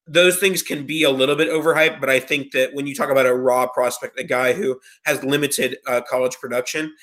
those 0.07 0.39
things 0.39 0.63
can 0.63 0.87
be 0.87 1.05
a 1.05 1.11
little 1.11 1.37
bit 1.37 1.49
overhyped, 1.49 2.01
but 2.01 2.11
I 2.11 2.19
think 2.19 2.53
that 2.53 2.75
when 2.75 2.87
you 2.87 2.95
talk 2.95 3.11
about 3.11 3.27
a 3.27 3.35
raw 3.35 3.67
prospect, 3.67 4.19
a 4.19 4.25
guy 4.25 4.53
who 4.53 4.81
has 5.05 5.23
limited 5.23 5.79
uh, 5.87 6.01
college 6.09 6.37
production, 6.41 6.95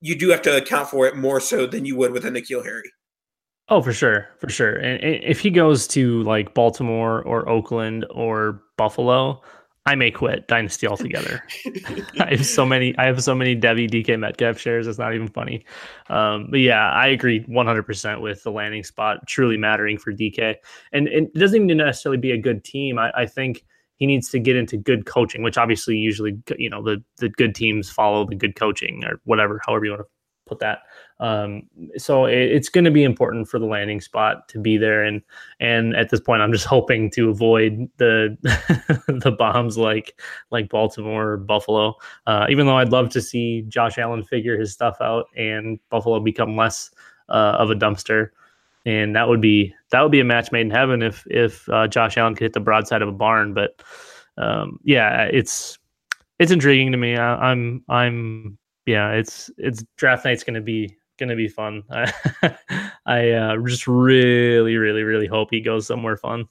you 0.00 0.18
do 0.18 0.30
have 0.30 0.42
to 0.42 0.56
account 0.56 0.88
for 0.88 1.06
it 1.06 1.16
more 1.16 1.40
so 1.40 1.66
than 1.66 1.84
you 1.84 1.96
would 1.96 2.12
with 2.12 2.24
a 2.24 2.30
N'Keal 2.30 2.64
Harry. 2.64 2.90
Oh, 3.68 3.80
for 3.80 3.92
sure, 3.92 4.28
for 4.38 4.48
sure. 4.48 4.74
And 4.74 5.00
if 5.02 5.38
he 5.38 5.50
goes 5.50 5.86
to 5.88 6.22
like 6.24 6.52
Baltimore 6.52 7.22
or 7.22 7.48
Oakland 7.48 8.04
or 8.10 8.60
Buffalo, 8.76 9.40
I 9.84 9.96
may 9.96 10.10
quit 10.10 10.46
Dynasty 10.46 10.86
altogether. 10.86 11.42
I 12.20 12.30
have 12.30 12.46
so 12.46 12.64
many. 12.64 12.96
I 12.98 13.06
have 13.06 13.22
so 13.22 13.34
many 13.34 13.56
Devy 13.56 13.90
DK 13.90 14.18
Metcalf 14.18 14.58
shares. 14.58 14.86
It's 14.86 14.98
not 14.98 15.14
even 15.14 15.28
funny. 15.28 15.64
Um, 16.08 16.48
but 16.50 16.60
yeah, 16.60 16.90
I 16.90 17.08
agree 17.08 17.44
100% 17.44 18.20
with 18.20 18.42
the 18.42 18.52
landing 18.52 18.84
spot 18.84 19.26
truly 19.26 19.56
mattering 19.56 19.98
for 19.98 20.12
DK. 20.12 20.56
And, 20.92 21.08
and 21.08 21.26
it 21.26 21.38
doesn't 21.38 21.64
even 21.64 21.76
necessarily 21.76 22.18
be 22.18 22.30
a 22.30 22.38
good 22.38 22.64
team. 22.64 22.98
I, 22.98 23.10
I 23.16 23.26
think 23.26 23.64
he 23.96 24.06
needs 24.06 24.30
to 24.30 24.38
get 24.38 24.56
into 24.56 24.76
good 24.76 25.06
coaching, 25.06 25.42
which 25.42 25.58
obviously 25.58 25.96
usually 25.96 26.36
you 26.58 26.68
know 26.68 26.82
the 26.82 27.02
the 27.18 27.28
good 27.28 27.54
teams 27.54 27.90
follow 27.90 28.26
the 28.26 28.34
good 28.34 28.56
coaching 28.56 29.04
or 29.04 29.20
whatever, 29.24 29.60
however 29.64 29.84
you 29.84 29.90
want 29.92 30.02
to 30.02 30.08
put 30.52 30.60
that. 30.60 30.80
Um, 31.20 31.62
so 31.96 32.26
it, 32.26 32.34
it's 32.34 32.68
going 32.68 32.84
to 32.84 32.90
be 32.90 33.04
important 33.04 33.48
for 33.48 33.58
the 33.58 33.66
landing 33.66 34.00
spot 34.00 34.48
to 34.48 34.58
be 34.58 34.76
there, 34.76 35.04
and 35.04 35.22
and 35.60 35.94
at 35.94 36.10
this 36.10 36.20
point, 36.20 36.42
I'm 36.42 36.52
just 36.52 36.66
hoping 36.66 37.10
to 37.12 37.30
avoid 37.30 37.88
the 37.96 38.36
the 39.08 39.32
bombs 39.32 39.78
like 39.78 40.20
like 40.50 40.68
Baltimore 40.68 41.32
or 41.32 41.36
Buffalo. 41.36 41.94
Uh, 42.26 42.46
even 42.50 42.66
though 42.66 42.76
I'd 42.76 42.92
love 42.92 43.08
to 43.10 43.20
see 43.20 43.62
Josh 43.68 43.98
Allen 43.98 44.24
figure 44.24 44.58
his 44.58 44.72
stuff 44.72 44.96
out 45.00 45.26
and 45.36 45.78
Buffalo 45.90 46.20
become 46.20 46.56
less 46.56 46.90
uh, 47.28 47.56
of 47.58 47.70
a 47.70 47.74
dumpster, 47.74 48.30
and 48.84 49.14
that 49.14 49.28
would 49.28 49.40
be 49.40 49.74
that 49.90 50.02
would 50.02 50.12
be 50.12 50.20
a 50.20 50.24
match 50.24 50.50
made 50.50 50.62
in 50.62 50.70
heaven 50.70 51.02
if 51.02 51.24
if 51.30 51.68
uh, 51.68 51.86
Josh 51.86 52.16
Allen 52.16 52.34
could 52.34 52.44
hit 52.44 52.52
the 52.52 52.60
broadside 52.60 53.02
of 53.02 53.08
a 53.08 53.12
barn. 53.12 53.54
But 53.54 53.82
um, 54.38 54.80
yeah, 54.82 55.24
it's 55.24 55.78
it's 56.40 56.50
intriguing 56.50 56.90
to 56.90 56.98
me. 56.98 57.16
I, 57.16 57.50
I'm 57.50 57.84
I'm 57.88 58.58
yeah, 58.86 59.12
it's 59.12 59.50
it's 59.58 59.84
draft 59.96 60.24
night's 60.24 60.44
to 60.44 60.60
be 60.60 60.96
to 61.28 61.36
be 61.36 61.48
fun. 61.48 61.82
I, 61.90 62.12
I 63.06 63.30
uh, 63.30 63.56
just 63.66 63.86
really, 63.86 64.76
really, 64.76 65.02
really 65.02 65.26
hope 65.26 65.48
he 65.50 65.60
goes 65.60 65.86
somewhere 65.86 66.16
fun. 66.16 66.46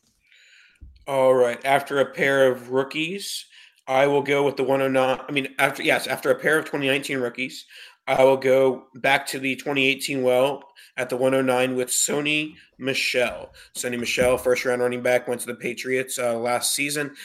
All 1.08 1.34
right. 1.34 1.64
After 1.66 2.00
a 2.00 2.06
pair 2.06 2.50
of 2.50 2.70
rookies, 2.70 3.46
I 3.88 4.08
will 4.08 4.22
go 4.22 4.44
with 4.44 4.56
the 4.56 4.64
109. 4.64 5.26
I 5.28 5.32
mean, 5.32 5.50
after 5.60 5.84
yes, 5.84 6.08
after 6.08 6.32
a 6.32 6.36
pair 6.36 6.58
of 6.58 6.66
2019 6.66 7.18
rookies, 7.20 7.66
I 8.08 8.24
will 8.24 8.38
go 8.38 8.88
back 8.96 9.26
to 9.28 9.40
the 9.40 9.56
2018 9.56 10.24
well 10.24 10.64
at 10.98 11.10
the 11.10 11.18
109 11.18 11.76
with 11.76 11.90
Sony 11.90 12.54
Michel. 12.78 13.54
Sony 13.76 14.00
Michel, 14.00 14.38
first 14.38 14.66
round 14.66 14.82
running 14.82 15.02
back, 15.02 15.28
went 15.28 15.42
to 15.42 15.48
the 15.48 15.56
Patriots 15.56 16.20
uh, 16.20 16.38
last 16.38 16.74
season. 16.74 17.16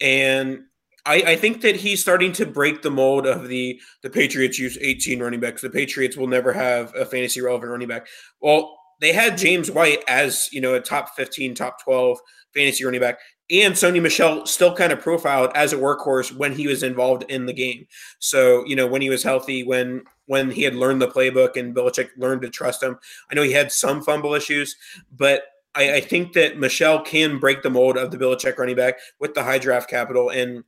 And 0.00 0.64
I, 1.06 1.14
I, 1.14 1.36
think 1.36 1.62
that 1.62 1.76
he's 1.76 2.02
starting 2.02 2.32
to 2.32 2.44
break 2.44 2.82
the 2.82 2.90
mold 2.90 3.26
of 3.26 3.48
the 3.48 3.80
the 4.02 4.10
Patriots 4.10 4.58
use 4.58 4.76
18 4.80 5.22
running 5.22 5.40
backs. 5.40 5.62
The 5.62 5.70
Patriots 5.70 6.16
will 6.16 6.26
never 6.26 6.52
have 6.52 6.92
a 6.94 7.06
fantasy 7.06 7.40
relevant 7.40 7.70
running 7.70 7.88
back. 7.88 8.08
Well, 8.40 8.76
they 9.00 9.12
had 9.12 9.38
James 9.38 9.70
White 9.70 10.02
as 10.08 10.48
you 10.52 10.60
know 10.60 10.74
a 10.74 10.80
top 10.80 11.14
15, 11.16 11.54
top 11.54 11.82
12 11.82 12.18
fantasy 12.54 12.84
running 12.84 13.00
back, 13.00 13.18
and 13.50 13.74
Sony 13.74 14.02
Michel 14.02 14.44
still 14.46 14.74
kind 14.74 14.92
of 14.92 15.00
profiled 15.00 15.52
as 15.54 15.72
a 15.72 15.76
workhorse 15.76 16.36
when 16.36 16.52
he 16.52 16.66
was 16.66 16.82
involved 16.82 17.24
in 17.28 17.46
the 17.46 17.52
game. 17.52 17.86
So 18.18 18.64
you 18.66 18.74
know 18.74 18.86
when 18.86 19.02
he 19.02 19.10
was 19.10 19.22
healthy, 19.22 19.62
when 19.62 20.02
when 20.26 20.50
he 20.50 20.62
had 20.62 20.74
learned 20.74 21.00
the 21.00 21.08
playbook 21.08 21.56
and 21.56 21.74
Belichick 21.74 22.08
learned 22.16 22.42
to 22.42 22.50
trust 22.50 22.82
him. 22.82 22.98
I 23.30 23.34
know 23.34 23.42
he 23.42 23.52
had 23.52 23.70
some 23.70 24.02
fumble 24.02 24.34
issues, 24.34 24.74
but 25.16 25.44
I, 25.76 25.94
I 25.94 26.00
think 26.00 26.32
that 26.32 26.58
Michel 26.58 27.00
can 27.00 27.38
break 27.38 27.62
the 27.62 27.70
mold 27.70 27.96
of 27.96 28.10
the 28.10 28.16
Belichick 28.16 28.58
running 28.58 28.74
back 28.74 28.98
with 29.20 29.34
the 29.34 29.44
high 29.44 29.58
draft 29.58 29.88
capital 29.88 30.30
and 30.30 30.64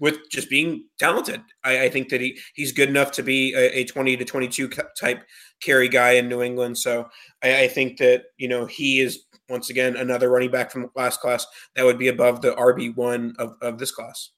with 0.00 0.18
just 0.30 0.48
being 0.48 0.84
talented. 0.98 1.40
I, 1.64 1.84
I, 1.84 1.88
think 1.88 2.08
that 2.10 2.20
he 2.20 2.38
he's 2.54 2.72
good 2.72 2.88
enough 2.88 3.10
to 3.12 3.22
be 3.22 3.54
a, 3.54 3.80
a, 3.80 3.84
20 3.84 4.16
to 4.16 4.24
22 4.24 4.70
type 4.98 5.24
carry 5.60 5.88
guy 5.88 6.12
in 6.12 6.28
New 6.28 6.42
England. 6.42 6.78
So 6.78 7.08
I, 7.42 7.62
I, 7.62 7.68
think 7.68 7.98
that, 7.98 8.24
you 8.36 8.48
know, 8.48 8.66
he 8.66 9.00
is 9.00 9.24
once 9.48 9.70
again 9.70 9.96
another 9.96 10.30
running 10.30 10.50
back 10.50 10.70
from 10.70 10.90
last 10.94 11.20
class 11.20 11.46
that 11.74 11.84
would 11.84 11.98
be 11.98 12.08
above 12.08 12.42
the 12.42 12.52
RB1 12.52 13.36
of, 13.38 13.54
of 13.60 13.78
this 13.78 13.90
class. 13.90 14.30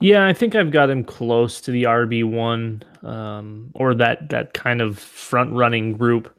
Yeah, 0.00 0.26
I 0.26 0.32
think 0.32 0.54
I've 0.54 0.70
got 0.70 0.90
him 0.90 1.02
close 1.02 1.60
to 1.62 1.72
the 1.72 1.84
RB 1.84 2.24
one 2.24 2.84
um, 3.02 3.70
or 3.74 3.94
that 3.94 4.28
that 4.30 4.54
kind 4.54 4.80
of 4.80 4.98
front 4.98 5.52
running 5.52 5.92
group. 5.94 6.32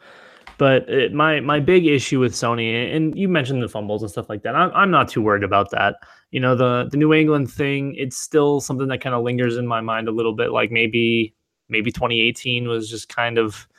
But 0.59 0.89
it, 0.89 1.13
my 1.13 1.39
my 1.39 1.61
big 1.61 1.87
issue 1.87 2.19
with 2.19 2.33
Sony, 2.33 2.93
and 2.95 3.17
you 3.17 3.29
mentioned 3.29 3.63
the 3.63 3.69
fumbles 3.69 4.03
and 4.03 4.11
stuff 4.11 4.29
like 4.29 4.43
that. 4.43 4.55
I'm, 4.55 4.71
I'm 4.75 4.91
not 4.91 5.07
too 5.07 5.21
worried 5.21 5.43
about 5.43 5.71
that. 5.71 5.95
You 6.31 6.41
know, 6.41 6.53
the 6.53 6.89
the 6.91 6.97
New 6.97 7.13
England 7.13 7.49
thing, 7.49 7.95
it's 7.97 8.17
still 8.17 8.59
something 8.59 8.89
that 8.89 8.99
kind 8.99 9.15
of 9.15 9.23
lingers 9.23 9.55
in 9.55 9.65
my 9.65 9.79
mind 9.79 10.09
a 10.09 10.11
little 10.11 10.35
bit. 10.35 10.51
Like 10.51 10.69
maybe 10.69 11.33
maybe 11.69 11.91
2018 11.91 12.67
was 12.67 12.89
just 12.89 13.07
kind 13.07 13.37
of 13.37 13.69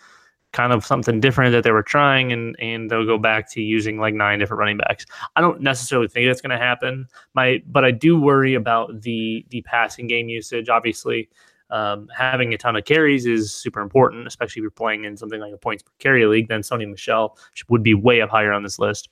kind 0.53 0.73
of 0.73 0.85
something 0.85 1.21
different 1.21 1.53
that 1.53 1.65
they 1.65 1.71
were 1.71 1.83
trying 1.83 2.33
and 2.33 2.57
and 2.59 2.91
they'll 2.91 3.07
go 3.07 3.19
back 3.19 3.51
to 3.53 3.61
using 3.61 3.99
like 3.99 4.15
nine 4.15 4.39
different 4.39 4.59
running 4.59 4.79
backs. 4.79 5.05
I 5.37 5.43
don't 5.43 5.61
necessarily 5.61 6.09
think 6.09 6.29
that's 6.29 6.41
going 6.41 6.59
to 6.59 6.65
happen. 6.65 7.07
My 7.35 7.63
but 7.67 7.85
I 7.85 7.91
do 7.91 8.19
worry 8.19 8.55
about 8.55 9.03
the 9.03 9.45
the 9.51 9.61
passing 9.63 10.07
game 10.07 10.31
usage. 10.31 10.71
Obviously, 10.71 11.29
um, 11.71 12.09
having 12.17 12.53
a 12.53 12.59
ton 12.59 12.77
of 12.77 12.85
carries 12.85 13.27
is 13.27 13.53
super 13.53 13.81
important, 13.81 14.27
especially 14.27 14.61
if 14.61 14.63
you're 14.63 14.71
playing 14.71 15.05
in 15.05 15.17
something 15.17 15.41
like 15.41 15.53
a 15.53 15.59
points 15.59 15.83
per 15.83 15.93
carry 15.99 16.27
league. 16.27 16.49
Then 16.49 16.63
Sony 16.63 16.89
Michel 16.89 17.37
would 17.69 17.83
be 17.83 17.95
way 17.95 18.21
up 18.21 18.31
higher 18.31 18.53
on 18.53 18.63
this 18.63 18.79
list. 18.79 19.09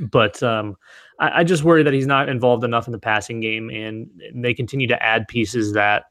But 0.00 0.42
um, 0.42 0.76
I, 1.18 1.40
I 1.40 1.44
just 1.44 1.64
worry 1.64 1.82
that 1.82 1.92
he's 1.92 2.06
not 2.06 2.28
involved 2.28 2.64
enough 2.64 2.86
in 2.86 2.92
the 2.92 2.98
passing 2.98 3.40
game, 3.40 3.70
and 3.70 4.08
they 4.34 4.54
continue 4.54 4.86
to 4.88 5.02
add 5.02 5.28
pieces 5.28 5.72
that 5.72 6.04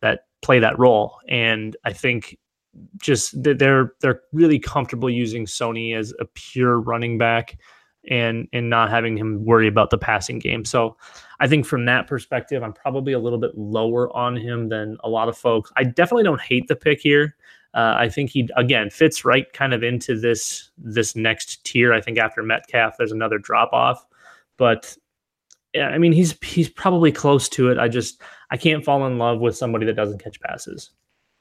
that 0.00 0.26
play 0.42 0.58
that 0.58 0.78
role. 0.78 1.18
And 1.28 1.76
I 1.84 1.92
think 1.92 2.38
just 2.98 3.40
they're 3.42 3.92
they're 4.00 4.22
really 4.32 4.58
comfortable 4.58 5.10
using 5.10 5.46
Sony 5.46 5.96
as 5.96 6.12
a 6.20 6.24
pure 6.24 6.80
running 6.80 7.18
back 7.18 7.58
and 8.10 8.48
and 8.52 8.70
not 8.70 8.90
having 8.90 9.16
him 9.16 9.44
worry 9.44 9.68
about 9.68 9.90
the 9.90 9.98
passing 9.98 10.38
game. 10.38 10.64
So 10.64 10.96
I 11.40 11.46
think 11.46 11.66
from 11.66 11.84
that 11.86 12.06
perspective, 12.06 12.62
I'm 12.62 12.72
probably 12.72 13.12
a 13.12 13.18
little 13.18 13.38
bit 13.38 13.56
lower 13.56 14.14
on 14.16 14.36
him 14.36 14.68
than 14.68 14.96
a 15.04 15.08
lot 15.08 15.28
of 15.28 15.36
folks. 15.36 15.70
I 15.76 15.84
definitely 15.84 16.24
don't 16.24 16.40
hate 16.40 16.68
the 16.68 16.76
pick 16.76 17.00
here. 17.00 17.36
Uh, 17.74 17.94
I 17.98 18.08
think 18.08 18.30
he 18.30 18.48
again 18.56 18.90
fits 18.90 19.24
right 19.24 19.52
kind 19.52 19.74
of 19.74 19.82
into 19.82 20.18
this 20.18 20.70
this 20.78 21.14
next 21.14 21.64
tier. 21.64 21.92
I 21.92 22.00
think 22.00 22.18
after 22.18 22.42
Metcalf, 22.42 22.96
there's 22.96 23.12
another 23.12 23.38
drop 23.38 23.72
off, 23.72 24.06
but 24.56 24.96
yeah, 25.74 25.88
I 25.88 25.98
mean 25.98 26.12
he's 26.12 26.36
he's 26.42 26.70
probably 26.70 27.12
close 27.12 27.48
to 27.50 27.70
it. 27.70 27.78
I 27.78 27.88
just 27.88 28.22
I 28.50 28.56
can't 28.56 28.84
fall 28.84 29.06
in 29.06 29.18
love 29.18 29.40
with 29.40 29.56
somebody 29.56 29.84
that 29.86 29.96
doesn't 29.96 30.22
catch 30.22 30.40
passes. 30.40 30.90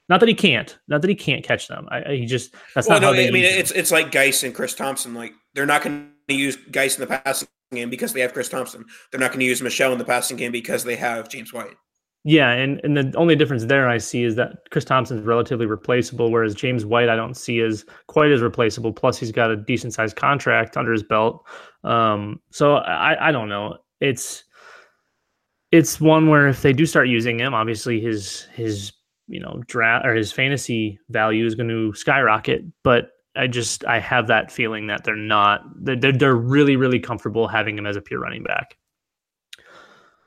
Not 0.10 0.20
that 0.20 0.30
he 0.30 0.36
can't. 0.36 0.78
Not 0.88 1.02
that 1.02 1.10
he 1.10 1.16
can't 1.16 1.44
catch 1.44 1.68
them. 1.68 1.88
I, 1.90 2.04
I 2.04 2.16
he 2.18 2.26
just 2.26 2.54
that's 2.76 2.88
well, 2.88 2.98
not 2.98 3.02
no, 3.02 3.08
how 3.08 3.14
they. 3.14 3.30
I 3.30 3.32
mean, 3.32 3.46
it's 3.46 3.72
it's 3.72 3.92
like 3.92 4.12
Guice 4.12 4.44
and 4.44 4.54
Chris 4.54 4.74
Thompson. 4.74 5.14
Like 5.14 5.34
they're 5.54 5.66
not 5.66 5.82
going 5.82 6.12
to 6.30 6.36
use 6.36 6.56
Guice 6.72 6.98
in 6.98 7.02
the 7.02 7.20
passing 7.20 7.48
game 7.72 7.90
because 7.90 8.14
they 8.14 8.22
have 8.22 8.34
Chris 8.34 8.50
Thompson. 8.50 8.86
They're 9.12 9.20
not 9.20 9.32
going 9.32 9.40
to 9.40 9.46
use 9.46 9.62
Michel 9.62 9.92
in 9.92 9.98
the 9.98 10.06
passing 10.06 10.38
game 10.38 10.52
because 10.52 10.84
they 10.84 10.96
have 10.96 11.30
James 11.30 11.54
White. 11.54 11.76
Yeah, 12.24 12.52
and 12.52 12.82
and 12.84 12.98
the 12.98 13.14
only 13.16 13.36
difference 13.36 13.66
there 13.66 13.88
I 13.88 14.00
see 14.00 14.24
is 14.24 14.36
that 14.36 14.70
Chris 14.70 14.84
Thompson 14.84 15.18
is 15.18 15.24
relatively 15.24 15.66
replaceable, 15.66 16.30
whereas 16.30 16.56
James 16.56 16.86
White 16.86 17.08
I 17.08 17.16
don't 17.16 17.36
see 17.36 17.62
as 17.62 17.86
quite 18.08 18.32
as 18.32 18.42
replaceable. 18.42 18.92
Plus, 18.92 19.18
he's 19.18 19.32
got 19.32 19.50
a 19.50 19.56
decent 19.56 19.94
sized 19.94 20.18
contract 20.18 20.76
under 20.76 20.92
his 20.92 21.04
belt. 21.04 21.46
Um, 21.86 22.42
so 22.52 22.76
I 22.76 23.30
I 23.30 23.32
don't 23.32 23.48
know. 23.48 23.78
It's 24.02 24.44
it's 25.72 26.02
one 26.02 26.28
where 26.28 26.48
if 26.48 26.62
they 26.62 26.74
do 26.74 26.86
start 26.86 27.08
using 27.08 27.40
him, 27.40 27.54
obviously 27.54 28.02
his 28.02 28.48
his 28.54 28.92
you 29.28 29.40
know 29.40 29.62
draft 29.68 30.06
or 30.06 30.14
his 30.14 30.32
fantasy 30.32 31.00
value 31.10 31.46
is 31.46 31.56
going 31.56 31.70
to 31.70 31.94
skyrocket 31.94 32.64
but 32.84 33.12
i 33.38 33.48
just 33.48 33.86
i 33.86 34.00
have 34.00 34.28
that 34.28 34.52
feeling 34.52 34.88
that 34.88 35.04
they're 35.04 35.16
not 35.16 35.62
they're, 35.84 36.12
they're 36.12 36.36
really 36.36 36.76
really 36.76 37.00
comfortable 37.00 37.48
having 37.48 37.78
him 37.78 37.86
as 37.86 37.96
a 37.96 38.02
pure 38.02 38.20
running 38.20 38.44
back 38.44 38.78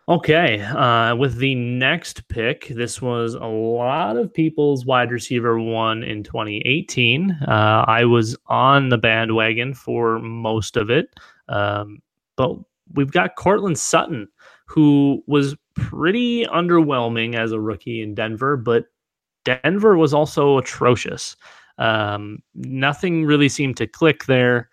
okay 0.08 0.60
uh, 0.62 1.14
with 1.14 1.36
the 1.36 1.54
next 1.54 2.26
pick 2.28 2.68
this 2.68 3.00
was 3.00 3.34
a 3.34 3.46
lot 3.46 4.16
of 4.16 4.32
people's 4.32 4.84
wide 4.84 5.10
receiver 5.10 5.58
one 5.60 6.02
in 6.02 6.22
2018 6.22 7.30
uh, 7.46 7.84
i 7.86 8.04
was 8.04 8.36
on 8.46 8.88
the 8.88 8.98
bandwagon 8.98 9.74
for 9.74 10.18
most 10.18 10.76
of 10.76 10.90
it 10.90 11.08
um, 11.48 12.00
but 12.36 12.56
we've 12.94 13.12
got 13.12 13.36
Courtland 13.36 13.78
Sutton 13.78 14.28
who 14.70 15.22
was 15.26 15.56
pretty 15.74 16.46
underwhelming 16.46 17.34
as 17.34 17.50
a 17.50 17.60
rookie 17.60 18.02
in 18.02 18.14
Denver, 18.14 18.56
but 18.56 18.84
Denver 19.44 19.96
was 19.96 20.14
also 20.14 20.58
atrocious. 20.58 21.36
Um, 21.80 22.42
nothing 22.54 23.24
really 23.24 23.48
seemed 23.48 23.78
to 23.78 23.86
click 23.86 24.26
there 24.26 24.68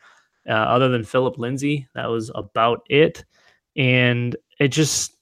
uh, 0.47 0.51
other 0.51 0.89
than 0.89 1.03
Philip 1.03 1.39
Lindsay. 1.39 1.87
That 1.95 2.09
was 2.09 2.29
about 2.35 2.81
it. 2.89 3.25
And 3.75 4.35
it 4.59 4.67
just 4.69 5.15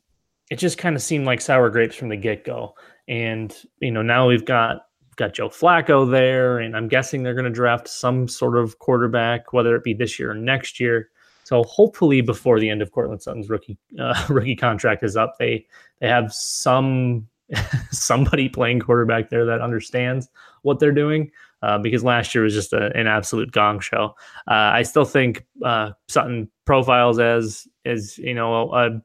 it 0.52 0.58
just 0.58 0.78
kind 0.78 0.96
of 0.96 1.02
seemed 1.02 1.26
like 1.26 1.42
sour 1.42 1.70
grapes 1.70 1.96
from 1.96 2.10
the 2.10 2.18
get-go. 2.18 2.76
And 3.08 3.56
you 3.80 3.92
know, 3.92 4.02
now 4.02 4.28
we've 4.28 4.46
got 4.46 4.88
got 5.16 5.34
Joe 5.34 5.50
Flacco 5.50 6.10
there, 6.10 6.60
and 6.60 6.76
I'm 6.76 6.88
guessing 6.88 7.24
they're 7.24 7.34
going 7.34 7.46
to 7.46 7.52
draft 7.52 7.88
some 7.88 8.28
sort 8.28 8.58
of 8.58 8.80
quarterback, 8.80 9.54
whether 9.54 9.76
it 9.76 9.84
be 9.84 9.94
this 9.94 10.20
year 10.20 10.32
or 10.32 10.36
next 10.36 10.80
year. 10.80 11.10
So 11.44 11.64
hopefully, 11.64 12.22
before 12.22 12.60
the 12.60 12.70
end 12.70 12.82
of 12.82 12.92
Courtland 12.92 13.22
Sutton's 13.22 13.50
rookie 13.50 13.78
uh, 14.00 14.26
rookie 14.30 14.56
contract 14.56 15.04
is 15.04 15.16
up, 15.16 15.38
they 15.38 15.66
they 16.00 16.08
have 16.08 16.34
some 16.34 17.28
somebody 17.92 18.50
playing 18.50 18.80
quarterback 18.80 19.30
there 19.30 19.46
that 19.46 19.62
understands 19.62 20.30
what 20.64 20.80
they're 20.80 20.92
doing. 20.92 21.32
Uh, 21.62 21.78
because 21.80 22.04
last 22.04 22.36
year 22.36 22.44
was 22.44 22.54
just 22.54 22.74
a, 22.74 22.96
an 22.96 23.08
absolute 23.08 23.52
gong 23.52 23.80
show. 23.80 24.14
Uh, 24.48 24.70
I 24.74 24.84
still 24.84 25.06
think 25.06 25.46
uh, 25.64 25.92
Sutton 26.08 26.50
profiles 26.66 27.18
as 27.18 27.68
as 27.86 28.18
you 28.18 28.34
know 28.34 28.72
a 28.74 29.02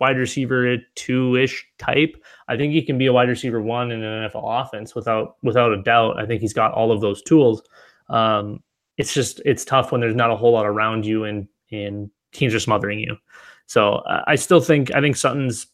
wide 0.00 0.18
receiver 0.18 0.76
two 0.96 1.36
ish 1.36 1.66
type. 1.78 2.16
I 2.48 2.56
think 2.56 2.72
he 2.72 2.82
can 2.82 2.98
be 2.98 3.06
a 3.06 3.12
wide 3.12 3.28
receiver 3.28 3.62
one 3.62 3.90
in 3.90 4.02
an 4.02 4.28
NFL 4.28 4.42
offense 4.44 4.94
without 4.94 5.36
without 5.42 5.72
a 5.72 5.82
doubt. 5.82 6.18
I 6.18 6.26
think 6.26 6.40
he's 6.40 6.52
got 6.52 6.72
all 6.72 6.92
of 6.92 7.00
those 7.00 7.22
tools. 7.22 7.62
Um, 8.08 8.62
it's 8.96 9.14
just 9.14 9.40
it's 9.44 9.64
tough 9.64 9.92
when 9.92 10.00
there's 10.00 10.14
not 10.14 10.30
a 10.30 10.36
whole 10.36 10.52
lot 10.52 10.66
around 10.66 11.06
you 11.06 11.24
and 11.24 11.48
and 11.70 12.10
teams 12.32 12.54
are 12.54 12.60
smothering 12.60 12.98
you. 12.98 13.16
So 13.66 13.94
uh, 13.94 14.22
I 14.26 14.34
still 14.34 14.60
think 14.60 14.94
I 14.94 15.00
think 15.00 15.16
Sutton's 15.16 15.66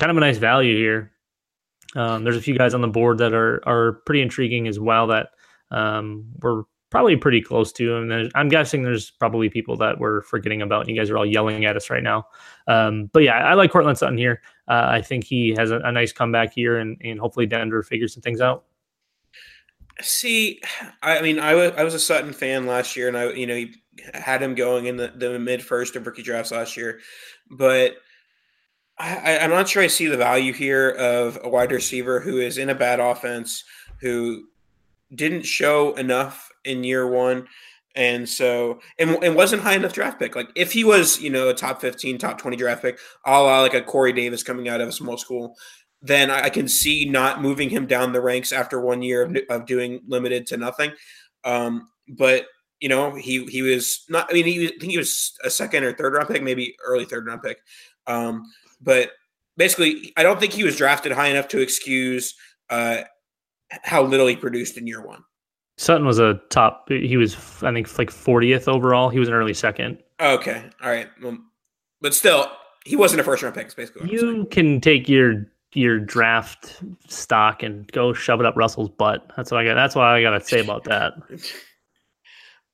kind 0.00 0.10
of 0.10 0.16
a 0.16 0.20
nice 0.20 0.38
value 0.38 0.76
here. 0.76 1.12
Um, 1.96 2.24
there's 2.24 2.36
a 2.36 2.42
few 2.42 2.56
guys 2.56 2.74
on 2.74 2.82
the 2.82 2.88
board 2.88 3.18
that 3.18 3.32
are 3.32 3.66
are 3.66 4.02
pretty 4.04 4.20
intriguing 4.20 4.68
as 4.68 4.78
well 4.78 5.06
that 5.08 5.30
um, 5.70 6.26
we're 6.42 6.64
probably 6.90 7.16
pretty 7.16 7.42
close 7.42 7.72
to. 7.72 7.96
And 7.96 8.30
I'm 8.34 8.48
guessing 8.48 8.82
there's 8.82 9.10
probably 9.10 9.48
people 9.50 9.76
that 9.76 9.98
we're 9.98 10.22
forgetting 10.22 10.62
about. 10.62 10.82
And 10.82 10.90
you 10.90 10.96
guys 10.96 11.10
are 11.10 11.18
all 11.18 11.26
yelling 11.26 11.64
at 11.64 11.76
us 11.76 11.90
right 11.90 12.02
now. 12.02 12.26
Um, 12.66 13.10
but 13.12 13.22
yeah, 13.22 13.36
I 13.36 13.54
like 13.54 13.70
Courtland 13.70 13.98
Sutton 13.98 14.18
here. 14.18 14.40
Uh, 14.68 14.86
I 14.88 15.02
think 15.02 15.24
he 15.24 15.54
has 15.58 15.70
a, 15.70 15.78
a 15.80 15.92
nice 15.92 16.12
comeback 16.12 16.52
here, 16.52 16.78
and, 16.78 16.96
and 17.02 17.18
hopefully 17.18 17.46
Denver 17.46 17.82
figures 17.82 18.14
some 18.14 18.22
things 18.22 18.40
out. 18.40 18.64
See, 20.00 20.60
I 21.02 21.22
mean, 21.22 21.40
I 21.40 21.54
was 21.54 21.72
I 21.76 21.82
was 21.82 21.94
a 21.94 21.98
Sutton 21.98 22.32
fan 22.32 22.66
last 22.66 22.94
year, 22.94 23.08
and 23.08 23.16
I 23.16 23.32
you 23.32 23.46
know 23.48 23.56
he 23.56 23.74
had 24.14 24.40
him 24.40 24.54
going 24.54 24.86
in 24.86 24.96
the, 24.96 25.12
the 25.16 25.38
mid 25.40 25.60
first 25.62 25.96
of 25.96 26.06
rookie 26.06 26.22
drafts 26.22 26.52
last 26.52 26.76
year, 26.76 27.00
but 27.50 27.96
I, 28.96 29.16
I, 29.16 29.30
am 29.44 29.50
not 29.50 29.68
sure 29.68 29.82
I 29.82 29.88
see 29.88 30.06
the 30.06 30.16
value 30.16 30.52
here 30.52 30.90
of 30.90 31.38
a 31.42 31.48
wide 31.48 31.72
receiver 31.72 32.20
who 32.20 32.38
is 32.38 32.58
in 32.58 32.68
a 32.68 32.76
bad 32.76 33.00
offense, 33.00 33.64
who 34.00 34.44
didn't 35.14 35.42
show 35.42 35.94
enough 35.94 36.50
in 36.64 36.84
year 36.84 37.06
one. 37.06 37.46
And 37.94 38.28
so, 38.28 38.80
and, 38.98 39.34
wasn't 39.34 39.62
high 39.62 39.74
enough 39.74 39.92
draft 39.92 40.20
pick. 40.20 40.36
Like 40.36 40.50
if 40.54 40.72
he 40.72 40.84
was, 40.84 41.20
you 41.20 41.30
know, 41.30 41.48
a 41.48 41.54
top 41.54 41.80
15, 41.80 42.18
top 42.18 42.38
20 42.38 42.56
draft 42.56 42.82
pick, 42.82 42.98
a 43.26 43.32
la 43.32 43.62
like 43.62 43.74
a 43.74 43.82
Corey 43.82 44.12
Davis 44.12 44.42
coming 44.42 44.68
out 44.68 44.80
of 44.80 44.88
a 44.88 44.92
small 44.92 45.16
school, 45.16 45.56
then 46.00 46.30
I 46.30 46.48
can 46.48 46.68
see 46.68 47.06
not 47.06 47.42
moving 47.42 47.70
him 47.70 47.86
down 47.86 48.12
the 48.12 48.20
ranks 48.20 48.52
after 48.52 48.80
one 48.80 49.02
year 49.02 49.22
of, 49.22 49.36
of 49.50 49.66
doing 49.66 50.00
limited 50.06 50.46
to 50.48 50.56
nothing. 50.56 50.92
Um, 51.42 51.88
but 52.08 52.46
you 52.80 52.88
know, 52.88 53.14
he 53.14 53.44
he 53.46 53.62
was 53.62 54.04
not. 54.08 54.28
I 54.30 54.34
mean, 54.34 54.46
he, 54.46 54.66
I 54.66 54.70
think 54.78 54.92
he 54.92 54.98
was 54.98 55.36
a 55.42 55.50
second 55.50 55.82
or 55.82 55.92
third 55.92 56.14
round 56.14 56.28
pick, 56.28 56.42
maybe 56.42 56.76
early 56.84 57.04
third 57.04 57.26
round 57.26 57.42
pick. 57.42 57.58
Um, 58.06 58.44
but 58.80 59.10
basically, 59.56 60.12
I 60.16 60.22
don't 60.22 60.38
think 60.38 60.52
he 60.52 60.62
was 60.62 60.76
drafted 60.76 61.12
high 61.12 61.28
enough 61.28 61.48
to 61.48 61.60
excuse 61.60 62.34
uh, 62.70 63.02
how 63.70 64.02
little 64.02 64.26
he 64.26 64.36
produced 64.36 64.76
in 64.76 64.86
year 64.86 65.04
one. 65.04 65.22
Sutton 65.76 66.06
was 66.06 66.18
a 66.18 66.40
top. 66.50 66.88
He 66.88 67.16
was, 67.16 67.34
I 67.62 67.72
think, 67.72 67.98
like 67.98 68.10
40th 68.10 68.66
overall. 68.66 69.08
He 69.10 69.18
was 69.18 69.28
an 69.28 69.34
early 69.34 69.54
second. 69.54 69.98
Okay, 70.20 70.64
all 70.82 70.90
right, 70.90 71.08
well, 71.22 71.38
but 72.00 72.14
still, 72.14 72.50
he 72.84 72.96
wasn't 72.96 73.20
a 73.20 73.24
first 73.24 73.42
round 73.42 73.54
pick. 73.54 73.74
Basically, 73.76 74.10
you 74.10 74.46
can 74.50 74.80
take 74.80 75.08
your 75.08 75.46
your 75.74 76.00
draft 76.00 76.82
stock 77.06 77.62
and 77.62 77.90
go 77.92 78.12
shove 78.12 78.40
it 78.40 78.46
up 78.46 78.56
Russell's 78.56 78.88
butt. 78.88 79.30
That's 79.36 79.50
what 79.50 79.60
I 79.60 79.64
got. 79.64 79.74
That's 79.74 79.94
what 79.94 80.06
I 80.06 80.22
got 80.22 80.30
to 80.30 80.40
say 80.40 80.60
about 80.60 80.84
that. 80.84 81.14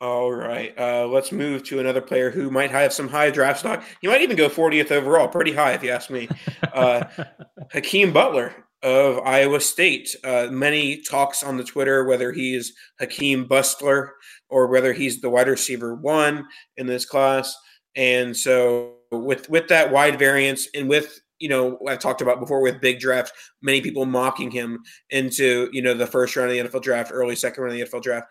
All 0.00 0.32
right. 0.32 0.78
Uh, 0.78 1.06
let's 1.06 1.32
move 1.32 1.62
to 1.64 1.80
another 1.80 2.00
player 2.00 2.30
who 2.30 2.50
might 2.50 2.70
have 2.70 2.92
some 2.92 3.08
high 3.08 3.30
draft 3.30 3.60
stock. 3.60 3.82
He 4.00 4.08
might 4.08 4.20
even 4.20 4.36
go 4.36 4.48
40th 4.48 4.90
overall, 4.90 5.28
pretty 5.28 5.52
high 5.52 5.72
if 5.72 5.82
you 5.82 5.90
ask 5.90 6.10
me. 6.10 6.28
Uh, 6.74 7.04
Hakeem 7.72 8.12
Butler 8.12 8.54
of 8.84 9.18
Iowa 9.26 9.60
State. 9.60 10.14
Uh, 10.22 10.48
many 10.50 10.98
talks 10.98 11.42
on 11.42 11.56
the 11.56 11.64
Twitter 11.64 12.04
whether 12.04 12.30
he's 12.30 12.74
Hakeem 13.00 13.46
Bustler 13.46 14.10
or 14.50 14.68
whether 14.68 14.92
he's 14.92 15.20
the 15.20 15.30
wide 15.30 15.48
receiver 15.48 15.94
one 15.94 16.46
in 16.76 16.86
this 16.86 17.06
class. 17.06 17.56
And 17.96 18.36
so 18.36 18.96
with 19.10 19.48
with 19.48 19.68
that 19.68 19.90
wide 19.90 20.18
variance 20.18 20.68
and 20.74 20.88
with 20.88 21.18
you 21.38 21.48
know 21.48 21.78
I 21.88 21.96
talked 21.96 22.20
about 22.20 22.40
before 22.40 22.60
with 22.60 22.80
big 22.80 23.00
drafts, 23.00 23.32
many 23.62 23.80
people 23.80 24.04
mocking 24.04 24.50
him 24.50 24.82
into 25.10 25.70
you 25.72 25.80
know 25.80 25.94
the 25.94 26.06
first 26.06 26.36
round 26.36 26.50
of 26.50 26.56
the 26.56 26.78
NFL 26.78 26.82
draft, 26.82 27.10
early 27.12 27.36
second 27.36 27.64
round 27.64 27.80
of 27.80 27.90
the 27.90 27.98
NFL 27.98 28.02
draft. 28.02 28.26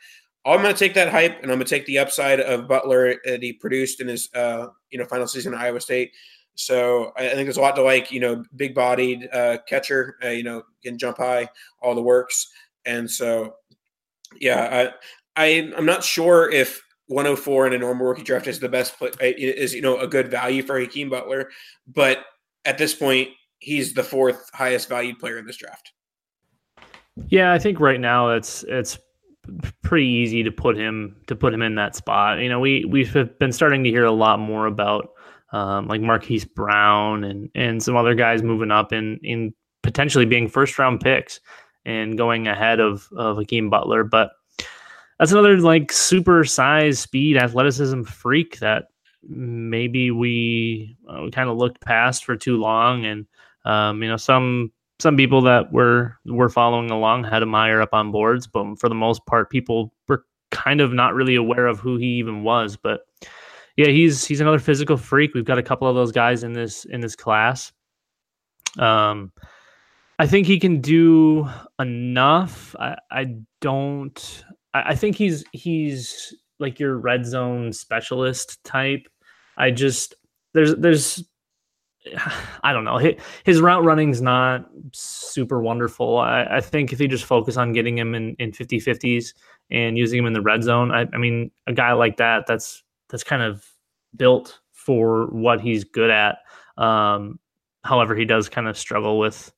I'm 0.45 0.61
going 0.61 0.73
to 0.73 0.79
take 0.79 0.93
that 0.95 1.09
hype 1.09 1.41
and 1.41 1.51
I'm 1.51 1.57
going 1.57 1.65
to 1.65 1.75
take 1.75 1.85
the 1.85 1.99
upside 1.99 2.41
of 2.41 2.67
Butler 2.67 3.15
that 3.23 3.41
he 3.41 3.53
produced 3.53 4.01
in 4.01 4.07
his 4.07 4.29
uh, 4.35 4.67
you 4.91 4.99
know 4.99 5.05
final 5.05 5.27
season 5.27 5.53
at 5.55 5.61
Iowa 5.61 5.81
State. 5.81 6.11
So 6.55 7.11
I 7.17 7.29
think 7.29 7.45
there's 7.45 7.57
a 7.57 7.61
lot 7.61 7.75
to 7.75 7.83
like. 7.83 8.11
You 8.11 8.19
know, 8.19 8.43
big 8.55 8.75
bodied 8.75 9.29
uh, 9.33 9.57
catcher. 9.67 10.17
Uh, 10.23 10.29
you 10.29 10.43
know, 10.43 10.63
can 10.83 10.97
jump 10.97 11.17
high, 11.17 11.49
all 11.81 11.95
the 11.95 12.01
works. 12.01 12.51
And 12.85 13.09
so, 13.09 13.55
yeah, 14.39 14.91
I, 15.35 15.41
I 15.41 15.73
I'm 15.75 15.85
not 15.85 16.03
sure 16.03 16.51
if 16.51 16.81
104 17.07 17.67
in 17.67 17.73
a 17.73 17.77
normal 17.77 18.07
rookie 18.07 18.23
draft 18.23 18.47
is 18.47 18.59
the 18.59 18.69
best 18.69 18.95
uh, 19.01 19.07
is 19.19 19.73
you 19.73 19.81
know 19.81 19.97
a 19.97 20.07
good 20.07 20.29
value 20.29 20.63
for 20.63 20.79
Hakeem 20.79 21.09
Butler, 21.09 21.49
but 21.87 22.25
at 22.65 22.77
this 22.77 22.93
point 22.93 23.29
he's 23.59 23.93
the 23.93 24.03
fourth 24.03 24.49
highest 24.53 24.89
valued 24.89 25.19
player 25.19 25.37
in 25.37 25.45
this 25.45 25.57
draft. 25.57 25.91
Yeah, 27.27 27.53
I 27.53 27.59
think 27.59 27.79
right 27.79 27.99
now 27.99 28.29
it's 28.29 28.63
it's 28.63 28.97
pretty 29.81 30.07
easy 30.07 30.43
to 30.43 30.51
put 30.51 30.77
him 30.77 31.15
to 31.27 31.35
put 31.35 31.53
him 31.53 31.61
in 31.61 31.75
that 31.75 31.95
spot. 31.95 32.39
You 32.39 32.49
know, 32.49 32.59
we 32.59 32.85
we've 32.85 33.13
been 33.39 33.51
starting 33.51 33.83
to 33.83 33.89
hear 33.89 34.05
a 34.05 34.11
lot 34.11 34.39
more 34.39 34.65
about 34.65 35.12
um, 35.53 35.87
like 35.87 36.01
Marquise 36.01 36.45
Brown 36.45 37.23
and 37.23 37.49
and 37.55 37.81
some 37.81 37.95
other 37.95 38.15
guys 38.15 38.43
moving 38.43 38.71
up 38.71 38.91
and 38.91 39.19
in 39.23 39.53
potentially 39.83 40.25
being 40.25 40.49
first 40.49 40.77
round 40.77 40.99
picks 40.99 41.39
and 41.85 42.17
going 42.17 42.47
ahead 42.47 42.81
of 42.81 43.07
of 43.15 43.37
Hakeem 43.37 43.69
Butler, 43.69 44.03
but 44.03 44.31
that's 45.19 45.31
another 45.31 45.57
like 45.57 45.91
super 45.91 46.43
size, 46.43 46.99
speed, 46.99 47.37
athleticism 47.37 48.03
freak 48.03 48.59
that 48.59 48.87
maybe 49.25 50.11
we, 50.11 50.97
uh, 51.07 51.21
we 51.23 51.31
kind 51.31 51.49
of 51.49 51.57
looked 51.57 51.79
past 51.81 52.25
for 52.25 52.35
too 52.35 52.57
long, 52.57 53.05
and 53.05 53.25
um, 53.63 54.03
you 54.03 54.09
know 54.09 54.17
some 54.17 54.71
some 54.99 55.15
people 55.15 55.41
that 55.41 55.71
were 55.71 56.17
were 56.25 56.49
following 56.49 56.91
along 56.91 57.23
had 57.23 57.41
him 57.41 57.53
higher 57.53 57.81
up 57.81 57.93
on 57.93 58.11
boards, 58.11 58.47
but 58.47 58.77
for 58.79 58.89
the 58.89 58.95
most 58.95 59.25
part, 59.25 59.49
people 59.49 59.93
were 60.07 60.25
kind 60.51 60.81
of 60.81 60.93
not 60.93 61.13
really 61.13 61.35
aware 61.35 61.67
of 61.67 61.79
who 61.79 61.97
he 61.97 62.07
even 62.15 62.43
was. 62.43 62.75
But 62.75 63.01
yeah, 63.75 63.87
he's 63.87 64.25
he's 64.25 64.41
another 64.41 64.59
physical 64.59 64.97
freak. 64.97 65.33
We've 65.33 65.45
got 65.45 65.57
a 65.57 65.63
couple 65.63 65.87
of 65.87 65.95
those 65.95 66.11
guys 66.11 66.43
in 66.43 66.53
this 66.53 66.85
in 66.85 67.01
this 67.01 67.15
class. 67.15 67.71
Um, 68.77 69.31
I 70.19 70.27
think 70.27 70.47
he 70.47 70.59
can 70.59 70.81
do 70.81 71.47
enough. 71.79 72.75
I, 72.79 72.97
I 73.11 73.35
don't. 73.61 74.45
I, 74.73 74.91
I 74.91 74.95
think 74.95 75.15
he's 75.15 75.43
he's 75.53 76.35
like 76.59 76.79
your 76.79 76.97
red 76.97 77.25
zone 77.25 77.73
specialist 77.73 78.63
type. 78.63 79.07
I 79.57 79.71
just 79.71 80.15
there's 80.53 80.75
there's 80.75 81.23
I 82.63 82.73
don't 82.73 82.83
know. 82.83 82.99
His, 83.43 83.61
route 83.61 83.83
running's 83.83 84.21
not 84.21 84.69
super 84.91 85.61
wonderful. 85.61 86.17
I, 86.19 86.43
I, 86.43 86.61
think 86.61 86.93
if 86.93 86.99
you 86.99 87.07
just 87.07 87.25
focus 87.25 87.57
on 87.57 87.73
getting 87.73 87.97
him 87.97 88.13
in, 88.15 88.35
in 88.39 88.51
50 88.51 88.79
50s 88.79 89.33
and 89.71 89.97
using 89.97 90.19
him 90.19 90.25
in 90.25 90.33
the 90.33 90.41
red 90.41 90.63
zone, 90.63 90.91
I, 90.91 91.07
I, 91.13 91.17
mean, 91.17 91.51
a 91.67 91.73
guy 91.73 91.93
like 91.93 92.17
that, 92.17 92.45
that's 92.47 92.82
that's 93.13 93.23
kind 93.23 93.43
of 93.43 93.63
built 94.15 94.59
for 94.71 95.27
what 95.27 95.61
he's 95.61 95.83
good 95.83 96.09
at. 96.09 96.37
Um, 96.77 97.39
however, 97.83 98.15
he 98.15 98.25
does 98.25 98.49
kind 98.49 98.67
of 98.67 98.75
struggle 98.75 99.19
with 99.19 99.51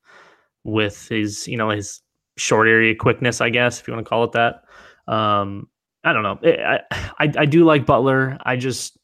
with 0.66 1.08
his, 1.08 1.48
you 1.48 1.56
know, 1.56 1.70
his 1.70 2.02
short 2.36 2.68
area 2.68 2.94
quickness, 2.94 3.40
I 3.40 3.50
guess, 3.50 3.80
if 3.80 3.88
you 3.88 3.94
want 3.94 4.06
to 4.06 4.10
call 4.10 4.26
it 4.26 4.34
that. 4.34 4.64
Um, 5.08 5.70
I 6.04 6.12
don't 6.12 6.24
know. 6.24 6.38
I, 6.44 6.82
I 6.92 7.32
I 7.38 7.46
do 7.46 7.64
like 7.64 7.86
Butler. 7.86 8.38
I 8.46 8.58
just 8.58 8.98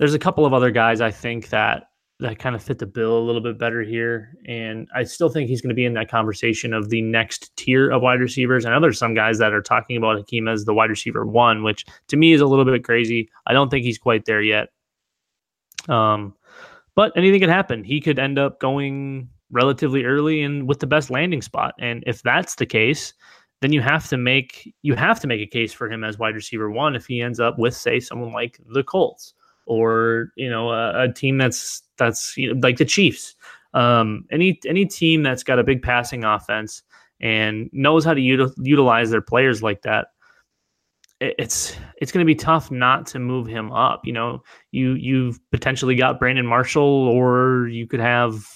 there's 0.00 0.14
a 0.14 0.18
couple 0.18 0.44
of 0.44 0.52
other 0.52 0.72
guys 0.72 1.00
I 1.00 1.12
think 1.12 1.50
that 1.50 1.84
that 2.20 2.38
kind 2.38 2.56
of 2.56 2.62
fit 2.62 2.78
the 2.78 2.86
bill 2.86 3.16
a 3.16 3.22
little 3.22 3.40
bit 3.40 3.58
better 3.58 3.82
here. 3.82 4.36
And 4.46 4.88
I 4.94 5.04
still 5.04 5.28
think 5.28 5.48
he's 5.48 5.60
going 5.60 5.68
to 5.68 5.74
be 5.74 5.84
in 5.84 5.94
that 5.94 6.10
conversation 6.10 6.72
of 6.72 6.90
the 6.90 7.00
next 7.00 7.54
tier 7.56 7.90
of 7.90 8.02
wide 8.02 8.20
receivers. 8.20 8.64
I 8.64 8.70
know 8.70 8.80
there's 8.80 8.98
some 8.98 9.14
guys 9.14 9.38
that 9.38 9.52
are 9.52 9.62
talking 9.62 9.96
about 9.96 10.16
Hakeem 10.16 10.48
as 10.48 10.64
the 10.64 10.74
wide 10.74 10.90
receiver 10.90 11.24
one, 11.24 11.62
which 11.62 11.84
to 12.08 12.16
me 12.16 12.32
is 12.32 12.40
a 12.40 12.46
little 12.46 12.64
bit 12.64 12.82
crazy. 12.82 13.30
I 13.46 13.52
don't 13.52 13.70
think 13.70 13.84
he's 13.84 13.98
quite 13.98 14.24
there 14.24 14.42
yet. 14.42 14.70
Um, 15.88 16.34
but 16.96 17.12
anything 17.16 17.38
could 17.38 17.48
happen. 17.48 17.84
He 17.84 18.00
could 18.00 18.18
end 18.18 18.38
up 18.38 18.58
going 18.58 19.28
relatively 19.50 20.04
early 20.04 20.42
and 20.42 20.66
with 20.66 20.80
the 20.80 20.86
best 20.86 21.10
landing 21.10 21.40
spot. 21.40 21.74
And 21.78 22.02
if 22.06 22.22
that's 22.22 22.56
the 22.56 22.66
case, 22.66 23.14
then 23.60 23.72
you 23.72 23.80
have 23.80 24.08
to 24.08 24.16
make 24.16 24.74
you 24.82 24.94
have 24.94 25.20
to 25.20 25.28
make 25.28 25.40
a 25.40 25.46
case 25.46 25.72
for 25.72 25.90
him 25.90 26.02
as 26.02 26.18
wide 26.18 26.34
receiver 26.34 26.70
one 26.70 26.96
if 26.96 27.06
he 27.06 27.22
ends 27.22 27.38
up 27.38 27.58
with 27.58 27.74
say 27.74 28.00
someone 28.00 28.32
like 28.32 28.60
the 28.72 28.82
Colts 28.82 29.34
or 29.68 30.32
you 30.36 30.50
know 30.50 30.70
a, 30.70 31.04
a 31.04 31.12
team 31.12 31.38
that's 31.38 31.82
that's 31.96 32.36
you 32.36 32.52
know, 32.52 32.60
like 32.60 32.78
the 32.78 32.84
Chiefs. 32.84 33.36
Um, 33.74 34.24
any 34.30 34.58
any 34.66 34.86
team 34.86 35.22
that's 35.22 35.44
got 35.44 35.58
a 35.58 35.64
big 35.64 35.82
passing 35.82 36.24
offense 36.24 36.82
and 37.20 37.68
knows 37.72 38.04
how 38.04 38.14
to 38.14 38.20
util- 38.20 38.54
utilize 38.58 39.10
their 39.10 39.20
players 39.20 39.62
like 39.62 39.82
that, 39.82 40.08
it, 41.20 41.34
it's 41.38 41.76
it's 42.00 42.10
going 42.10 42.24
to 42.24 42.26
be 42.26 42.34
tough 42.34 42.70
not 42.70 43.06
to 43.08 43.18
move 43.18 43.46
him 43.46 43.70
up. 43.70 44.06
You 44.06 44.14
know, 44.14 44.42
you 44.72 44.94
you've 44.94 45.38
potentially 45.50 45.94
got 45.94 46.18
Brandon 46.18 46.46
Marshall, 46.46 46.82
or 46.82 47.68
you 47.68 47.86
could 47.86 48.00
have 48.00 48.46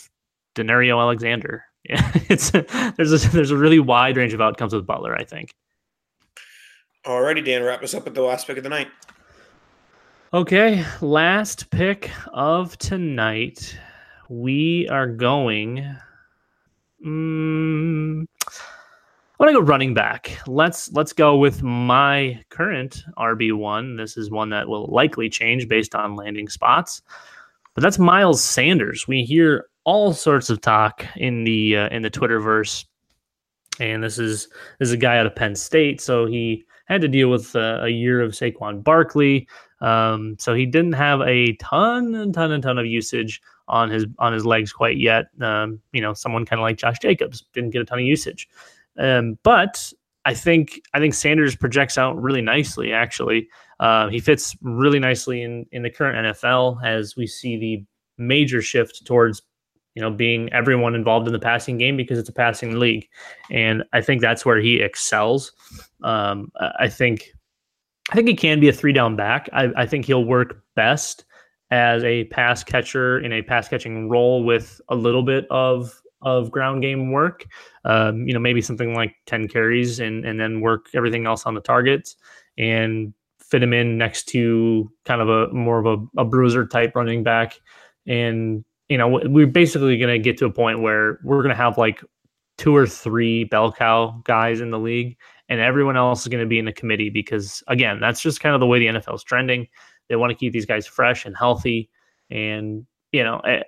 Danario 0.56 0.98
Alexander. 1.00 1.64
It's 2.30 2.50
there's 2.50 3.24
a, 3.24 3.28
there's 3.30 3.50
a 3.50 3.56
really 3.56 3.80
wide 3.80 4.16
range 4.16 4.32
of 4.32 4.40
outcomes 4.40 4.72
with 4.72 4.86
Butler. 4.86 5.14
I 5.14 5.24
think. 5.24 5.54
Alrighty, 7.04 7.44
Dan, 7.44 7.64
wrap 7.64 7.82
us 7.82 7.94
up 7.94 8.04
with 8.04 8.14
the 8.14 8.22
last 8.22 8.46
pick 8.46 8.56
of 8.56 8.62
the 8.62 8.68
night. 8.68 8.88
Okay, 10.34 10.82
last 11.02 11.68
pick 11.68 12.10
of 12.32 12.78
tonight. 12.78 13.78
We 14.30 14.88
are 14.88 15.06
going. 15.06 15.80
Um, 17.04 18.26
I 18.46 19.38
want 19.38 19.50
to 19.50 19.52
go 19.52 19.60
running 19.60 19.92
back. 19.92 20.38
Let's 20.46 20.90
let's 20.92 21.12
go 21.12 21.36
with 21.36 21.62
my 21.62 22.42
current 22.48 23.04
RB 23.18 23.52
one. 23.54 23.96
This 23.96 24.16
is 24.16 24.30
one 24.30 24.48
that 24.48 24.66
will 24.66 24.86
likely 24.86 25.28
change 25.28 25.68
based 25.68 25.94
on 25.94 26.16
landing 26.16 26.48
spots, 26.48 27.02
but 27.74 27.82
that's 27.82 27.98
Miles 27.98 28.42
Sanders. 28.42 29.06
We 29.06 29.24
hear 29.24 29.66
all 29.84 30.14
sorts 30.14 30.48
of 30.48 30.62
talk 30.62 31.04
in 31.16 31.44
the 31.44 31.76
uh, 31.76 31.88
in 31.90 32.00
the 32.00 32.10
Twitterverse, 32.10 32.86
and 33.80 34.02
this 34.02 34.18
is 34.18 34.48
this 34.78 34.88
is 34.88 34.92
a 34.92 34.96
guy 34.96 35.18
out 35.18 35.26
of 35.26 35.36
Penn 35.36 35.54
State, 35.54 36.00
so 36.00 36.24
he 36.24 36.64
had 36.86 37.00
to 37.00 37.08
deal 37.08 37.28
with 37.28 37.54
uh, 37.56 37.80
a 37.82 37.88
year 37.88 38.20
of 38.20 38.32
Saquon 38.32 38.82
Barkley. 38.82 39.48
Um, 39.80 40.36
so 40.38 40.54
he 40.54 40.66
didn't 40.66 40.92
have 40.92 41.20
a 41.22 41.54
ton 41.54 42.14
and 42.14 42.32
ton 42.32 42.52
and 42.52 42.62
ton 42.62 42.78
of 42.78 42.86
usage 42.86 43.40
on 43.68 43.90
his 43.90 44.06
on 44.18 44.32
his 44.32 44.46
legs 44.46 44.72
quite 44.72 44.98
yet. 44.98 45.26
Um, 45.40 45.80
you 45.92 46.00
know, 46.00 46.14
someone 46.14 46.44
kind 46.44 46.60
of 46.60 46.64
like 46.64 46.76
Josh 46.76 46.98
Jacobs 47.00 47.44
didn't 47.52 47.70
get 47.70 47.82
a 47.82 47.84
ton 47.84 47.98
of 47.98 48.04
usage. 48.04 48.48
Um, 48.98 49.38
but 49.42 49.92
I 50.24 50.34
think 50.34 50.80
I 50.94 50.98
think 50.98 51.14
Sanders 51.14 51.56
projects 51.56 51.98
out 51.98 52.20
really 52.20 52.42
nicely. 52.42 52.92
Actually, 52.92 53.48
uh, 53.80 54.08
he 54.08 54.20
fits 54.20 54.56
really 54.62 54.98
nicely 54.98 55.42
in 55.42 55.66
in 55.72 55.82
the 55.82 55.90
current 55.90 56.36
NFL 56.36 56.84
as 56.84 57.16
we 57.16 57.26
see 57.26 57.56
the 57.56 57.84
major 58.18 58.62
shift 58.62 59.04
towards 59.04 59.42
you 59.94 60.02
know 60.02 60.10
being 60.10 60.52
everyone 60.52 60.94
involved 60.94 61.26
in 61.26 61.32
the 61.32 61.38
passing 61.38 61.78
game 61.78 61.96
because 61.96 62.18
it's 62.18 62.28
a 62.28 62.32
passing 62.32 62.78
league, 62.78 63.08
and 63.50 63.84
I 63.92 64.00
think 64.00 64.20
that's 64.20 64.44
where 64.44 64.60
he 64.60 64.80
excels. 64.80 65.52
Um, 66.02 66.50
I 66.78 66.88
think 66.88 67.30
I 68.10 68.14
think 68.14 68.28
he 68.28 68.34
can 68.34 68.60
be 68.60 68.68
a 68.68 68.72
three 68.72 68.92
down 68.92 69.16
back. 69.16 69.48
I, 69.52 69.70
I 69.76 69.86
think 69.86 70.04
he'll 70.04 70.24
work 70.24 70.62
best 70.74 71.24
as 71.70 72.04
a 72.04 72.24
pass 72.24 72.62
catcher 72.62 73.18
in 73.20 73.32
a 73.32 73.42
pass 73.42 73.68
catching 73.68 74.08
role 74.08 74.44
with 74.44 74.80
a 74.88 74.94
little 74.94 75.22
bit 75.22 75.46
of 75.50 76.02
of 76.22 76.50
ground 76.50 76.82
game 76.82 77.10
work. 77.10 77.46
Um, 77.84 78.26
you 78.26 78.34
know, 78.34 78.40
maybe 78.40 78.62
something 78.62 78.94
like 78.94 79.14
10 79.26 79.48
carries 79.48 80.00
and, 80.00 80.24
and 80.24 80.38
then 80.38 80.60
work 80.60 80.86
everything 80.94 81.26
else 81.26 81.46
on 81.46 81.54
the 81.54 81.60
targets 81.60 82.16
and 82.56 83.12
fit 83.40 83.62
him 83.62 83.72
in 83.72 83.98
next 83.98 84.24
to 84.28 84.90
kind 85.04 85.20
of 85.20 85.28
a 85.28 85.52
more 85.52 85.78
of 85.78 85.86
a, 85.86 86.20
a 86.20 86.24
bruiser 86.24 86.66
type 86.66 86.94
running 86.94 87.22
back. 87.22 87.58
And, 88.06 88.64
you 88.88 88.98
know, 88.98 89.08
we're 89.08 89.46
basically 89.46 89.96
going 89.96 90.12
to 90.12 90.18
get 90.18 90.38
to 90.38 90.46
a 90.46 90.52
point 90.52 90.80
where 90.80 91.18
we're 91.24 91.42
going 91.42 91.54
to 91.54 91.62
have 91.62 91.78
like 91.78 92.02
two 92.58 92.74
or 92.74 92.86
three 92.86 93.44
bell 93.44 93.72
cow 93.72 94.20
guys 94.24 94.60
in 94.60 94.70
the 94.70 94.78
league 94.78 95.16
and 95.48 95.60
everyone 95.60 95.96
else 95.96 96.22
is 96.22 96.28
going 96.28 96.42
to 96.42 96.48
be 96.48 96.58
in 96.58 96.64
the 96.64 96.72
committee 96.72 97.10
because 97.10 97.62
again, 97.68 98.00
that's 98.00 98.20
just 98.20 98.40
kind 98.40 98.54
of 98.54 98.60
the 98.60 98.66
way 98.66 98.78
the 98.78 98.86
NFL 98.86 99.14
is 99.14 99.22
trending. 99.22 99.66
They 100.08 100.16
want 100.16 100.30
to 100.30 100.36
keep 100.36 100.52
these 100.52 100.66
guys 100.66 100.86
fresh 100.86 101.24
and 101.24 101.36
healthy. 101.36 101.90
And, 102.30 102.86
you 103.12 103.24
know, 103.24 103.40
I, 103.44 103.62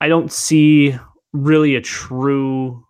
I 0.00 0.08
don't 0.08 0.32
see 0.32 0.96
really 1.32 1.74
a 1.74 1.80
true 1.80 2.84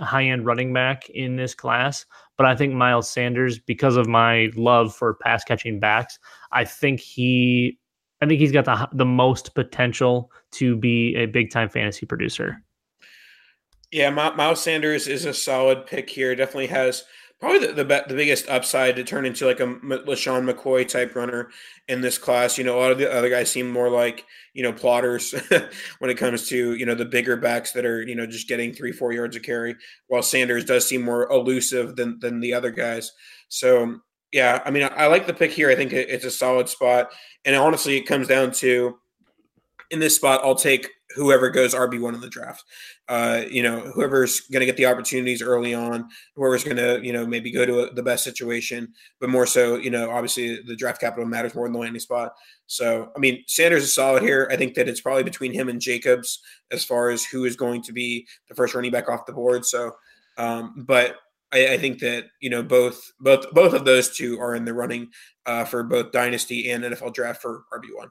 high 0.00 0.24
end 0.24 0.46
running 0.46 0.72
back 0.72 1.08
in 1.10 1.36
this 1.36 1.54
class. 1.54 2.04
But 2.36 2.46
I 2.46 2.54
think 2.54 2.74
Miles 2.74 3.10
Sanders, 3.10 3.58
because 3.58 3.96
of 3.96 4.06
my 4.06 4.50
love 4.56 4.94
for 4.94 5.14
pass 5.14 5.44
catching 5.44 5.80
backs, 5.80 6.18
I 6.52 6.64
think 6.64 7.00
he, 7.00 7.78
I 8.20 8.26
think 8.26 8.40
he's 8.40 8.52
got 8.52 8.64
the 8.64 8.88
the 8.92 9.04
most 9.04 9.54
potential 9.54 10.30
to 10.52 10.76
be 10.76 11.14
a 11.16 11.26
big 11.26 11.50
time 11.50 11.68
fantasy 11.68 12.06
producer. 12.06 12.62
Yeah, 13.92 14.10
Miles 14.10 14.60
Sanders 14.60 15.06
is 15.06 15.24
a 15.24 15.32
solid 15.32 15.86
pick 15.86 16.10
here. 16.10 16.34
Definitely 16.34 16.66
has 16.68 17.04
probably 17.38 17.66
the, 17.66 17.72
the, 17.74 17.84
the 18.08 18.14
biggest 18.14 18.48
upside 18.48 18.96
to 18.96 19.04
turn 19.04 19.26
into 19.26 19.46
like 19.46 19.60
a 19.60 19.66
LeSean 19.66 20.50
McCoy 20.50 20.88
type 20.88 21.14
runner 21.14 21.50
in 21.86 22.00
this 22.00 22.18
class. 22.18 22.56
You 22.56 22.64
know, 22.64 22.78
a 22.78 22.80
lot 22.80 22.92
of 22.92 22.98
the 22.98 23.12
other 23.12 23.28
guys 23.28 23.50
seem 23.50 23.70
more 23.70 23.90
like, 23.90 24.24
you 24.54 24.62
know, 24.62 24.72
plotters 24.72 25.32
when 25.98 26.10
it 26.10 26.16
comes 26.16 26.48
to, 26.48 26.74
you 26.74 26.86
know, 26.86 26.94
the 26.94 27.04
bigger 27.04 27.36
backs 27.36 27.72
that 27.72 27.84
are, 27.84 28.02
you 28.02 28.14
know, 28.14 28.26
just 28.26 28.48
getting 28.48 28.72
three, 28.72 28.92
four 28.92 29.12
yards 29.12 29.36
of 29.36 29.42
carry, 29.42 29.76
while 30.06 30.22
Sanders 30.22 30.64
does 30.64 30.88
seem 30.88 31.02
more 31.02 31.30
elusive 31.30 31.96
than, 31.96 32.18
than 32.20 32.40
the 32.40 32.54
other 32.54 32.70
guys. 32.70 33.12
So, 33.48 33.98
yeah, 34.32 34.62
I 34.64 34.70
mean, 34.70 34.88
I, 34.96 35.06
like 35.06 35.26
the 35.26 35.34
pick 35.34 35.52
here. 35.52 35.70
I 35.70 35.74
think 35.74 35.92
it's 35.92 36.24
a 36.24 36.30
solid 36.30 36.68
spot. 36.68 37.12
And 37.44 37.54
honestly, 37.56 37.96
it 37.96 38.02
comes 38.02 38.28
down 38.28 38.50
to 38.52 38.98
in 39.90 40.00
this 40.00 40.16
spot, 40.16 40.40
I'll 40.42 40.56
take 40.56 40.90
whoever 41.14 41.48
goes 41.48 41.74
RB1 41.74 42.14
in 42.14 42.20
the 42.20 42.28
draft. 42.28 42.64
Uh, 43.08 43.42
you 43.48 43.62
know, 43.62 43.80
whoever's 43.94 44.40
going 44.40 44.60
to 44.60 44.66
get 44.66 44.76
the 44.76 44.86
opportunities 44.86 45.40
early 45.40 45.72
on, 45.72 46.08
whoever's 46.34 46.64
going 46.64 46.76
to, 46.76 47.00
you 47.02 47.12
know, 47.12 47.24
maybe 47.24 47.52
go 47.52 47.64
to 47.64 47.80
a, 47.80 47.94
the 47.94 48.02
best 48.02 48.24
situation, 48.24 48.92
but 49.20 49.30
more 49.30 49.46
so, 49.46 49.76
you 49.76 49.90
know, 49.90 50.10
obviously 50.10 50.60
the 50.62 50.76
draft 50.76 51.00
capital 51.00 51.24
matters 51.24 51.54
more 51.54 51.66
than 51.66 51.72
the 51.72 51.78
landing 51.78 52.00
spot. 52.00 52.32
So, 52.66 53.10
I 53.16 53.18
mean, 53.20 53.44
Sanders 53.46 53.84
is 53.84 53.94
solid 53.94 54.22
here. 54.22 54.48
I 54.50 54.56
think 54.56 54.74
that 54.74 54.88
it's 54.88 55.00
probably 55.00 55.22
between 55.22 55.52
him 55.52 55.68
and 55.68 55.80
Jacobs 55.80 56.40
as 56.70 56.84
far 56.84 57.10
as 57.10 57.24
who 57.24 57.44
is 57.44 57.56
going 57.56 57.82
to 57.82 57.92
be 57.92 58.26
the 58.48 58.54
first 58.54 58.74
running 58.74 58.90
back 58.90 59.08
off 59.08 59.26
the 59.26 59.32
board. 59.32 59.64
So, 59.64 59.92
um, 60.36 60.84
but 60.86 61.16
I, 61.52 61.74
I, 61.74 61.78
think 61.78 62.00
that 62.00 62.24
you 62.40 62.50
know 62.50 62.62
both 62.62 63.12
both 63.20 63.50
both 63.52 63.72
of 63.72 63.84
those 63.84 64.16
two 64.16 64.38
are 64.40 64.54
in 64.54 64.64
the 64.64 64.74
running 64.74 65.08
uh, 65.46 65.64
for 65.64 65.82
both 65.82 66.12
dynasty 66.12 66.70
and 66.70 66.84
NFL 66.84 67.14
draft 67.14 67.40
for 67.40 67.64
RB 67.72 67.94
one. 67.94 68.08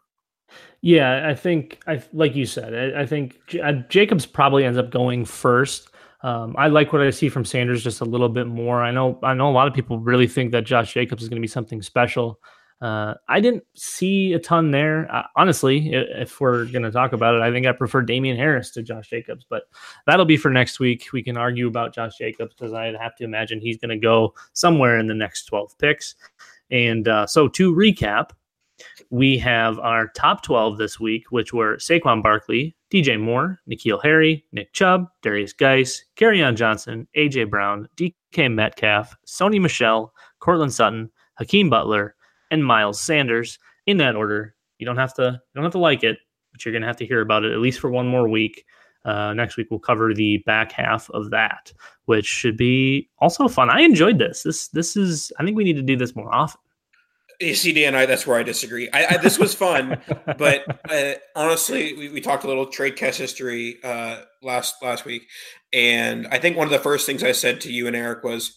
Yeah, 0.82 1.28
I 1.28 1.34
think 1.34 1.80
I 1.88 2.02
like 2.14 2.36
you 2.36 2.46
said. 2.46 2.96
I, 2.96 3.02
I 3.02 3.06
think 3.06 3.40
uh, 3.62 3.74
Jacobs 3.90 4.26
probably 4.26 4.64
ends 4.64 4.78
up 4.78 4.90
going 4.90 5.26
first. 5.26 5.90
Um, 6.22 6.56
I 6.58 6.68
like 6.68 6.92
what 6.92 7.02
I 7.02 7.10
see 7.12 7.30
from 7.30 7.46
Sanders 7.46 7.84
just 7.84 8.02
a 8.02 8.06
little 8.06 8.30
bit 8.30 8.48
more. 8.48 8.84
I 8.84 8.92
know 8.92 9.20
I 9.22 9.34
know 9.34 9.50
a 9.50 9.52
lot 9.52 9.68
of 9.68 9.74
people 9.74 10.00
really 10.00 10.28
think 10.28 10.52
that 10.52 10.66
Josh 10.66 10.94
Jacobs 10.94 11.24
is 11.24 11.30
going 11.30 11.40
to 11.40 11.42
be 11.42 11.48
something 11.48 11.82
special. 11.82 12.40
Uh, 12.82 13.14
I 13.30 13.40
didn't 13.40 13.64
see 13.74 14.34
a 14.34 14.40
ton 14.40 14.72
there. 14.72 15.08
Uh, 15.14 15.24
honestly, 15.36 15.94
if 15.94 16.42
we're 16.42 16.66
going 16.66 16.84
to 16.84 16.92
talk 16.92 17.14
about 17.14 17.36
it, 17.36 17.42
I 17.42 17.52
think 17.52 17.66
I 17.66 17.72
prefer 17.72 18.02
Damien 18.02 18.38
Harris 18.38 18.70
to 18.72 18.84
Josh 18.84 19.10
Jacobs, 19.10 19.46
but 19.50 19.64
that'll 20.06 20.26
be 20.26 20.38
for 20.38 20.52
next 20.52 20.80
week. 20.80 21.08
We 21.14 21.24
can 21.24 21.38
argue 21.38 21.68
about 21.68 21.94
Josh 21.94 22.18
Jacobs 22.18 22.54
because 22.54 22.74
I 22.74 22.94
have 23.02 23.16
to 23.16 23.24
imagine 23.24 23.62
he's 23.62 23.78
going 23.78 23.90
to 23.90 23.98
go 23.98 24.34
somewhere 24.54 25.00
in 25.00 25.08
the 25.08 25.14
next 25.14 25.46
12 25.46 25.78
picks. 25.78 26.16
And 26.70 27.08
uh, 27.08 27.28
so 27.28 27.48
to 27.50 27.74
recap, 27.74 28.32
we 29.10 29.38
have 29.38 29.80
our 29.80 30.10
top 30.10 30.44
12 30.44 30.78
this 30.78 31.00
week, 31.00 31.32
which 31.32 31.54
were 31.54 31.78
Saquon 31.78 32.22
Barkley, 32.22 32.76
DJ 32.92 33.20
Moore, 33.20 33.60
N'Keal 33.70 34.04
Harry, 34.04 34.46
Nick 34.52 34.74
Chubb, 34.74 35.08
Derrius 35.24 35.56
Guice, 35.56 36.04
Kerryon 36.18 36.56
Johnson, 36.56 37.08
AJ 37.16 37.50
Brown, 37.50 37.88
DK 37.96 38.54
Metcalf, 38.54 39.16
Sony 39.26 39.62
Michel, 39.62 40.14
Courtland 40.40 40.74
Sutton, 40.74 41.10
Hakeem 41.36 41.70
Butler, 41.70 42.16
and 42.56 42.66
Miles 42.66 43.00
Sanders 43.00 43.60
in 43.86 43.98
that 43.98 44.16
order. 44.16 44.56
You 44.80 44.86
don't 44.86 44.98
have 44.98 45.14
to 45.16 45.24
you 45.24 45.54
don't 45.54 45.64
have 45.64 45.74
to 45.74 45.80
like 45.80 46.04
it, 46.04 46.18
but 46.52 46.66
you're 46.66 46.74
gonna 46.74 46.88
have 46.88 46.98
to 46.98 47.06
hear 47.06 47.22
about 47.22 47.46
it 47.46 47.52
at 47.52 47.60
least 47.60 47.80
for 47.80 47.92
one 47.92 48.08
more 48.08 48.28
week. 48.28 48.66
Uh, 49.04 49.34
next 49.36 49.56
week 49.56 49.68
we'll 49.70 49.80
cover 49.80 50.16
the 50.16 50.40
back 50.48 50.72
half 50.72 51.10
of 51.12 51.30
that, 51.30 51.72
which 52.06 52.26
should 52.26 52.58
be 52.58 53.08
also 53.20 53.48
fun. 53.48 53.70
I 53.70 53.82
enjoyed 53.82 54.18
this. 54.18 54.42
This 54.42 54.70
this 54.70 54.98
is 54.98 55.32
I 55.40 55.44
think 55.44 55.56
we 55.56 55.64
need 55.64 55.76
to 55.76 55.84
do 55.84 55.96
this 55.96 56.16
more 56.16 56.34
often. 56.34 56.60
ACD 57.42 57.86
and 57.86 57.98
I, 57.98 58.06
that's 58.06 58.26
where 58.26 58.40
I 58.40 58.44
disagree. 58.44 58.90
I, 58.94 59.16
I 59.16 59.18
this 59.18 59.38
was 59.38 59.54
fun, 59.54 60.00
but 60.38 60.64
uh, 60.90 61.14
honestly, 61.36 61.94
we, 61.94 62.10
we 62.10 62.22
talked 62.22 62.46
a 62.46 62.48
little 62.48 62.68
trade 62.68 62.96
cast 62.96 63.20
history 63.20 63.78
uh, 63.84 64.22
last 64.42 64.76
last 64.82 65.06
week, 65.06 65.28
and 65.74 66.28
I 66.28 66.40
think 66.40 66.58
one 66.58 66.68
of 66.68 66.72
the 66.72 66.80
first 66.80 67.06
things 67.06 67.24
I 67.24 67.34
said 67.34 67.62
to 67.62 67.72
you 67.72 67.88
and 67.88 67.96
Eric 67.96 68.24
was, 68.24 68.56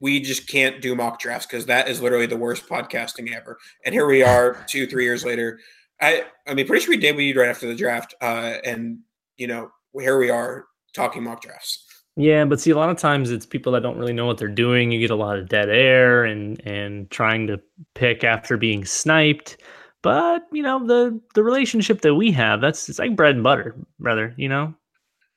"We 0.00 0.20
just 0.20 0.48
can't 0.48 0.80
do 0.80 0.94
mock 0.94 1.20
drafts 1.20 1.46
because 1.46 1.66
that 1.66 1.88
is 1.88 2.00
literally 2.00 2.26
the 2.26 2.36
worst 2.36 2.68
podcasting 2.68 3.34
ever." 3.34 3.58
And 3.84 3.94
here 3.94 4.06
we 4.06 4.22
are, 4.22 4.64
two 4.68 4.86
three 4.86 5.04
years 5.04 5.24
later. 5.24 5.60
I 6.00 6.24
I 6.46 6.54
mean, 6.54 6.66
pretty 6.66 6.84
sure 6.84 6.96
we 6.96 7.02
debuted 7.02 7.36
right 7.36 7.48
after 7.48 7.66
the 7.66 7.74
draft, 7.74 8.14
uh, 8.20 8.56
and 8.64 8.98
you 9.36 9.46
know, 9.46 9.70
here 9.98 10.18
we 10.18 10.30
are 10.30 10.66
talking 10.94 11.22
mock 11.22 11.42
drafts. 11.42 11.84
Yeah, 12.16 12.44
but 12.44 12.60
see, 12.60 12.70
a 12.70 12.76
lot 12.76 12.90
of 12.90 12.98
times 12.98 13.32
it's 13.32 13.44
people 13.44 13.72
that 13.72 13.82
don't 13.82 13.98
really 13.98 14.12
know 14.12 14.26
what 14.26 14.38
they're 14.38 14.48
doing. 14.48 14.92
You 14.92 15.00
get 15.00 15.10
a 15.10 15.16
lot 15.16 15.36
of 15.36 15.48
dead 15.48 15.68
air 15.68 16.24
and 16.24 16.60
and 16.66 17.10
trying 17.10 17.46
to 17.48 17.60
pick 17.94 18.22
after 18.22 18.56
being 18.56 18.84
sniped. 18.84 19.60
But 20.02 20.46
you 20.52 20.62
know 20.62 20.86
the 20.86 21.20
the 21.34 21.42
relationship 21.42 22.02
that 22.02 22.14
we 22.14 22.30
have 22.32 22.60
that's 22.60 22.88
it's 22.88 22.98
like 22.98 23.16
bread 23.16 23.34
and 23.34 23.42
butter, 23.42 23.74
brother. 23.98 24.32
You 24.36 24.48
know, 24.48 24.74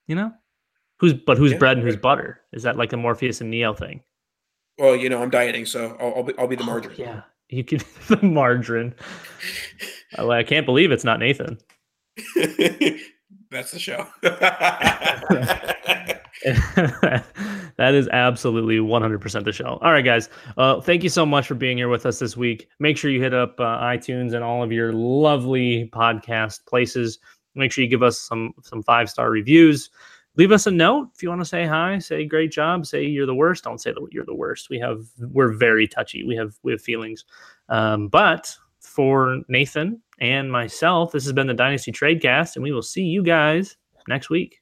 you 0.08 0.16
know, 0.16 0.32
who's 1.00 1.14
but 1.14 1.38
who's 1.38 1.54
yeah, 1.54 1.58
bread 1.58 1.78
and 1.78 1.86
who's 1.86 1.98
butter? 1.98 2.42
Is 2.54 2.64
that 2.64 2.78
like 2.78 2.92
the 2.92 2.98
Morpheus 2.98 3.42
and 3.42 3.50
Neo 3.50 3.74
thing? 3.74 4.02
Well, 4.78 4.96
you 4.96 5.10
know, 5.10 5.22
I'm 5.22 5.30
dieting, 5.30 5.66
so 5.66 5.98
I'll, 6.00 6.16
I'll 6.18 6.24
be 6.24 6.34
I'll 6.38 6.48
be 6.48 6.56
the 6.56 6.64
oh, 6.64 6.68
margarine. 6.68 6.96
Oh, 7.00 7.04
yeah, 7.04 7.22
you 7.50 7.64
can 7.64 7.80
the 8.08 8.22
margarine. 8.22 8.94
I, 10.18 10.28
I 10.28 10.44
can't 10.44 10.66
believe 10.66 10.92
it's 10.92 11.04
not 11.04 11.20
Nathan. 11.20 11.58
That's 13.50 13.72
the 13.72 13.80
show. 13.80 14.06
that 17.78 17.94
is 17.94 18.08
absolutely 18.10 18.78
100% 18.78 19.44
the 19.46 19.52
show. 19.52 19.80
All 19.82 19.92
right, 19.92 20.04
guys. 20.04 20.30
Uh, 20.58 20.82
thank 20.82 21.02
you 21.04 21.10
so 21.10 21.26
much 21.26 21.48
for 21.48 21.56
being 21.56 21.78
here 21.78 21.88
with 21.88 22.06
us 22.06 22.20
this 22.20 22.36
week. 22.36 22.68
Make 22.80 22.98
sure 22.98 23.10
you 23.10 23.22
hit 23.22 23.34
up 23.34 23.60
uh, 23.60 23.80
iTunes 23.80 24.34
and 24.34 24.44
all 24.44 24.64
of 24.64 24.72
your 24.72 24.92
lovely 24.92 25.90
podcast 25.94 26.66
places. 26.66 27.20
Make 27.56 27.72
sure 27.72 27.84
you 27.84 27.90
give 27.90 28.04
us 28.04 28.20
some 28.20 28.54
some 28.64 28.84
five 28.84 29.10
star 29.10 29.32
reviews. 29.32 29.90
Leave 30.38 30.52
us 30.52 30.68
a 30.68 30.72
note 30.72 31.10
if 31.16 31.24
you 31.24 31.30
want 31.30 31.42
to 31.42 31.46
say 31.46 31.66
hi. 31.66 31.98
Say 31.98 32.26
great 32.26 32.52
job. 32.52 32.86
Say 32.86 33.04
you're 33.04 33.26
the 33.26 33.34
worst. 33.36 33.64
Don't 33.64 33.82
say 33.82 33.92
that 33.92 34.08
you're 34.12 34.26
the 34.26 34.36
worst. 34.36 34.70
We 34.70 34.78
have 34.80 35.06
we're 35.20 35.52
very 35.52 35.88
touchy. 35.88 36.24
We 36.24 36.36
have 36.36 36.56
we 36.64 36.72
have 36.72 36.82
feelings. 36.82 37.26
Um, 37.70 38.08
but 38.08 38.56
for 38.80 39.42
Nathan 39.50 40.02
and 40.20 40.52
myself, 40.52 41.12
this 41.12 41.24
has 41.24 41.34
been 41.34 41.48
the 41.48 41.54
Dynasty 41.54 41.92
Tradecast, 41.92 42.56
and 42.56 42.64
we 42.64 42.72
will 42.72 42.84
see 42.84 43.02
you 43.02 43.24
guys 43.24 43.78
next 44.08 44.30
week. 44.30 44.62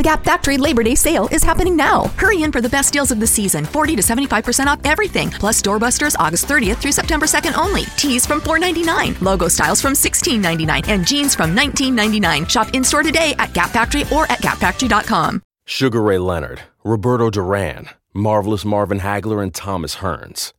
The 0.00 0.04
Gap 0.04 0.24
Factory 0.24 0.56
Labor 0.56 0.82
Day 0.82 0.94
sale 0.94 1.28
is 1.30 1.44
happening 1.44 1.76
now. 1.76 2.04
Hurry 2.16 2.42
in 2.42 2.52
for 2.52 2.62
the 2.62 2.70
best 2.70 2.90
deals 2.90 3.10
of 3.10 3.20
the 3.20 3.26
season 3.26 3.66
40 3.66 3.96
to 3.96 4.02
75% 4.02 4.66
off 4.66 4.80
everything, 4.82 5.30
plus 5.30 5.60
doorbusters 5.60 6.16
August 6.18 6.46
30th 6.46 6.78
through 6.78 6.92
September 6.92 7.26
2nd 7.26 7.58
only. 7.58 7.82
Tees 7.98 8.24
from 8.24 8.40
$4.99, 8.40 9.20
logo 9.20 9.46
styles 9.46 9.82
from 9.82 9.92
$16.99, 9.92 10.88
and 10.88 11.06
jeans 11.06 11.34
from 11.34 11.54
$19.99. 11.54 12.48
Shop 12.48 12.72
in 12.72 12.82
store 12.82 13.02
today 13.02 13.34
at 13.38 13.52
Gap 13.52 13.72
Factory 13.72 14.04
or 14.10 14.24
at 14.32 14.38
gapfactory.com. 14.38 15.42
Sugar 15.66 16.00
Ray 16.00 16.16
Leonard, 16.16 16.62
Roberto 16.82 17.28
Duran, 17.28 17.90
Marvelous 18.14 18.64
Marvin 18.64 19.00
Hagler, 19.00 19.42
and 19.42 19.54
Thomas 19.54 19.96
Hearns. 19.96 20.54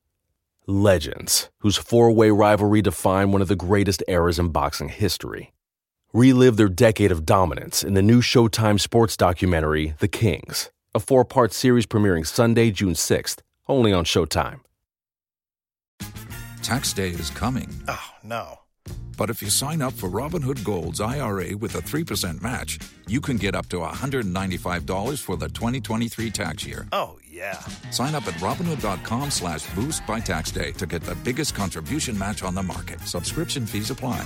Legends, 0.67 1.49
whose 1.61 1.77
four 1.77 2.11
way 2.11 2.29
rivalry 2.29 2.83
defined 2.83 3.33
one 3.33 3.41
of 3.41 3.47
the 3.47 3.55
greatest 3.55 4.03
eras 4.07 4.37
in 4.37 4.49
boxing 4.49 4.89
history. 4.89 5.51
Relive 6.13 6.57
their 6.57 6.67
decade 6.67 7.09
of 7.09 7.25
dominance 7.25 7.85
in 7.85 7.93
the 7.93 8.01
new 8.01 8.19
Showtime 8.19 8.81
sports 8.81 9.15
documentary, 9.15 9.93
The 9.99 10.09
Kings, 10.09 10.69
a 10.93 10.99
four 10.99 11.23
part 11.23 11.53
series 11.53 11.85
premiering 11.85 12.27
Sunday, 12.27 12.69
June 12.69 12.95
6th, 12.95 13.37
only 13.69 13.93
on 13.93 14.03
Showtime. 14.03 14.59
Tax 16.61 16.91
day 16.91 17.11
is 17.11 17.29
coming. 17.29 17.69
Oh, 17.87 18.09
no. 18.23 18.59
But 19.17 19.29
if 19.29 19.41
you 19.41 19.49
sign 19.49 19.81
up 19.81 19.93
for 19.93 20.09
Robinhood 20.09 20.65
Gold's 20.65 20.99
IRA 20.99 21.55
with 21.55 21.75
a 21.75 21.79
3% 21.79 22.41
match, 22.41 22.77
you 23.07 23.21
can 23.21 23.37
get 23.37 23.55
up 23.55 23.67
to 23.69 23.77
$195 23.77 25.21
for 25.21 25.37
the 25.37 25.47
2023 25.47 26.29
tax 26.29 26.65
year. 26.65 26.87
Oh, 26.91 27.19
yeah. 27.25 27.59
Sign 27.89 28.15
up 28.15 28.27
at 28.27 28.33
Robinhood.com 28.35 29.31
slash 29.31 29.65
boost 29.75 30.05
by 30.05 30.19
tax 30.19 30.51
day 30.51 30.73
to 30.73 30.85
get 30.85 31.03
the 31.03 31.15
biggest 31.15 31.55
contribution 31.55 32.17
match 32.17 32.43
on 32.43 32.53
the 32.53 32.63
market. 32.63 32.99
Subscription 33.01 33.65
fees 33.65 33.91
apply. 33.91 34.25